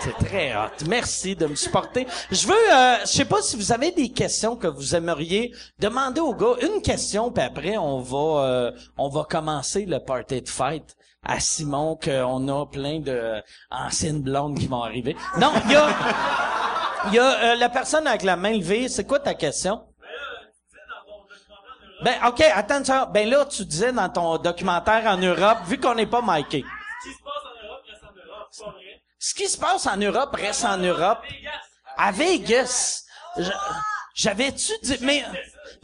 [0.00, 0.86] C'est très hot.
[0.88, 2.06] Merci de me supporter.
[2.30, 6.20] Je veux, euh, je sais pas si vous avez des questions que vous aimeriez demander
[6.20, 6.54] aux gars.
[6.62, 11.40] Une question, puis après on va, euh, on va commencer le party de fête à
[11.40, 15.16] Simon qu'on a plein de anciennes blondes qui vont arriver.
[15.36, 15.88] Non, il y a,
[17.08, 18.88] il y a euh, la personne avec la main levée.
[18.88, 19.80] C'est quoi ta question?
[22.04, 23.06] Ben, OK, attends ça.
[23.06, 26.64] Ben là, tu disais dans ton documentaire en Europe, vu qu'on n'est pas miké.
[29.18, 31.18] Ce qui se passe en Europe reste en Europe.
[31.96, 33.04] À Vegas.
[34.14, 35.24] J'avais-tu dit, mais,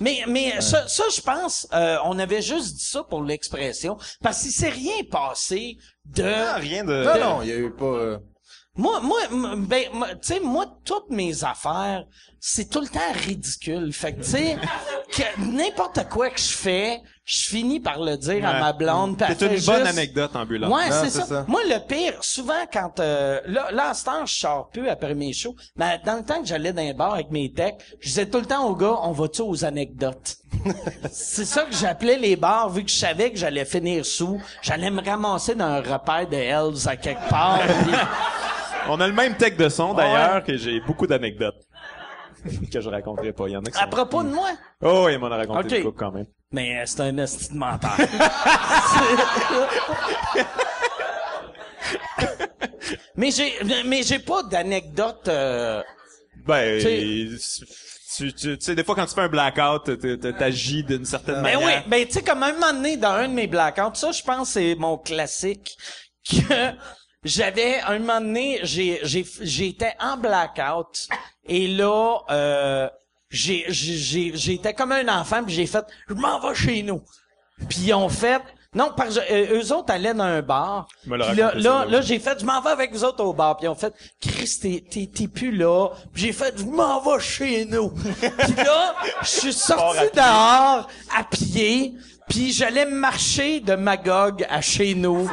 [0.00, 4.42] mais, mais, ça, ça, je pense, euh, on avait juste dit ça pour l'expression, parce
[4.42, 7.04] qu'il s'est rien passé de, Ah, rien de...
[7.04, 7.84] Non, non, il y a eu pas...
[7.84, 8.18] euh,
[8.76, 9.20] moi, moi,
[9.56, 12.04] ben, moi, tu sais, moi, toutes mes affaires,
[12.40, 13.92] c'est tout le temps ridicule.
[13.92, 14.56] Fait que, tu sais,
[15.16, 19.16] que n'importe quoi que je fais, je finis par le dire à ma blonde.
[19.26, 20.72] elle C'est une bonne juste- anecdote ambulante.
[20.72, 21.24] Ouais, c'est ça.
[21.24, 21.44] ça.
[21.48, 23.00] Moi, le pire, souvent, quand...
[23.00, 25.54] Euh, là, là, à ce temps, je sors peu après mes shows.
[25.76, 28.40] Mais dans le temps que j'allais dans les bars avec mes techs, je disais tout
[28.40, 30.36] le temps aux gars, on va-tu aux anecdotes?
[31.12, 34.38] c'est ça que j'appelais les bars, vu que je savais que j'allais finir sous.
[34.62, 37.60] J'allais me ramasser dans un repère de Hells à quelque part.
[38.88, 41.62] On a le même tech de son, d'ailleurs, que j'ai beaucoup d'anecdotes.
[42.72, 43.46] que je raconterai pas.
[43.48, 43.88] Il y en a qui à sont...
[43.88, 44.50] propos de moi?
[44.82, 45.72] Oh, il m'en a raconté Ok.
[45.78, 46.26] une couple quand même.
[46.52, 47.96] Mais euh, c'est un esti de menteur.
[53.16, 53.52] mais j'ai
[53.86, 55.82] mais j'ai pas d'anecdote euh,
[56.46, 57.38] Ben, Tu
[58.16, 59.90] tu, tu, tu sais, des fois, quand tu fais un blackout,
[60.38, 61.82] t'agis d'une certaine Ben manière.
[61.84, 64.22] oui, ben tu sais comme un moment donné dans un de mes blackouts, ça je
[64.22, 65.76] pense c'est mon classique
[66.30, 66.70] que
[67.24, 71.08] j'avais un moment donné, j'ai j'ai j'étais en blackout
[71.46, 72.88] et là euh,
[73.30, 77.02] j'ai j'ai j'ai- j'étais comme un enfant puis j'ai fait je m'en vais chez nous.
[77.68, 78.42] Puis ils ont fait
[78.74, 80.88] non, que euh, eux autres allaient dans un bar.
[81.02, 81.84] Puis là, là, là.
[81.84, 83.56] là, j'ai fait, je m'en vais avec vous autres au bar.
[83.56, 85.90] Puis ils ont fait, Chris, t'es, t'es, t'es plus là.
[86.12, 87.90] Puis j'ai fait, je m'en vais chez nous.
[87.90, 91.94] puis là, je suis sorti dehors à pied.
[92.28, 95.28] Puis j'allais marcher de Magog à chez nous.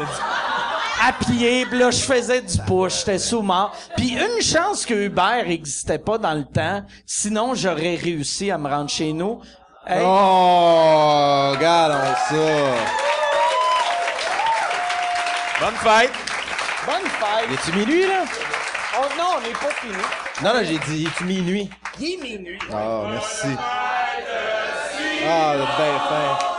[1.04, 3.76] À pied, puis là, je faisais du push, j'étais sous mort.
[3.98, 8.70] Puis une chance que Uber existait pas dans le temps, sinon j'aurais réussi à me
[8.70, 9.42] rendre chez nous.
[9.88, 11.94] Hey, Oh, regarde
[12.30, 12.36] ça.
[15.60, 16.12] Bonne fête!
[16.86, 17.52] bonne fête!
[17.52, 18.24] Es-tu minuit, là?
[19.00, 19.94] Oh non, on n'est pas fini.
[20.44, 21.70] Non, non, j'ai dit, es-tu minuit?
[22.00, 22.60] Il est minuit.
[22.72, 23.48] Ah, merci.
[25.28, 26.51] Ah, le bien fin.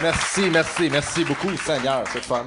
[0.00, 2.46] Merci, merci, merci beaucoup, Seigneur, c'est fun.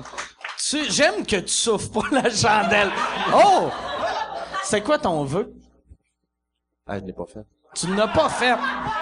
[0.57, 2.90] Tu, j'aime que tu souffres pas la chandelle.
[3.34, 3.69] Oh!
[4.64, 5.53] C'est quoi ton vœu?
[6.88, 7.45] Ah, je l'ai pas fait.
[7.73, 8.53] Tu ne l'as pas fait.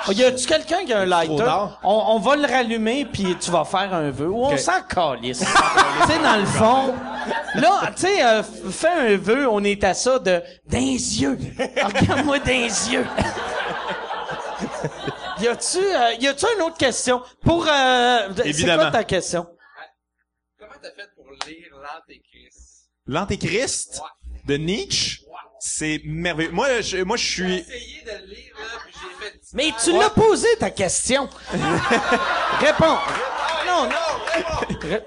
[0.08, 1.44] Oh, y a-tu quelqu'un qui a un lighter?
[1.84, 4.30] On, on va le rallumer puis tu vas faire un vœu.
[4.30, 5.40] Ou on s'en calisse.
[5.40, 6.94] tu sais, dans le fond.
[7.56, 11.38] Là, tu sais, euh, fais un vœu, on est à ça de, les yeux.
[11.84, 13.06] Regarde-moi les yeux.
[15.42, 17.22] Y a-tu, euh, y a-tu une autre question?
[17.42, 19.48] Pour, euh, c'est quoi ta question?
[20.58, 22.90] Comment t'as fait pour lire l'Antéchrist?
[23.08, 24.02] L'Antéchrist
[24.46, 25.22] de Nietzsche,
[25.60, 26.52] c'est merveilleux.
[26.52, 27.56] Moi, je, moi, je J'ai suis...
[27.56, 29.40] essayé de le lire, là, puis j'ai fait...
[29.54, 31.30] Mais tu l'as posé ta question.
[32.60, 32.98] Réponds.
[33.68, 35.00] Non, non.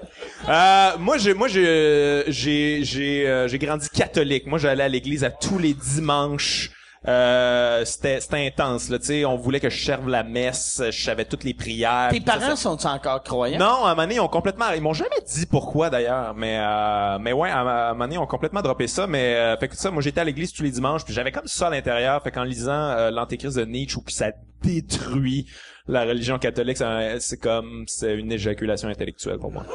[0.49, 4.45] Euh, moi, j'ai, moi, j'ai, j'ai, j'ai, euh, j'ai grandi catholique.
[4.45, 6.71] Moi, j'allais à l'église à tous les dimanches.
[7.05, 8.97] Euh, c'était, c'était intense, là.
[8.97, 10.81] Tu sais, on voulait que je serve la messe.
[10.85, 12.09] Je savais toutes les prières.
[12.11, 13.59] Tes Tout ça, parents ça- sont encore croyants?
[13.59, 16.57] Non, à un moment donné, ils ont complètement, ils m'ont jamais dit pourquoi d'ailleurs, mais
[16.59, 19.67] euh, mais ouais, à un moment donné, ils ont complètement droppé ça, mais euh, fait
[19.67, 22.23] que ça, moi j'étais à l'église tous les dimanches, puis j'avais comme ça à l'intérieur,
[22.23, 24.31] fait qu'en lisant euh, l'Antéchrist de Nietzsche, où ça
[24.61, 25.47] détruit
[25.87, 26.77] la religion catholique,
[27.19, 29.65] c'est comme c'est une éjaculation intellectuelle pour moi.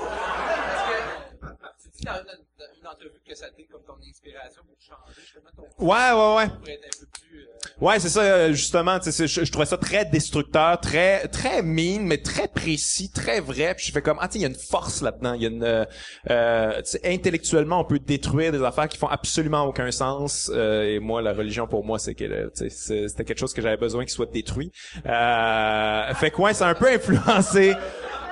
[3.01, 6.49] Tu que ça comme ton inspiration pour changer justement ton Ouais, ouais, ouais.
[6.59, 7.41] pour être un peu plus...
[7.43, 10.81] euh, Ouais, c'est ça, euh, justement, tu sais, c'est- je, je trouvais ça très destructeur,
[10.81, 14.43] très, très mean, mais très précis, très vrai, puis je fais comme, ah, tu il
[14.43, 15.85] y a une force là-dedans, il y a une, euh,
[16.31, 20.83] euh, tu sais, intellectuellement, on peut détruire des affaires qui font absolument aucun sens, euh,
[20.85, 24.13] et moi, la religion, pour moi, c'est que, c'était quelque chose que j'avais besoin qu'il
[24.13, 24.73] soit détruit.
[25.07, 27.75] Euh, fait que ouais, ça a un peu influencé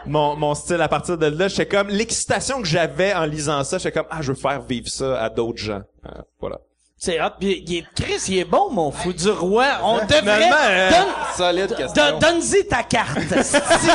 [0.06, 1.48] mon, mon style à partir de là.
[1.48, 4.88] J'étais comme, l'excitation que j'avais en lisant ça, j'étais comme, ah, je veux faire vivre
[4.88, 5.82] ça à d'autres gens.
[6.06, 6.10] Euh,
[6.40, 6.58] voilà.
[6.98, 7.28] C'est hot.
[7.38, 9.66] Puis, il est, Chris, il est bon, mon fou du roi.
[9.82, 10.20] On devrait...
[10.22, 12.10] Finalement, euh, Donne, Solide question.
[12.12, 13.18] don- Donne-y ta carte.
[13.42, 13.90] si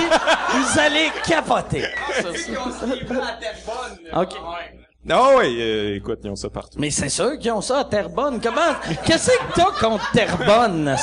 [0.54, 1.84] vous allez capoter.
[1.86, 4.22] À Terrebonne, là.
[4.22, 4.34] Ok.
[4.34, 4.81] Ouais.
[5.10, 6.78] Oh oui, euh, écoute, ils ont ça partout.
[6.78, 8.40] Mais c'est sûr qu'ils ont ça à Terrebonne.
[8.40, 8.76] Comment...
[9.04, 10.96] Qu'est-ce que t'as contre Terrebonne?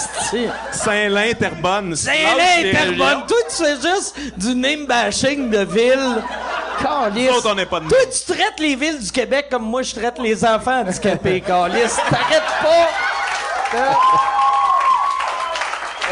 [0.70, 1.90] Saint-Lin, Terrebonne.
[1.90, 3.26] Les Terrebonne.
[3.26, 6.22] Toi, tu fais juste du name bashing de ville.
[6.80, 7.28] Calice.
[7.28, 9.82] Nous autres, on n'est pas de Toi, tu traites les villes du Québec comme moi,
[9.82, 11.96] je traite les enfants handicapés, Calice.
[12.08, 12.88] T'arrêtes pas.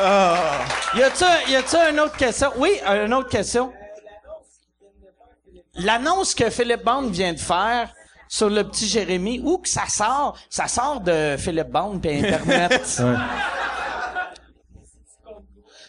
[0.03, 0.37] Ah.
[0.97, 2.51] Y a-tu, y a-tu une autre question?
[2.57, 3.73] Oui, une autre question.
[5.79, 7.93] L'annonce que Philippe Bond vient de faire
[8.29, 10.37] sur le petit Jérémy, où que ça sort?
[10.51, 13.03] Ça sort de Philippe Bond puis Internet.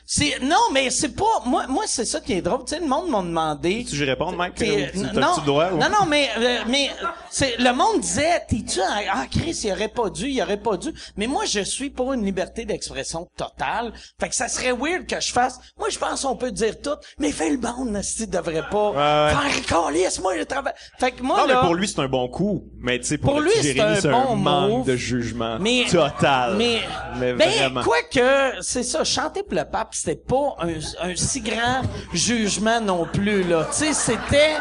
[0.10, 2.64] C'est, non, mais c'est pas, moi, moi, c'est ça qui est drôle.
[2.66, 3.86] Tu sais, le monde m'a demandé.
[3.88, 4.54] Tu réponde, Mike?
[4.96, 6.90] Non, non, non, mais, euh, mais,
[7.30, 10.78] c'est, le monde disait, t'es-tu, un- ah, Chris, il aurait pas dû, il aurait pas
[10.78, 10.94] dû.
[11.18, 13.92] Mais moi, je suis pour une liberté d'expression totale.
[14.18, 16.96] Fait que ça serait weird que je fasse, moi, je pense qu'on peut dire tout,
[17.20, 18.94] mais fais le bon, si devrait pas
[19.30, 20.74] faire moi, je travaille.
[20.98, 22.64] Fait que moi, Non, mais pour lui, c'est un bon coup.
[22.80, 26.56] Mais tu sais, pour, lui, c'est un c'est bon un manque de jugement Mais, total.
[26.58, 26.82] Mais,
[27.18, 31.82] Mais ben, quoi que, c'est ça, chanter pour le pape, c'était pas un, si grand
[32.14, 33.66] jugement non plus, là.
[33.72, 34.58] Tu sais, c'était...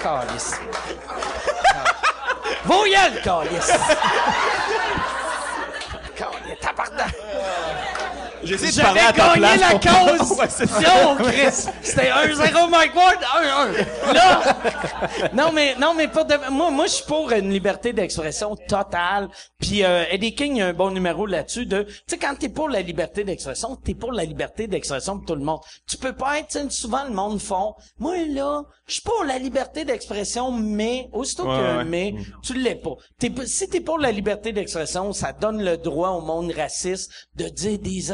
[0.00, 0.52] Calice.
[2.64, 3.72] Voyelle, calice.
[6.14, 7.27] Calice, tabarnak.
[8.42, 10.38] J'ai essayé de parler J'avais à ta gagné place la cause.
[11.18, 11.50] Ouais.
[11.82, 13.18] C'était 1-0 Mike Ward,
[14.06, 14.12] 1-1.
[14.14, 14.56] Là.
[15.32, 19.28] Non, mais, non, mais pas de, moi, moi, je suis pour une liberté d'expression totale.
[19.58, 22.68] Puis, euh, Eddie King, a un bon numéro là-dessus de, tu sais, quand t'es pour
[22.68, 25.60] la liberté d'expression, t'es pour la liberté d'expression pour tout le monde.
[25.88, 29.84] Tu peux pas être, souvent le monde font, moi, là, je suis pour la liberté
[29.84, 31.84] d'expression, mais, aussitôt Ouais, qu'il y a un ouais.
[31.84, 32.94] mais, tu l'es pas.
[33.18, 37.10] T'es, pas- si t'es pour la liberté d'expression, ça donne le droit au monde raciste
[37.36, 38.12] de dire des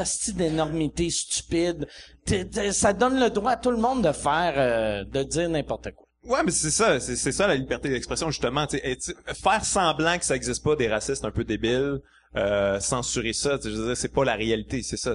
[1.11, 1.87] stupides.
[2.25, 5.49] T'es- t'es- ça donne le droit à tout le monde de faire, euh, de dire
[5.49, 6.07] n'importe quoi.
[6.27, 8.67] Ouais, mais c'est ça, c'est c'est ça la liberté d'expression justement.
[8.73, 8.97] et
[9.35, 12.01] faire semblant que ça existe pas des racistes un peu débiles,
[12.37, 15.15] euh, censurer ça, je veux dire, c'est pas la réalité, c'est ça.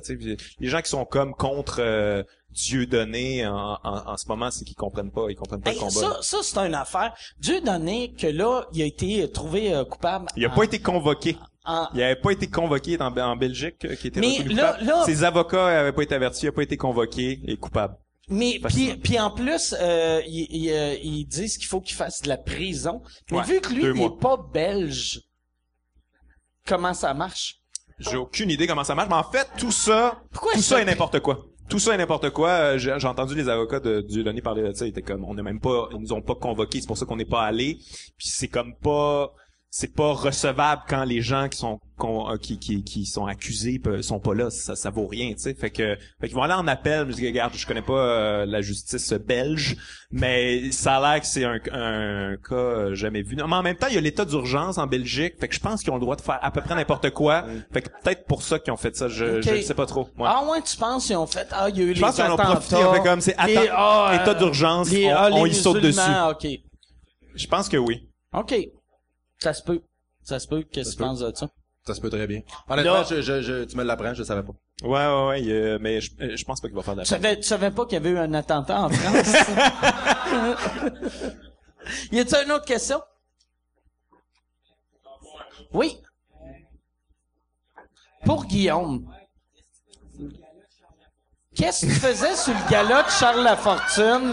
[0.60, 2.22] Les gens qui sont comme contre euh,
[2.52, 5.78] Dieu donné en, en, en ce moment, c'est qu'ils comprennent pas, ils comprennent pas Hey,
[5.78, 6.00] le combat.
[6.00, 7.16] ça, ça c'est une affaire.
[7.40, 10.28] Dieu donné que là, il a été trouvé euh, coupable.
[10.36, 11.36] Il a en- pas été convoqué.
[11.70, 15.04] En- Il avait pas été convoqué en, en Belgique, euh, qui était Mais là- là-
[15.06, 17.96] Ses avocats avaient pas été avertis, il a pas été convoqué et coupable.
[18.32, 22.28] Mais puis puis en plus, euh, ils, ils, ils disent qu'il faut qu'il fasse de
[22.30, 23.02] la prison.
[23.32, 24.08] Mais Ouais, vu que lui, il mois.
[24.16, 25.22] est pas belge,
[26.68, 27.56] comment ça marche?
[28.00, 30.86] J'ai aucune idée comment ça marche, mais en fait, tout ça, Pourquoi tout ça- est
[30.86, 31.46] n'importe quoi.
[31.70, 32.50] Tout ça est n'importe quoi.
[32.50, 34.86] Euh, J'ai entendu les avocats de Dieudonné parler de ça.
[34.86, 36.82] Ils étaient comme, on n'est même pas, ils nous ont pas convoqués.
[36.82, 37.76] C'est pour ça qu'on n'est pas allé.
[38.18, 39.32] Puis c'est comme pas,
[39.72, 44.20] c'est pas recevable quand les gens qui sont euh, qui, qui, qui sont accusés sont
[44.20, 46.66] pas là ça ça vaut rien tu sais fait que fait qu'ils vont aller en
[46.68, 49.76] appel je dis regarde je connais pas euh, la justice belge
[50.12, 53.76] mais ça a l'air que c'est un, un cas euh, jamais vu mais en même
[53.76, 56.02] temps il y a l'état d'urgence en Belgique fait que je pense qu'ils ont le
[56.02, 58.78] droit de faire à peu près n'importe quoi fait que peut-être pour ça qu'ils ont
[58.78, 59.44] fait ça je Ok.
[59.44, 60.26] je ne sais pas trop Ouais.
[60.26, 62.16] Ah ouais, tu penses qu'ils ont fait ah il y a eu je les pense
[62.16, 65.30] qu'ils en ont attentats, profité ils ont fait comme c'est ah, état d'urgence on, ah,
[65.34, 66.48] on y saute dessus musulmans, OK.
[67.36, 68.56] je pense que oui OK.
[69.40, 69.82] Ça se peut.
[70.24, 70.64] Ça se peut.
[70.64, 71.50] Qu'est-ce que tu penses de ça?
[71.88, 72.42] Ça se peut très bien.
[72.68, 74.52] Honnêtement, je, je, je- tu me l'apprends, je savais pas.
[74.84, 77.10] ouais ouais ouais euh, mais je, je pense pas qu'il va faire de la Tu
[77.10, 79.34] savais, tu savais pas qu'il y avait eu un attentat en France?
[82.12, 83.02] y a-t-il une autre question?
[85.74, 85.98] Oui.
[88.26, 89.12] Pour Guillaume.
[91.56, 94.32] Qu'est-ce que tu faisais sur le gala de Charles Lafortune?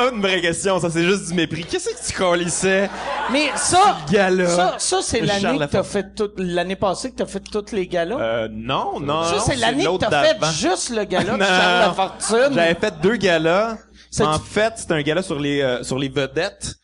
[0.00, 1.62] Pas une vraie question, ça c'est juste du mépris.
[1.62, 2.88] Qu'est-ce que tu colissais?
[3.30, 4.46] Mais ça, Gala.
[4.48, 7.86] ça, ça c'est l'année que t'as fait tout, l'année passée que t'as fait toutes les
[7.86, 8.16] galas?
[8.18, 11.88] Euh, non, non, ça, c'est l'année que t'as fait juste le gala de Charles.
[11.88, 12.54] Lafortune.
[12.54, 13.76] J'avais fait deux galas.
[14.20, 16.76] En fait, c'était un gala sur les euh, sur les vedettes.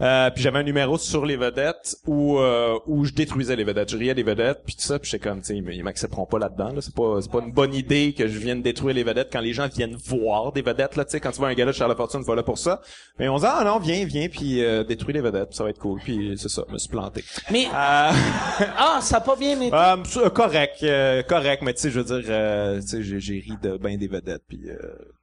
[0.00, 3.90] Euh, puis j'avais un numéro sur les vedettes où euh, où je détruisais les vedettes,
[3.90, 6.38] je riais des vedettes puis tout ça, puis j'étais comme tu sais ils, m'accepteront pas
[6.38, 9.28] là-dedans là, c'est pas c'est pas une bonne idée que je vienne détruire les vedettes
[9.32, 11.72] quand les gens viennent voir des vedettes là, tu sais quand tu vois un gala
[11.72, 12.80] de Charles Fortune, voilà pour ça.
[13.18, 15.78] Mais on dit ah non, viens, viens puis euh, détruis les vedettes, ça va être
[15.78, 16.00] cool.
[16.00, 17.24] Puis c'est ça, je me suis planté.
[17.50, 18.10] Mais, Euh,
[18.76, 19.74] ah, ça a pas bien été.
[19.74, 23.52] Euh, correct, euh, correct, mais tu sais, je veux dire, euh, tu sais, j'ai, ri
[23.62, 24.76] de ben des vedettes, puis euh,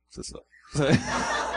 [0.10, 0.39] c'est ça.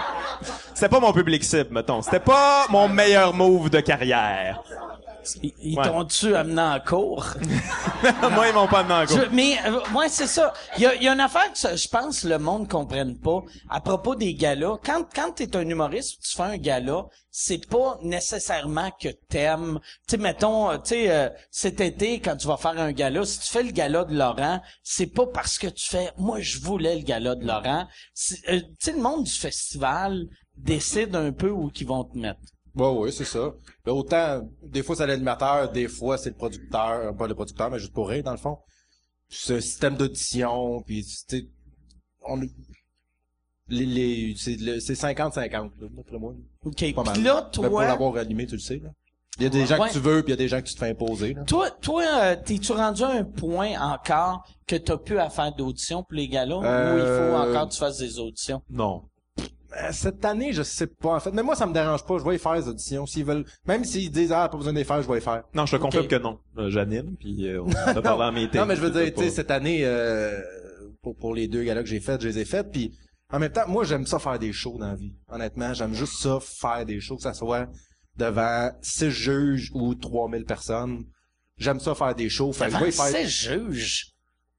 [0.74, 2.02] C'était pas mon public cible, mettons.
[2.02, 4.62] C'était pas mon meilleur move de carrière.
[5.42, 5.84] Ils, ils Ouais.
[5.84, 7.26] t'ont-tu amené en cours?
[8.32, 9.16] Moi, ils m'ont pas amené en cours.
[9.18, 10.52] Je- mais, euh, ouais, c'est ça.
[10.76, 13.80] Il y a, y a une affaire que je pense le monde comprenne pas à
[13.80, 14.76] propos des galas.
[14.84, 19.78] Quand, quand t'es un humoriste, tu fais un gala, c'est pas nécessairement que t'aimes.
[20.08, 23.24] Tu sais, mettons, euh, tu sais, euh, cet été, quand tu vas faire un gala,
[23.24, 26.58] si tu fais le gala de Laurent, c'est pas parce que tu fais, moi, je
[26.60, 27.86] voulais le gala de Laurent.
[28.48, 30.24] Euh, Tu sais, le monde du festival
[30.56, 32.40] décide un peu où qu'ils vont te mettre.
[32.74, 33.52] Ouais, ouais, c'est ça.
[33.86, 37.78] Là, autant, des fois c'est l'animateur, des fois c'est le producteur, pas le producteur, mais
[37.78, 38.58] juste pour rire, dans le fond.
[39.28, 41.48] Ce système d'audition, puis tu sais,
[42.22, 46.32] on les, les, c'est le- c'est 50-50, là, d'après moi.
[46.64, 46.94] OK.
[46.94, 47.12] Pas mal.
[47.14, 48.90] Puis là, Ben, pour toi, l'avoir animé, tu le sais, là.
[49.38, 49.88] Il y a des gens Ouais.
[49.88, 51.44] que tu veux, puis il y a des gens que tu te fais imposer, là.
[51.44, 56.02] toi, toi, euh, t'es-tu rendu à un point encore que t'as pu à faire d'auditions
[56.02, 58.62] pour les galas ou il Euh, faut encore que tu fasses des auditions?
[58.70, 59.02] Non.
[59.82, 61.30] Euh, Cette année, je sais pas, en fait.
[61.32, 62.18] Mais moi, ça me dérange pas.
[62.18, 63.06] Je vais y faire les auditions.
[63.06, 65.42] S'ils veulent, même s'ils disent, ah, pas besoin de les faire, je vais les faire.
[65.54, 66.38] Non, je te confirme que non.
[66.58, 68.60] Euh, J'anime, puis euh, on a parlé en meeting.
[68.60, 70.40] Non, mais je veux dire, tu sais, cette année, euh,
[71.02, 72.92] pour, pour les deux galas que j'ai faites, je les ai faites, puis
[73.32, 75.14] en même temps, moi, j'aime ça faire des shows dans la vie.
[75.28, 77.68] Honnêtement, j'aime juste ça, faire des shows, que ça soit
[78.16, 81.04] devant six juges ou 3000 personnes.
[81.56, 82.52] J'aime ça faire des shows.
[82.52, 83.06] Fait que je Devant vais y faire...
[83.06, 84.12] ces juges?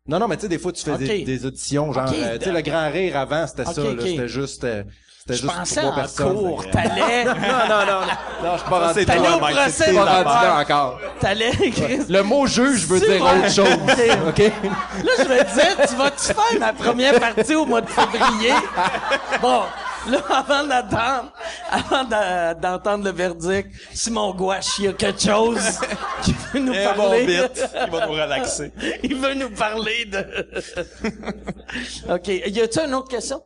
[0.07, 2.45] Non, non, mais tu sais, des fois, tu fais des, des auditions, genre, euh, tu
[2.45, 4.01] sais, le grand rire avant, c'était ça, là.
[4.01, 4.83] C'était juste, euh,
[5.33, 6.33] c'était Je juste pensais trois en personnes.
[6.35, 6.65] cours.
[6.65, 8.07] Que- T'allais, non, non, non, non.
[8.43, 10.43] Non, je suis pas rendu c'est t'allais au Mike, procès c'est de pas rendu l'affaire.
[10.55, 10.99] là encore.
[11.19, 11.99] T'allais, Chris.
[12.09, 13.67] Le mot juge veut dire autre chose.
[14.27, 14.39] OK?
[14.39, 18.53] Là, je me disais, tu vas-tu faire ma première partie au mois de février?
[19.41, 19.61] Bon,
[20.09, 21.33] là, avant d'attendre,
[21.69, 25.79] avant d'a- d'entendre le verdict, Simon Gouache, il y a quelque chose
[26.23, 27.25] qui veut nous Eh, bon parler.
[27.25, 28.71] bit, qui va nous relaxer.
[29.03, 30.25] Il veut nous parler de...
[32.09, 32.27] OK.
[32.27, 33.41] Y a-tu une autre question?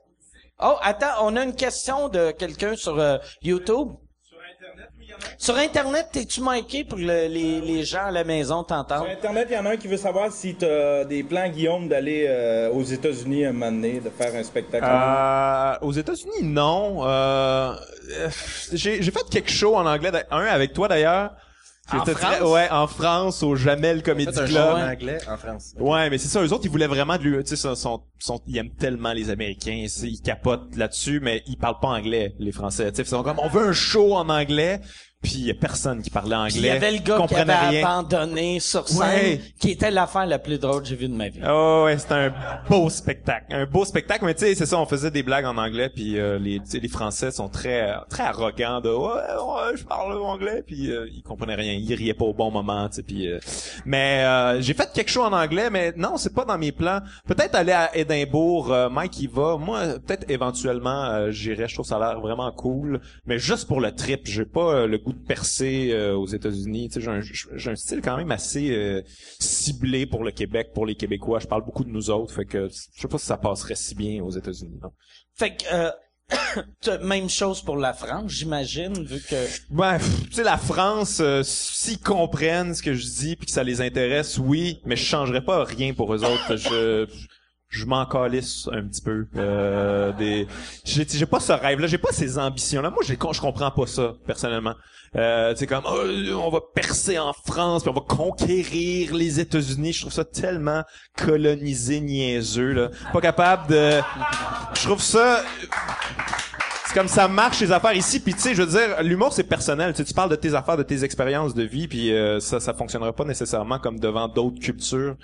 [0.59, 3.89] Oh, attends, on a une question de quelqu'un sur euh, YouTube.
[5.37, 9.03] Sur Internet, t'es-tu miké pour le- les, les gens à la maison t'entendent?
[9.03, 11.47] Sur Internet, il y en a un qui veut savoir si tu as des plans,
[11.49, 14.85] Guillaume, d'aller euh, aux États-Unis un moment donné, de faire un spectacle.
[14.87, 17.05] Euh, aux États-Unis, non.
[17.07, 17.73] Euh,
[18.71, 21.31] j'ai j'ai fait quelques shows en anglais, un avec toi d'ailleurs.
[21.91, 22.35] En C'était France?
[22.37, 24.67] très- ouais, en France, au Jamel Comedy un Club.
[24.75, 25.73] en anglais en France.
[25.77, 28.03] Ouais, mais c'est ça, eux autres, ils voulaient vraiment de lui, tu sais, sont, sont,
[28.19, 32.53] sont- ils aiment tellement les Américains, ils capotent là-dessus, mais ils parlent pas anglais, les
[32.53, 34.79] Français, tu sais, ils sont comme, on veut un show en anglais,
[35.23, 36.51] puis il y a personne qui parlait anglais.
[36.55, 37.83] Il y avait le gars qui avait rien.
[37.87, 39.41] abandonné sur scène, Ouais.
[39.59, 41.39] qui était l'affaire la plus drôle que j'ai vue de ma vie.
[41.47, 42.33] Oh ouais, c'était un
[42.69, 45.57] beau spectacle, un beau spectacle, mais tu sais, c'est ça, on faisait des blagues en
[45.57, 49.77] anglais, puis euh, les, tu sais, les Français sont très, très arrogants de, ouais, ouais,
[49.77, 52.95] je parle anglais, puis euh, ils comprenaient rien, ils riaient pas au bon moment, tu
[52.97, 53.39] sais, puis, euh,
[53.85, 56.99] mais euh, j'ai fait quelque chose en anglais, mais non, c'est pas dans mes plans.
[57.27, 61.85] Peut-être aller à Édimbourg, euh, Mike y va, moi, peut-être éventuellement, euh, j'irai, je trouve
[61.85, 65.25] ça a l'air vraiment cool, mais juste pour le trip, j'ai pas le goût de
[65.25, 67.21] percer euh, aux États-Unis, tu sais,
[67.55, 69.01] j'ai un, style quand même assez euh,
[69.39, 71.39] ciblé pour le Québec, pour les Québécois.
[71.39, 73.95] Je parle beaucoup de nous autres, fait que je sais pas si ça passerait si
[73.95, 74.79] bien aux États-Unis.
[75.35, 75.91] Fait que, euh,
[77.01, 79.45] Même chose pour la France, j'imagine, vu que...
[79.45, 83.63] Pff, tu sais, la France, euh, s'ils comprennent ce que je dis puis que ça
[83.63, 86.55] les intéresse, oui, mais je changerais pas rien pour eux autres.
[86.55, 87.07] Je,
[87.73, 89.25] je m'en calisse un petit peu.
[89.35, 90.47] Euh, des,
[90.85, 92.91] j'ai, j'ai pas ce rêve-là, j'ai pas ces ambitions-là.
[92.91, 94.75] Moi, j'ai, je comprends pas ça, personnellement.
[95.15, 99.93] Euh, sais, comme, oh, on va percer en France puis on va conquérir les États-Unis.
[99.93, 100.83] Je trouve ça tellement
[101.17, 102.89] colonisé, niaiseux, là.
[103.11, 103.99] Pas capable de...
[104.75, 105.43] Je trouve ça
[106.85, 109.43] c'est comme ça marche les affaires ici puis tu sais je veux dire l'humour c'est
[109.43, 112.73] personnel tu parles de tes affaires de tes expériences de vie puis euh, ça ça
[112.73, 115.15] fonctionnera pas nécessairement comme devant d'autres cultures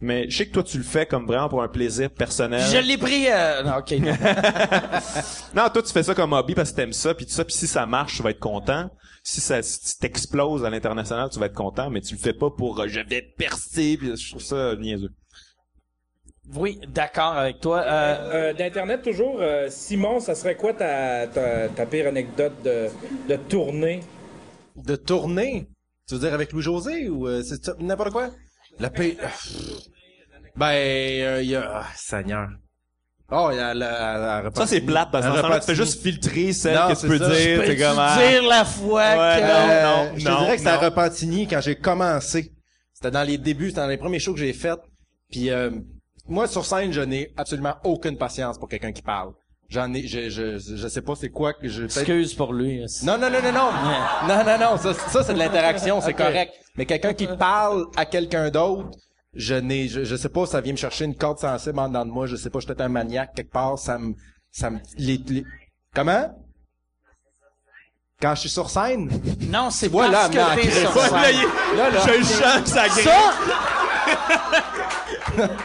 [0.00, 2.78] mais je sais que toi tu le fais comme vraiment pour un plaisir personnel Je
[2.78, 3.26] l'ai pris...
[3.30, 3.92] euh, non, OK.
[5.54, 5.68] non.
[5.70, 7.66] toi tu fais ça comme hobby parce que t'aimes ça puis tout ça puis si
[7.66, 8.90] ça marche tu vas être content
[9.22, 12.50] si ça si t'exploses à l'international tu vas être content mais tu le fais pas
[12.50, 15.10] pour euh, je vais percer puis je trouve ça niaiseux
[16.54, 17.80] Oui, d'accord avec toi.
[17.80, 22.88] Euh, Euh, D'Internet, toujours, euh, Simon, ça serait quoi ta, ta, ta pire anecdote de,
[23.28, 24.00] de tournée?
[24.76, 25.68] De tourner?
[26.06, 28.28] Tu veux dire avec Louis-José ou euh, c'est ça, n'importe quoi?
[28.78, 29.16] La paix...
[30.56, 31.80] Ben, euh, il y a...
[31.80, 32.48] Ah, Seigneur.
[33.30, 34.18] Oh, il y a la...
[34.18, 37.00] la- la- ça c'est plate parce que tu fais juste filtrer celle Non, que tu
[37.00, 37.28] c'est peux ça.
[37.30, 39.46] dire Peux-tu t'es comme ah, dire la fois Ouais, que...
[39.46, 39.82] non, Euh,
[40.12, 40.78] non, je te non, dirais que c'était à.
[40.78, 42.52] Repentigny quand j'ai commencé.
[42.92, 44.78] C'était dans les débuts, c'était dans les premiers shows que j'ai fait.
[45.30, 45.70] Puis euh,
[46.28, 49.32] moi sur scène, je n'ai absolument aucune patience pour quelqu'un qui parle.
[49.74, 51.82] J'en ai, je, je, je sais pas c'est quoi que je.
[51.84, 52.80] Excuse pour lui.
[53.02, 53.70] Non non non non non
[54.28, 56.52] non non non ça, ça c'est de l'interaction, c'est correct.
[56.76, 58.90] Mais quelqu'un qui parle à quelqu'un d'autre,
[59.34, 62.06] je n'ai, je, je sais pas, ça vient me chercher une corde sensible en dedans
[62.06, 62.26] de moi.
[62.26, 64.14] Je sais pas, je suis peut-être un maniaque quelque part, ça me,
[64.52, 65.44] ça me, les, les-
[65.92, 66.32] comment?
[68.22, 69.10] Quand je suis sur scène?
[69.50, 71.12] Non, c'est Voilà, parce que t'es sur scène.
[71.12, 72.00] Là, il- Là, là.
[72.06, 72.88] je le que ça.
[72.88, 73.10] Ça,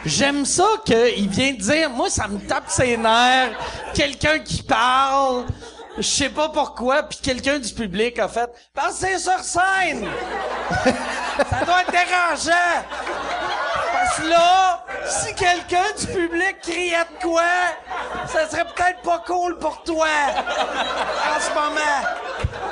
[0.06, 3.52] j'aime ça qu'il vient dire, moi, ça me tape ses nerfs.
[3.94, 5.46] Quelqu'un qui parle,
[5.98, 10.08] je sais pas pourquoi, puis quelqu'un du public a fait, parce que c'est sur scène.
[10.84, 12.86] ça doit être dérangeant.
[14.30, 17.42] Là, si quelqu'un du public criait de quoi,
[18.28, 20.08] ça serait peut-être pas cool pour toi.
[20.08, 22.02] En ce moment.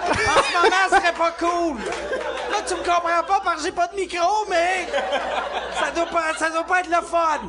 [0.08, 1.78] En ce moment, ce serait pas cool.
[2.52, 4.88] Là, tu me comprends pas parce que j'ai pas de micro, mais
[5.80, 7.40] ça doit pas, ça doit pas être le fun.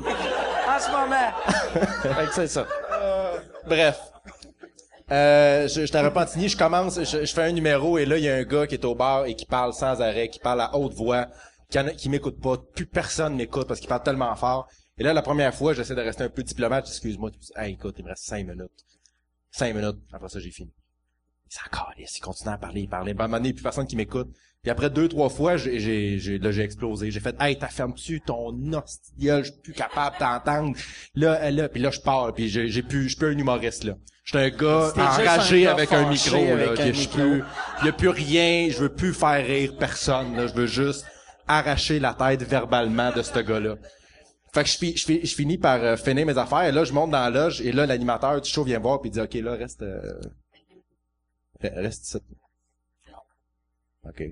[0.68, 2.28] En ce moment.
[2.32, 2.66] c'est ça.
[3.66, 3.98] Bref.
[5.10, 8.28] Euh, je, je Repentigny, je commence, je, je fais un numéro et là, il y
[8.28, 10.76] a un gars qui est au bar et qui parle sans arrêt, qui parle à
[10.76, 11.26] haute voix,
[11.70, 12.56] qui, qui m'écoute pas.
[12.74, 14.68] Plus personne m'écoute parce qu'il parle tellement fort.
[14.98, 16.86] Et là, la première fois, j'essaie de rester un peu diplomate.
[16.88, 17.30] Excuse-moi.
[17.56, 18.84] Hey, écoute, il me reste cinq minutes.
[19.50, 19.98] Cinq minutes.
[20.12, 20.72] Après ça, j'ai fini.
[21.50, 23.14] Il s'en calisse, il continue à parler, il parlait.
[23.14, 24.28] Ben, à un moment donné, il y a plus personne qui m'écoute.
[24.62, 27.10] Puis après deux, trois fois, j'ai, j'ai, j'ai- là, j'ai explosé.
[27.10, 30.76] J'ai fait, hey, t'as fermes-tu ton hostie je suis plus capable d'entendre.
[31.14, 33.38] Là, euh, là, puis là, je parle, puis j'ai, j'ai plus, je suis plus un
[33.38, 33.94] humoriste, là.
[34.24, 36.52] Je suis un gars enragé un avec un micro, là.
[36.52, 37.16] avec que un je suis micro.
[37.18, 37.44] plus,
[37.80, 40.48] il y a plus rien, je veux plus faire rire personne, là.
[40.48, 41.06] Je veux juste
[41.48, 43.76] arracher la tête verbalement de ce gars-là.
[44.52, 47.10] Fait que je, je, je finis par euh, finir mes affaires, et là, je monte
[47.10, 49.82] dans la loge, et là, l'animateur du show vient voir, puis dit, OK, là, reste,
[49.82, 50.20] euh,
[51.60, 52.18] reste ici.
[54.04, 54.22] OK.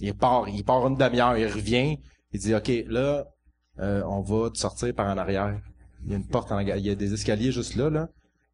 [0.00, 1.98] Il part, il part une demi-heure, il revient,
[2.32, 3.26] il dit, OK, là,
[3.78, 5.60] euh, on va te sortir par en arrière.
[6.04, 8.08] Il y a une porte en il y a des escaliers juste là, là.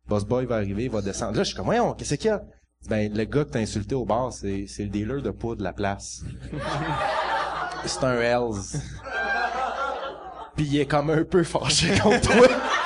[0.07, 1.37] Boss Boy va arriver, il va descendre.
[1.37, 2.43] Là, je suis comme, voyons, qu'est-ce qu'il y a?
[2.89, 5.63] Ben, le gars que t'as insulté au bar, c'est, c'est le dealer de poudre de
[5.63, 6.25] la place.
[7.87, 8.81] C'est un Hells.
[10.57, 12.49] Puis il est comme un peu fâché contre toi.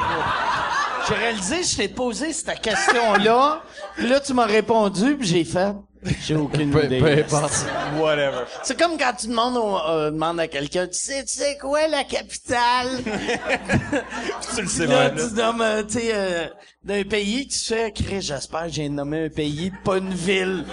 [1.07, 3.63] j'ai réalisé, je t'ai posé cette question-là.
[3.95, 5.73] Puis là, tu m'as répondu, puis j'ai fait.
[6.21, 6.99] J'ai aucune Peu, idée.
[6.99, 7.65] peu importe.
[7.97, 8.43] Whatever.
[8.61, 11.87] C'est comme quand tu demandes, au- euh, demandes à quelqu'un, tu sais, tu sais quoi
[11.87, 12.99] la capitale?
[14.55, 15.19] tu le sais là, pas.
[15.21, 16.45] tu nommes, euh, tu sais, euh,
[16.83, 20.65] d'un pays, tu fais, Chris, j'espère que j'ai nommé un pays, pas une ville.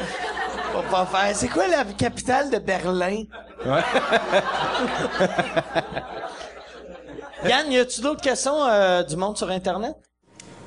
[0.73, 1.35] Faut pas faire.
[1.37, 3.23] C'est quoi la capitale de Berlin?
[7.47, 9.95] Yann, y a-tu d'autres questions euh, du monde sur Internet?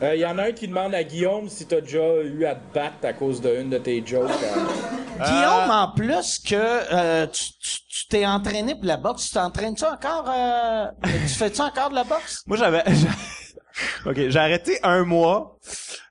[0.02, 2.56] Il Euh, y en a un qui demande à Guillaume si t'as déjà eu à
[2.56, 4.30] te battre à cause d'une de tes jokes.
[4.32, 5.24] euh.
[5.24, 9.86] Guillaume, en plus que euh, tu tu- tu t'es entraîné pour la boxe, tu t'entraînes-tu
[9.86, 10.26] encore?
[10.28, 12.41] euh, tu fais-tu encore de la boxe?
[12.48, 12.84] Moi, j'avais...
[14.06, 15.58] OK, j'ai arrêté un mois.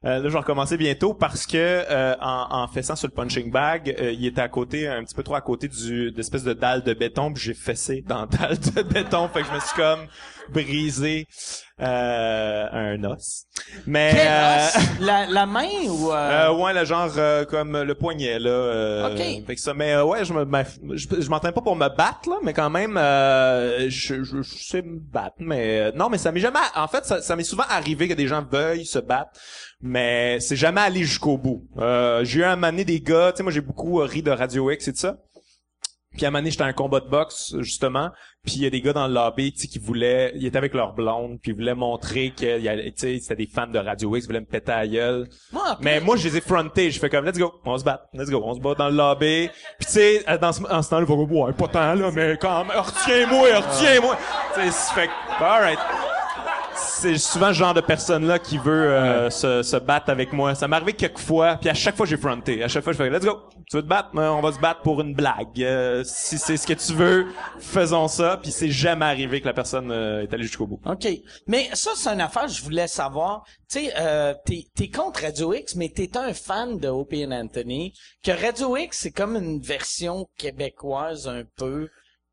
[0.05, 3.53] Euh, là, je vais recommencer bientôt parce que euh, en, en fessant sur le punching
[3.53, 6.55] bag, euh, il était à côté, un petit peu trop à côté du d'espèce de
[6.55, 9.61] dalle de béton, puis j'ai fessé dans la dalle de béton, fait que je me
[9.61, 10.07] suis comme
[10.53, 11.27] brisé
[11.81, 13.45] euh, un os.
[13.87, 15.01] Mais Quel euh, os?
[15.01, 16.13] La, la main ou...
[16.13, 16.15] euh,
[16.51, 18.51] euh, ouais, le genre euh, comme le poignet là.
[18.51, 19.47] Euh, Ok.
[19.47, 20.65] fait que ça, mais euh, ouais, je me, ben,
[20.95, 24.99] je, pas pour me battre là, mais quand même, euh, je, je, je sais me
[24.99, 25.37] battre.
[25.39, 26.59] Mais euh, non, mais ça m'est jamais.
[26.75, 29.33] En fait, ça, ça m'est souvent arrivé que des gens veuillent se battre,
[29.81, 31.65] mais c'est jamais allé jusqu'au bout.
[31.79, 34.23] Euh, j'ai eu un moment donné des gars, tu sais, moi j'ai beaucoup euh, ri
[34.23, 35.17] de Radio X et tout ça.
[36.15, 38.11] Puis à un moment donné, j'étais à un combat de boxe, justement.
[38.45, 40.33] Puis il y a des gars dans le lobby, tu sais, qui voulaient...
[40.35, 43.69] Ils étaient avec leur blonde, puis ils voulaient montrer que, tu sais, c'était des fans
[43.69, 45.29] de Radio X, ils voulaient me péter à la gueule.
[45.53, 46.91] moi, Mais moi, je les ai frontés.
[46.91, 48.97] Je fais comme, let's go, on se bat, let's go, on se bat dans le
[48.97, 49.49] lobby.
[49.79, 52.37] Puis tu sais, dans ce, en ce temps-là, il va ouais, pas tant là, mais
[52.41, 54.19] quand même, retiens-moi, retiens-moi.
[54.55, 55.11] Tu sais, fait
[55.41, 55.79] alright.
[56.75, 60.55] C'est souvent ce genre de personne-là qui veut euh, se, se battre avec moi.
[60.55, 62.63] Ça m'est arrivé quelques fois, puis à chaque fois, j'ai fronté.
[62.63, 64.11] À chaque fois, je fais, let's go, tu veux te battre?
[64.17, 65.63] Euh, On va se battre pour une blague.
[65.63, 67.27] Euh, si c'est ce que tu veux,
[67.59, 68.39] faisons ça.
[68.43, 70.81] Puis c'est jamais arrivé que la personne euh, est allée jusqu'au bout.
[70.87, 71.07] OK.
[71.47, 73.45] Mais ça, c'est une affaire que je voulais savoir.
[73.71, 77.33] Tu sais, euh, t'es, t'es contre Radio X, mais t'es un fan de Opie and
[77.33, 77.95] Anthony.
[78.23, 81.89] Que Radio X, c'est comme une version québécoise un peu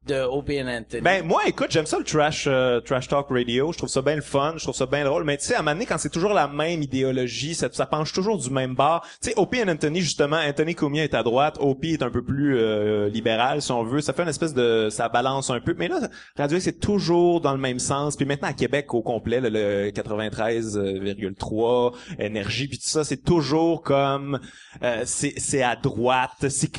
[0.09, 1.01] de Opie and Anthony.
[1.01, 3.71] Ben moi écoute j'aime ça le trash euh, trash talk radio.
[3.71, 5.23] Je trouve ça bien le fun je trouve ça bien drôle.
[5.23, 7.85] Mais tu sais à un moment donné quand c'est toujours la même idéologie ça, ça
[7.85, 11.23] penche toujours du même bar tu sais Opie et Anthony justement Anthony Cumia est à
[11.23, 14.01] droite Opie est un peu plus euh, libéral si on veut.
[14.01, 15.75] Ça fait une espèce de ça balance un peu.
[15.77, 15.99] Mais là
[16.37, 18.15] Radio c'est toujours dans le même sens.
[18.15, 23.83] Puis maintenant à Québec au complet là, le 93,3 énergie puis tout ça c'est toujours
[23.83, 24.39] comme
[24.83, 26.69] euh, c'est c'est à droite c'est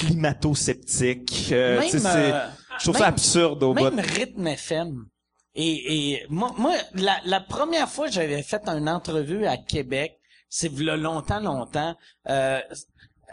[1.51, 2.47] Même, c'est euh,
[2.81, 5.07] je trouve ça absurde au bout Même Rythme FM.
[5.55, 10.19] Et, et moi, moi la, la première fois que j'avais fait une entrevue à Québec,
[10.49, 11.95] c'est v'là longtemps, longtemps,
[12.29, 12.61] euh,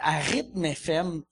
[0.00, 1.22] à Rythme FM,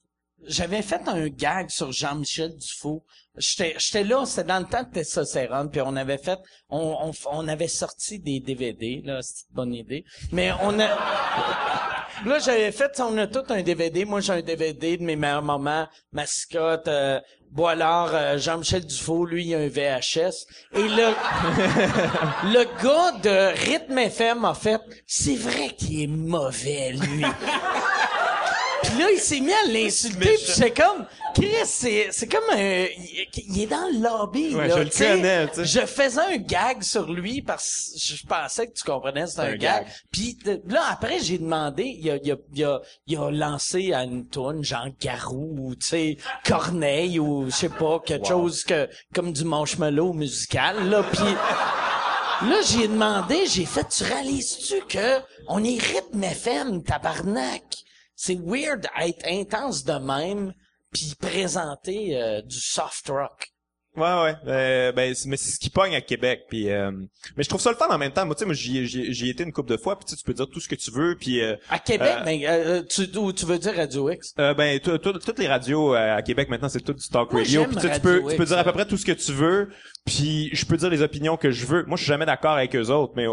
[0.47, 3.05] j'avais fait un gag sur Jean-Michel Dufault.
[3.37, 6.39] J'étais, j'étais là, c'était dans le temps de Testostérone, puis on avait fait,
[6.69, 10.05] on, on, on avait sorti des DVD, là, c'est une bonne idée.
[10.33, 10.89] Mais on a,
[12.25, 14.05] Là, j'avais fait, on a tout un DVD.
[14.05, 15.87] Moi, j'ai un DVD de mes meilleurs moments.
[16.13, 17.21] Mascotte, euh,
[17.57, 20.47] Boilard, euh, Jean-Michel Dufault, lui, il a un VHS.
[20.75, 21.09] Et le,
[22.53, 27.25] le gars de Rythme FM a fait, c'est vrai qu'il est mauvais, lui.
[28.89, 32.87] Puis là, il s'est mis à l'insulter, puis c'est comme, Chris, c'est, c'est comme un,
[33.35, 35.65] il, est dans le lobby, Ouais, là, je le connais, tu sais.
[35.65, 39.45] Je faisais un gag sur lui parce que je pensais que tu comprenais, c'était un,
[39.45, 39.85] Un gag.
[39.85, 39.87] gag.
[40.11, 40.39] Puis
[40.69, 44.27] là, après, j'ai demandé, il a, il a, il a, il a lancé à une
[44.29, 49.33] tourne, genre Garou, ou tu sais, Corneille, ou je sais pas, quelque chose que, comme
[49.33, 55.81] du marshmallow musical, là, puis là, j'ai demandé, j'ai fait, tu réalises-tu que on est
[55.81, 57.86] rythme FM, tabarnak?
[58.17, 60.55] C'est weird être intense de même,
[60.91, 63.53] puis présenter euh, du soft rock.
[63.97, 64.35] Ouais, ouais.
[64.47, 66.45] Euh, ben, mais c'est ce qui pogne à Québec.
[66.49, 66.91] Puis, euh,
[67.37, 68.27] mais je trouve ça le fun en même temps.
[68.27, 69.99] Moi, tu sais, moi, j'y ai- été une couple de fois.
[69.99, 71.17] Puis, tu peux dire tout ce que tu veux.
[71.17, 74.35] Puis, euh, À Québec, Euh, ben, euh, tu, ou tu veux dire Radio X?
[74.39, 77.43] euh, ben, tout- tout- toutes les radios à Québec maintenant, c'est tout du talk Moi,
[77.43, 77.65] radio.
[77.65, 79.13] Puis, tu sais, tu Radio peux, tu peux dire à peu près tout ce que
[79.13, 79.71] tu veux.
[80.05, 81.83] Puis, je peux dire les opinions que je veux.
[81.85, 83.25] Moi, je suis jamais d'accord avec eux autres, mais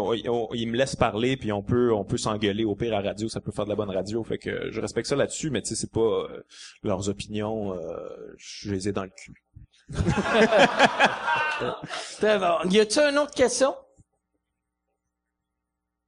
[0.54, 1.36] ils me laissent parler.
[1.36, 2.64] Puis, on peut, on peut s'engueuler.
[2.64, 4.24] Au pire, à radio, ça peut faire de la bonne radio.
[4.24, 5.50] Fait que je respecte ça là-dessus.
[5.50, 6.26] Mais tu sais, c'est pas
[6.82, 7.74] leurs opinions.
[7.74, 7.78] euh,
[8.38, 9.32] je les ai dans le cul.
[9.90, 9.98] Bon.
[12.70, 13.74] Y a-tu une autre question?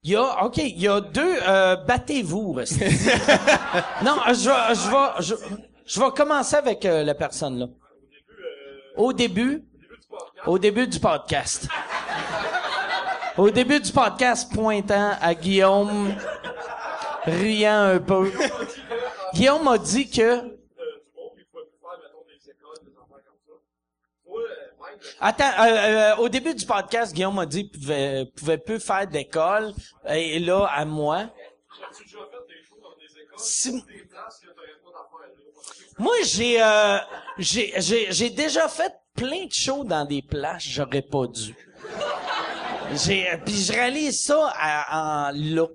[0.02, 2.54] Il y a, OK, il y a deux, euh, battez-vous.
[4.04, 5.34] non, je vais, je vais, je,
[5.84, 7.66] je vais commencer avec euh, la personne là.
[8.96, 9.64] Au début,
[10.46, 11.68] au début du podcast.
[13.36, 16.14] Au début du podcast, pointant à Guillaume,
[17.24, 18.32] riant un peu.
[19.34, 20.46] Guillaume m'a dit que du
[21.14, 23.52] monde, puis il faut faire, mettons, des écoles, des affaires comme ça.
[24.26, 24.70] Moi, euh,
[25.20, 29.06] Attends, euh, euh, au début du podcast, Guillaume m'a dit qu'il pouvait, pouvait plus faire
[29.06, 29.72] d'école.
[30.08, 31.26] Et là, à moi...
[33.36, 33.82] Si-
[35.98, 36.98] Moi, j'ai, euh,
[37.38, 41.54] j'ai, j'ai, j'ai déjà fait plein de shows dans des places, j'aurais pas dû.
[42.92, 45.66] J'ai, puis je réalise ça à- en là.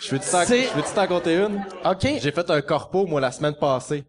[0.00, 1.64] Je veux-tu t'en C'est- je veux-tu t'en compter une?
[1.84, 2.02] OK?
[2.20, 4.04] J'ai fait un corpo, moi, la semaine passée.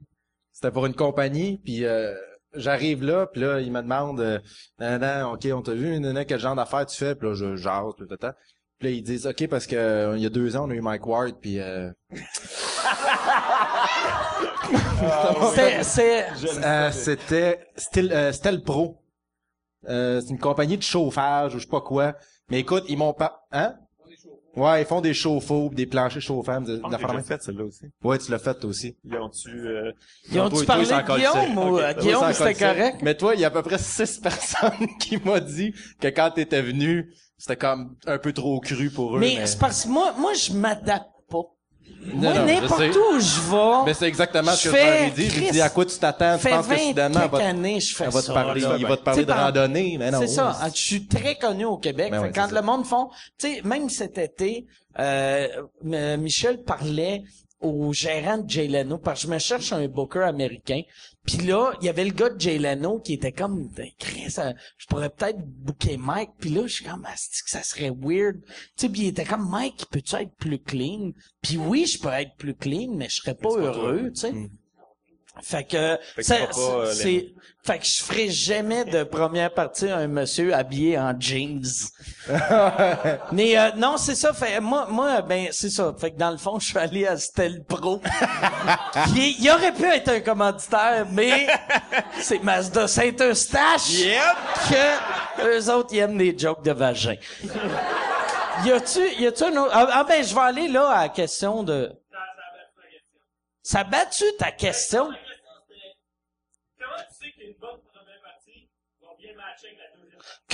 [0.51, 2.13] C'était pour une compagnie, puis euh,
[2.55, 4.39] j'arrive là, puis là, il me demande, euh,
[4.79, 7.15] nan, nan, OK, on t'a vu, nan, nan, quel genre d'affaires tu fais?
[7.15, 8.35] Puis là, je jase, puis tata.
[8.79, 10.73] Puis là, ils disent, OK, parce que euh, il y a deux ans, on a
[10.73, 11.59] eu Mike Ward, puis...
[11.59, 11.89] Euh,
[15.53, 16.25] C'est, c'est,
[16.63, 19.01] euh, c'était Still, euh, Stel Pro.
[19.87, 22.15] Euh, c'est une compagnie de chauffage, ou je sais pas quoi.
[22.49, 23.45] Mais écoute, ils m'ont pas...
[23.51, 23.75] Hein?
[24.55, 27.85] Ouais, ils font des chauffe-eau, des planchers affaires de fait celle-là aussi.
[28.03, 28.95] Ouais, tu l'as fait toi aussi.
[29.03, 29.49] Ils ont-tu...
[29.49, 29.91] Euh...
[30.31, 31.93] ils ont-tu Toi, parlé toi, de Guillaume ou euh.
[31.93, 32.97] Guillaume, c'était correct?
[33.01, 36.31] Mais toi, il y a à peu près six personnes qui m'ont dit que quand
[36.31, 39.19] t'étais venu, c'était comme un peu trop cru pour eux.
[39.19, 41.09] Mais, Mais, c'est parce que moi, moi, je m'adapte.
[42.13, 45.23] Moi, je n'importe où je vais, Mais c'est exactement ce Je que je fais dit.
[45.29, 46.37] J'ai Christ, dit à quoi tu t'attends?
[46.37, 48.33] Tu penses que 20 soudainement, elle va, années, je fais elle va te ça.
[48.33, 48.75] parler, là.
[48.77, 50.19] il va te parler de randonnée, mais non.
[50.21, 50.55] C'est ça.
[50.61, 52.11] Ah, Je suis très connu au Québec.
[52.11, 52.61] Ben Fait ouais, quand le ça.
[52.61, 53.09] monde font,
[53.39, 54.67] tu sais, même cet été,
[54.99, 55.47] euh,
[55.83, 57.23] Michel parlait
[57.59, 60.81] au gérant de Jay Leno parce que je me cherche un booker américain.
[61.25, 64.35] Puis là, il y avait le gars de Jay Leno qui était comme, Ben, Chris,
[64.37, 66.31] euh, je pourrais peut-être booker Mike.
[66.39, 68.41] Puis là, je suis comme, ah, que ça serait weird?
[68.43, 71.11] Tu sais, puis il était comme, Mike, peux-tu être plus clean?
[71.41, 74.33] Puis oui, je peux être plus clean, mais je serais pas heureux, tu sais.
[75.41, 77.33] Fait que, Fait que ça- euh, c'est,
[77.63, 81.61] fait que je ferai jamais de première partie un monsieur habillé en jeans.
[83.31, 84.33] Mais euh, non, c'est ça.
[84.33, 85.93] Fait moi, moi, ben c'est ça.
[85.99, 88.01] Fait que dans le fond, je suis allé à Stel Pro.
[89.13, 91.47] qui il aurait pu être un commanditaire, mais
[92.19, 94.21] c'est Mazda Saint-Eustache Yep!
[94.69, 97.15] que eux autres ils aiment des jokes de vagin.
[98.65, 99.71] Y a-tu, y a-tu un autre?
[99.73, 101.91] Ah, ah, ben je vais aller là à la question de.
[103.63, 105.09] Ça battu ta question?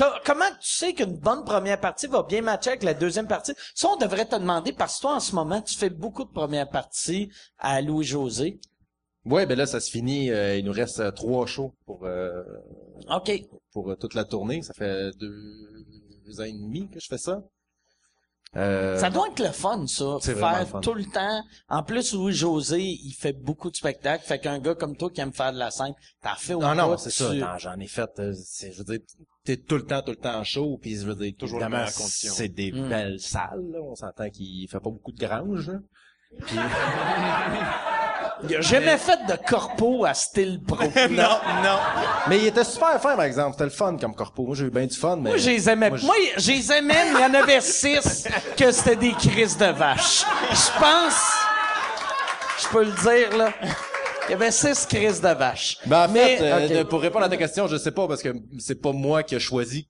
[0.02, 3.54] Co- comment tu sais qu'une bonne première partie va bien matcher avec la deuxième partie?
[3.76, 6.32] Ça, on devrait te demander parce que toi, en ce moment, tu fais beaucoup de
[6.32, 7.30] premières parties
[7.60, 8.60] à Louis-José.
[9.26, 10.32] Ouais, ben là, ça se finit.
[10.32, 12.42] euh, il nous reste euh, trois shows pour euh,
[13.72, 14.64] pour euh, toute la tournée.
[14.64, 17.44] Ça fait deux ans et demi que je fais ça.
[18.58, 20.18] Euh, Ça doit être le fun, ça.
[20.22, 20.80] Faire fun.
[20.82, 21.44] tout le temps.
[21.70, 24.26] En plus, Louis-José, il fait beaucoup de spectacles.
[24.26, 26.74] Fait qu'un gars comme toi qui aime faire de la scène, t'en fais au Non,
[26.74, 27.32] non, bout, c'est ça.
[27.34, 28.10] Non, J'en ai fait.
[28.18, 29.00] je veux dire,
[29.44, 32.72] t'es tout le temps, tout le temps show, puis je veux dire, Toujours c'est des
[32.72, 32.90] Mm.
[32.90, 33.64] belles salles.
[33.74, 33.80] Là.
[33.82, 35.70] On s'entend qu'il fait pas beaucoup de granges.
[35.70, 35.80] Là.
[38.50, 40.84] Il a jamais fait de corpo à style pro.
[41.12, 41.78] non, non.
[42.28, 43.52] Mais il était super fin, par exemple.
[43.52, 44.46] C'était le fun comme corpo.
[44.48, 45.30] Moi, j'ai eu bien du fun, mais...
[45.30, 45.90] Moi, je les aimais.
[45.90, 48.28] Moi, je- Moi, je les aimais, mais il y en avait six
[48.58, 50.24] que c'était des crises de vaches.
[50.50, 51.22] Je pense,
[52.64, 53.54] je peux le dire, là.
[54.32, 55.78] Il y avait six crises de vaches.
[55.86, 58.22] Ben, en mais, fait, euh, de- pour répondre à ta question, je sais pas, parce
[58.24, 58.30] que
[58.60, 59.90] c'est pas moi qui ai choisi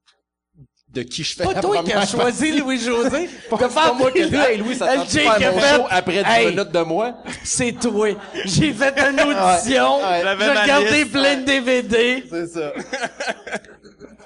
[0.89, 3.30] de qui je fais pas la toi qui as première choisi Louis-José.
[3.51, 5.85] Pas, c'est pas moi qui hey, Louis, ça tente LJ qui a mon fait, show
[5.91, 7.13] après 10 Hey, minutes de moi?
[7.43, 8.07] C'est toi.
[8.45, 9.97] J'ai fait une audition.
[9.99, 10.22] Ouais, ouais.
[10.23, 11.11] J'avais J'ai ma regardé liste.
[11.11, 12.23] plein de DVD.
[12.30, 12.73] C'est ça.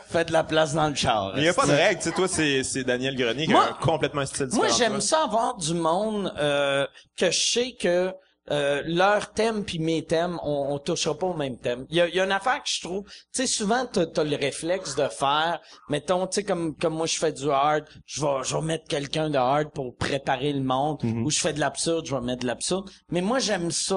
[0.09, 1.33] Fait de la place dans le char.
[1.35, 3.51] Mais il y a pas de règle, tu sais, toi, c'est, c'est Daniel Grenier qui
[3.51, 4.65] Moi- a un- complètement un style différent.
[4.67, 6.87] Moi, j'aime ça avoir du monde euh,
[7.17, 8.11] que je sais que
[8.51, 11.85] euh, leur thème puis mes thèmes, on, on touchera pas au même thème.
[11.89, 14.23] Il y a, y a une affaire que je trouve, tu sais, souvent t'as as
[14.23, 15.59] le réflexe de faire,
[15.89, 18.87] mettons, tu sais, comme comme moi je fais du hard, je vais je vais mettre
[18.87, 22.41] quelqu'un de hard pour préparer le monde, ou je fais de l'absurde, je vais mettre
[22.41, 22.89] de l'absurde.
[23.09, 23.95] Mais moi j'aime ça.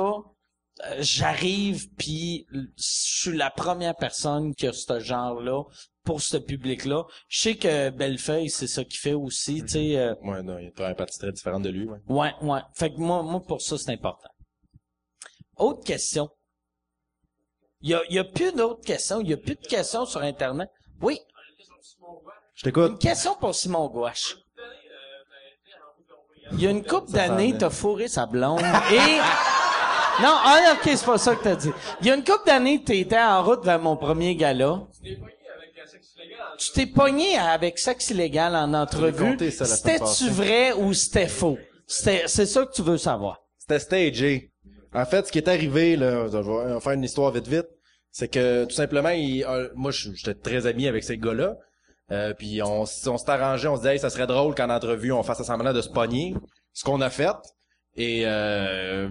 [0.87, 5.65] euh, J'arrive puis je suis la première personne qui a ce genre-là
[6.05, 7.05] pour ce public-là.
[7.29, 9.99] Je sais que Bellefeuille, c'est ça qu'il fait aussi, tu sais.
[9.99, 11.99] euh, Ouais, non, il y a un parti très différent de lui, ouais.
[12.09, 12.61] Ouais, ouais.
[12.75, 14.31] Fait que moi, moi pour ça, c'est important.
[15.59, 16.29] Autre question.
[17.81, 19.21] Il y a, il y a plus d'autres questions.
[19.21, 20.69] Il y a plus de questions sur Internet.
[21.01, 21.21] Oui,
[22.55, 22.93] Je t'écoute.
[22.93, 24.37] une question pour Simon Gouache.
[26.53, 28.61] Il y a une couple d'années, t'as fourré sa blonde
[28.91, 29.19] et...
[30.21, 31.71] Non, ah, ok, c'est pas ça que t'as dit.
[32.01, 34.81] Il y a une couple d'années, t'étais en route vers mon premier gala.
[36.59, 39.39] Tu t'es pogné avec sexe illégal en entrevue.
[39.39, 41.57] C'était-tu vrai ou c'était faux?
[41.87, 43.39] C'est ça que tu veux savoir.
[43.59, 44.51] C'était stagé.
[44.95, 47.49] En fait, ce qui est arrivé, là, je vais on va faire une histoire vite
[47.49, 47.69] vite,
[48.11, 51.57] c'est que tout simplement, il, euh, moi, j'étais très ami avec ces gars-là.
[52.11, 55.23] Euh, puis on, s'est arrangé, on se disait, hey, ça serait drôle qu'en entrevue, on
[55.23, 56.35] fasse semblant de se pogner.
[56.73, 57.37] Ce qu'on a fait.
[57.97, 59.11] Et euh,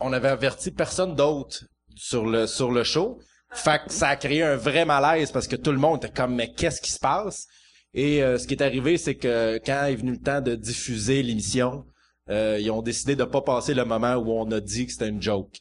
[0.00, 1.64] on avait averti personne d'autre
[1.94, 3.18] sur le sur le show.
[3.52, 6.34] Fait que ça a créé un vrai malaise parce que tout le monde était comme
[6.34, 7.46] mais qu'est-ce qui se passe?
[7.94, 11.84] Et ce qui est arrivé c'est que quand est venu le temps de diffuser l'émission,
[12.30, 15.08] euh, ils ont décidé de pas passer le moment où on a dit que c'était
[15.08, 15.58] une joke.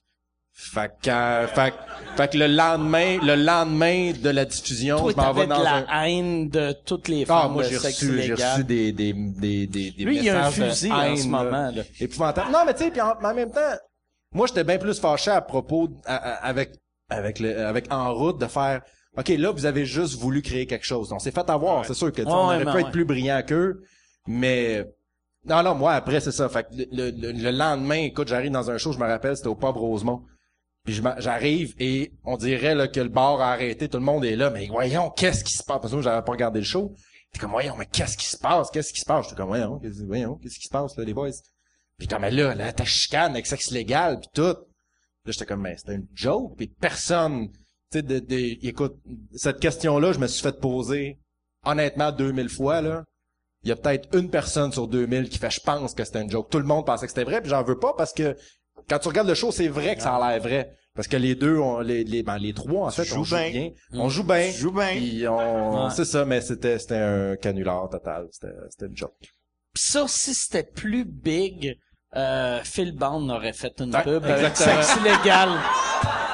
[0.60, 1.76] Fait que, euh, fait, que-
[2.18, 5.62] fait que le lendemain, le lendemain de la diffusion, Toi, je m'en vais de dans
[5.62, 9.14] la un haine de toutes les femmes ah, moi, j'ai reçu, j'ai reçu des, des,
[9.14, 11.84] des, des, des Lui, il y a un messages fusil en ce moment, là.
[12.00, 12.52] épouvantable.
[12.52, 13.76] Non, mais tu sais, puis en, même temps,
[14.34, 16.72] moi, j'étais bien plus fâché à propos, à- à- avec,
[17.10, 18.82] avec le, avec En route de faire,
[19.16, 21.12] OK, là, vous avez juste voulu créer quelque chose.
[21.14, 22.82] On s'est fait avoir, c'est sûr que, Ouais, on ouais, aurait mais pu ouais.
[22.82, 23.84] être plus brillant qu'eux,
[24.28, 24.86] mais,
[25.48, 26.50] non, non, moi, après, c'est ça.
[26.50, 29.50] Fait que le, le, le lendemain, écoute, j'arrive dans un show, je me rappelle, c'était
[29.50, 30.24] au Pub Rosemont.
[30.84, 34.38] Puis j'arrive et on dirait là, que le bar a arrêté, tout le monde est
[34.38, 35.80] là, mais voyons, qu'est-ce qui se passe?
[35.82, 36.96] Parce que moi, j'avais pas regardé le show.
[37.34, 38.72] T'es comme, voyons, mais qu'est-ce qui se passe?
[38.72, 39.26] Qu'est-ce qui se passe?
[39.26, 41.32] J'étais comme, voyons, qu'est-ce, voyons, qu'est-ce qui se passe, là, les boys?
[41.98, 44.42] Puis comme, là, là, ta chicane avec sexe légal, puis tout.
[44.42, 44.56] Là,
[45.26, 47.58] j'étais comme, mais c'était une joke, puis personne, tu
[47.92, 48.96] sais, de, de, écoute,
[49.36, 51.20] cette question-là, je me suis fait poser,
[51.66, 53.04] honnêtement, 2000 fois, là.
[53.68, 56.32] Il y a peut-être une personne sur 2000 qui fait, je pense que c'était une
[56.32, 56.50] joke.
[56.50, 58.34] Tout le monde pensait que c'était vrai, puis j'en veux pas parce que
[58.90, 60.74] quand tu regardes le show, c'est vrai que ça a l'air vrai.
[60.96, 63.36] Parce que les deux, on, les, les, ben, les trois, en fait, joues on joue
[63.36, 63.50] bien.
[63.52, 63.72] bien.
[63.96, 64.50] On joue bien.
[64.50, 64.88] Tu joues bien.
[64.96, 65.92] Puis on, Ouais.
[65.94, 68.28] c'est ça, mais c'était, c'était un canular total.
[68.32, 69.12] C'était, c'était une joke.
[69.74, 71.78] Pis ça, si c'était plus big,
[72.16, 74.82] euh, Phil Bond aurait fait une Ouais, pub avec exactement.
[74.82, 75.50] sexe illégal.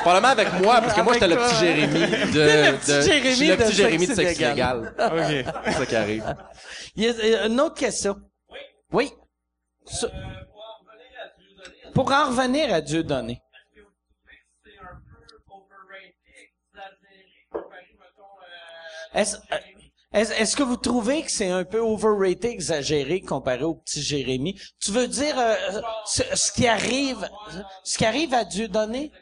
[0.00, 3.34] Probablement avec moi, parce que moi, j'étais le petit Jérémy de, le petit Jérémy je
[3.36, 4.30] suis le de petit Jérémy de sexe.
[4.30, 5.62] OK.
[5.64, 6.36] C'est ça qui arrive.
[6.96, 8.16] Il y a euh, une autre question.
[8.92, 9.12] Oui.
[9.86, 10.12] Sur- Euh,
[10.52, 13.42] pour en revenir à Dieudonné, Pour en revenir à Dieu donné.
[13.52, 16.44] est-ce que vous trouvez que c'est un peu overrated,
[17.12, 22.44] exagéré, comparé, mettons, euh, Est-ce euh, est-ce- que vous trouvez que c'est un peu overrated,
[22.52, 24.60] exagéré comparé au petit Jérémy?
[24.80, 27.28] Tu veux dire euh, ce, ce qui arrive
[27.84, 29.12] ce qui arrive à Dieu donné?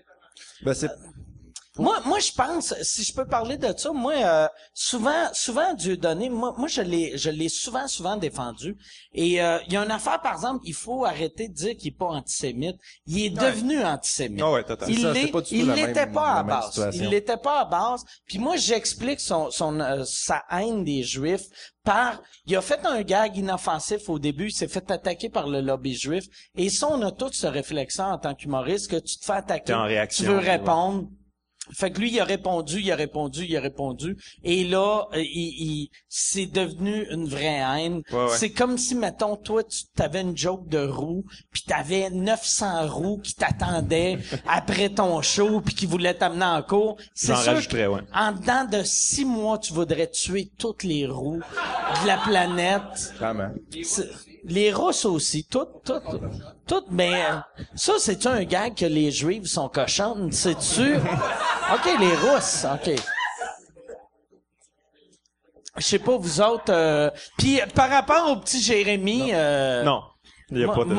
[0.63, 0.91] Ben, c'est,
[1.79, 5.97] Moi, moi, je pense, si je peux parler de ça, moi, euh, souvent, souvent, Dieu
[5.97, 8.77] donné, moi, moi, je l'ai, je l'ai souvent, souvent défendu.
[9.13, 11.89] Et euh, il y a une affaire, par exemple, il faut arrêter de dire qu'il
[11.89, 12.77] est pas antisémite.
[13.07, 14.41] Il est devenu antisémite.
[14.43, 14.65] Ah ouais.
[15.61, 16.75] Il pas l'était même- pas à base.
[16.95, 18.05] Il l'était pas à base.
[18.27, 21.47] Puis moi, j'explique son, son, euh, sa haine des Juifs
[21.85, 25.61] par, il a fait un gag inoffensif au début, il s'est fait attaquer par le
[25.63, 26.25] lobby juif.
[26.55, 29.73] Et ça, on a tous ce réflexe en tant qu'humoriste que tu te fais attaquer,
[29.73, 30.59] en réaction, tu veux ouais.
[31.73, 34.17] Fait que lui, il a répondu, il a répondu, il a répondu.
[34.45, 35.27] Et là, euh, il,
[35.85, 38.03] il- c'est devenu une vraie haine.
[38.11, 38.29] Ouais, ouais.
[38.37, 43.19] C'est comme si, mettons, toi, tu avais une joke de roue, puis t'avais 900 roues
[43.19, 46.97] qui t'attendaient après ton show, puis qui voulaient t'amener en cours.
[47.15, 47.55] C'est sûr
[47.93, 48.01] ouais.
[48.15, 51.41] en dedans de six mois, tu voudrais tuer toutes les roues
[52.03, 53.15] de la planète.
[53.19, 53.51] vraiment.
[54.45, 56.21] Les Russes aussi, toutes, toutes,
[56.67, 57.37] toutes, mais euh,
[57.75, 60.95] ça, c'est un gag que les Juifs sont cochonnes, sais-tu?
[61.73, 62.95] OK, les Russes, OK.
[65.77, 66.73] Je sais pas, vous autres...
[66.73, 67.11] Euh...
[67.37, 69.31] Puis, par rapport au petit Jérémy...
[69.35, 69.83] Euh...
[69.83, 70.03] Non.
[70.51, 70.95] Il y a pas de...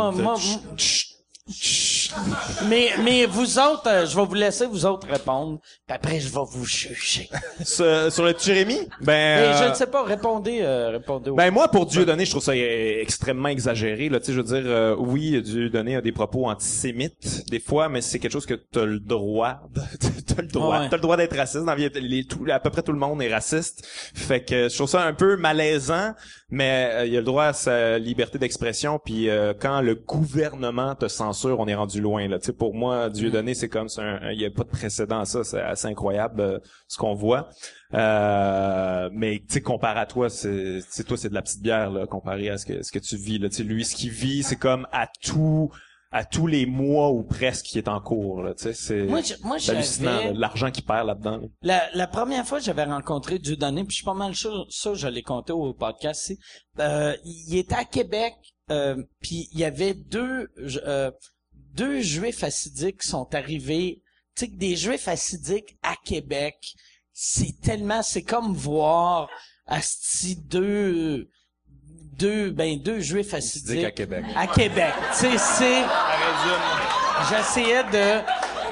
[2.68, 6.28] Mais, mais vous autres, euh, je vais vous laisser vous autres répondre, puis après, je
[6.30, 7.30] vais vous juger.
[7.64, 8.78] Sur, sur le Jérémy?
[9.02, 11.32] Ben, Et je euh, ne sais pas, répondez, euh, répondez.
[11.32, 14.10] Ben moi, pour Dieu donné, je trouve ça euh, extrêmement exagéré.
[14.10, 17.60] Là, tu sais, je veux dire, euh, oui, Dieu donné a des propos antisémites des
[17.60, 19.82] fois, mais c'est quelque chose que t'as le droit, de-
[20.36, 20.90] t'as le droit, Ouais.
[20.90, 21.60] t'as le droit d'être raciste.
[21.66, 23.86] Dans la vie, les, tout, à peu près tout le monde est raciste.
[24.14, 26.14] Fait que je trouve ça un peu malaisant,
[26.52, 29.00] mais euh, il y a le droit à sa liberté d'expression.
[29.00, 32.28] Puis euh, quand le gouvernement te censure, on est rendu loin.
[32.28, 33.88] Là, tu sais, pour moi, Dieu donné, c'est comme
[34.32, 35.44] il y a pas de précédent à ça.
[35.44, 37.50] C'est assez incroyable euh, ce qu'on voit.
[37.94, 42.08] Euh, mais tu sais, comparé à toi, c'est toi, c'est de la petite bière là,
[42.08, 43.38] comparé à ce que ce que tu vis.
[43.38, 45.72] Là, tu sais, lui, ce qu'il vit, c'est comme à tout
[46.12, 48.42] à tous les mois ou presque qui est en cours.
[48.42, 51.38] Là, tu sais, c'est Moi, je- moi, hallucinant l'argent qu'il perd là-dedans.
[51.38, 51.48] là.
[51.62, 54.94] La, la première fois que j'avais rencontré Dieudonné, puis je suis pas mal sûr, ça,
[54.96, 56.34] je l'ai compté au podcast,
[56.80, 58.34] euh, il était à Québec,
[58.72, 61.12] euh, puis il y avait deux, euh,
[61.54, 64.02] deux juifs assidiques qui sont arrivés,
[64.36, 66.58] tu sais, que des juifs assidiques à Québec,
[67.14, 69.30] c'est tellement, c'est comme voir,
[69.68, 71.30] asti, deux,
[72.20, 73.86] deux, ben, deux juifs assidiques.
[73.86, 74.26] À Québec.
[74.36, 74.94] À Québec.
[75.12, 75.84] Tu sais, c'est...
[77.30, 78.22] J'essayais de...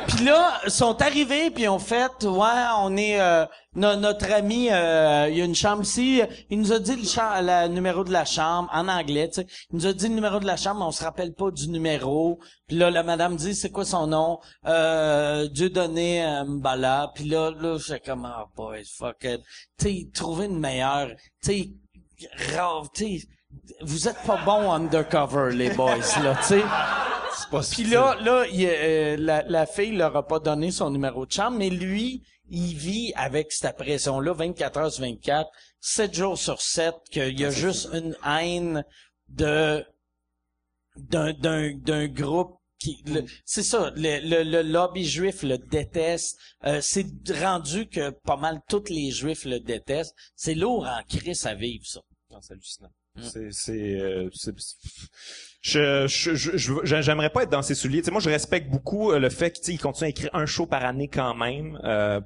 [0.08, 3.20] Puis là, ils sont arrivés, puis ont fait, ouais, on est...
[3.20, 3.46] euh,
[3.76, 7.68] no- notre ami, euh, il y a une chambre ici, il nous a dit le,
[7.68, 9.48] numéro de la chambre, en anglais, tu sais.
[9.70, 11.68] Il nous a dit le numéro de la chambre, mais on se rappelle pas du
[11.68, 12.40] numéro.
[12.68, 14.40] Puis là, la madame dit, c'est quoi son nom?
[14.66, 17.12] Euh, Dieudonné euh, Mbala.
[17.14, 19.42] Puis là, là, j'ai comme, oh boy, fuck it.
[19.78, 21.10] Tu sais, trouver une meilleure...
[21.44, 21.70] Tu sais,
[22.56, 23.28] rave, tu sais,
[23.82, 26.62] vous êtes pas bons undercover, les boys, là, tu sais.
[27.52, 31.26] pas Puis là, là, il, euh, la, la fille leur a pas donné son numéro
[31.26, 36.38] de chambre, mais lui, il vit avec cette pression-là 24 heures sur 24, 7 jours
[36.38, 38.84] sur 7, qu'il y a juste une haine
[39.30, 39.84] de
[40.96, 46.38] d'un d'un d'un groupe qui le- c'est ça le, le, le lobby juif le déteste.
[46.66, 47.06] Euh, c'est
[47.42, 50.16] rendu que pas mal tous les juifs le détestent.
[50.36, 52.00] C'est lourd en crise à vivre ça.
[52.32, 52.90] Non, c'est hallucinant.
[53.18, 53.22] Mm.
[53.24, 54.30] C'est, c'est, euh,
[55.62, 58.00] je, je, je, j'aimerais pas être dans ses souliers.
[58.00, 60.66] Tu sais, moi, je respecte beaucoup euh, le fait qu'il continue à écrire un show
[60.66, 61.80] par année quand même.
[61.84, 62.22] Euh,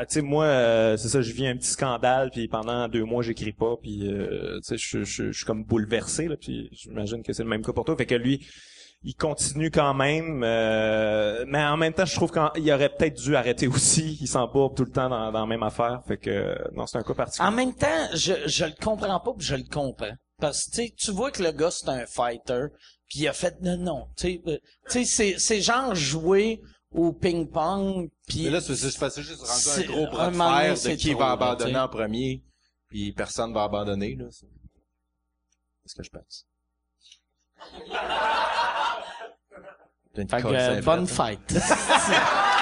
[0.00, 3.22] tu sais, moi, euh, c'est ça, je vis un petit scandale, puis pendant deux mois,
[3.22, 7.42] j'écris pas, puis euh, je, je, je suis comme bouleversé, là, puis j'imagine que c'est
[7.42, 7.96] le même cas pour toi.
[7.96, 8.46] Fait que lui,
[9.02, 13.36] il continue quand même, euh, mais en même temps, je trouve qu'il aurait peut-être dû
[13.36, 14.18] arrêter aussi.
[14.20, 16.02] Il s'embourbe tout le temps dans, dans la même affaire.
[16.06, 17.48] Fait que non, c'est un cas particulier.
[17.48, 20.76] en même temps je je le comprends pas puis je le comprends parce que tu
[20.88, 22.66] sais, tu vois que le gars c'est un fighter
[23.08, 24.58] puis il a fait non non tu sais euh,
[25.04, 26.60] c'est c'est genre jouer
[26.90, 30.36] au ping pong puis Mais là, c'est juste rendu C'est- un gros bras un de
[30.36, 32.42] fer de c'est qui trop, va abandonner en premier,
[32.88, 34.24] puis personne va abandonner, là.
[34.30, 34.46] C'est
[35.86, 36.46] ce que je pense.
[40.16, 41.38] Fait que, euh, bonne fête.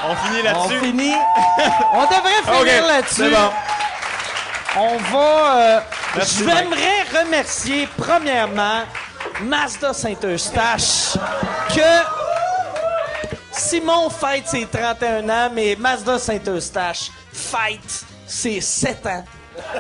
[0.09, 0.81] On finit On là-dessus.
[0.81, 1.15] finit.
[1.95, 3.15] On devrait finir là-dessus.
[3.15, 3.51] c'est bon.
[4.79, 5.57] On va.
[5.57, 5.81] euh,
[6.23, 8.83] J'aimerais remercier premièrement
[9.43, 11.15] Mazda Saint-Eustache
[11.75, 12.03] que
[13.53, 19.25] Simon fête ses 31 ans, mais Mazda Saint-Eustache fête ses 7 ans.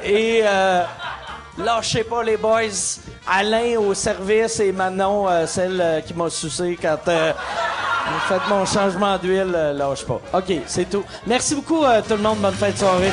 [0.02, 0.82] Et euh,
[1.58, 2.98] lâchez pas les boys.
[3.26, 8.48] Alain au service et Manon, euh, celle euh, qui m'a sucé quand euh, vous faites
[8.48, 10.20] mon changement d'huile, euh, lâche pas.
[10.32, 11.04] OK, c'est tout.
[11.26, 12.38] Merci beaucoup tout le monde.
[12.38, 13.10] Bonne fin de soirée.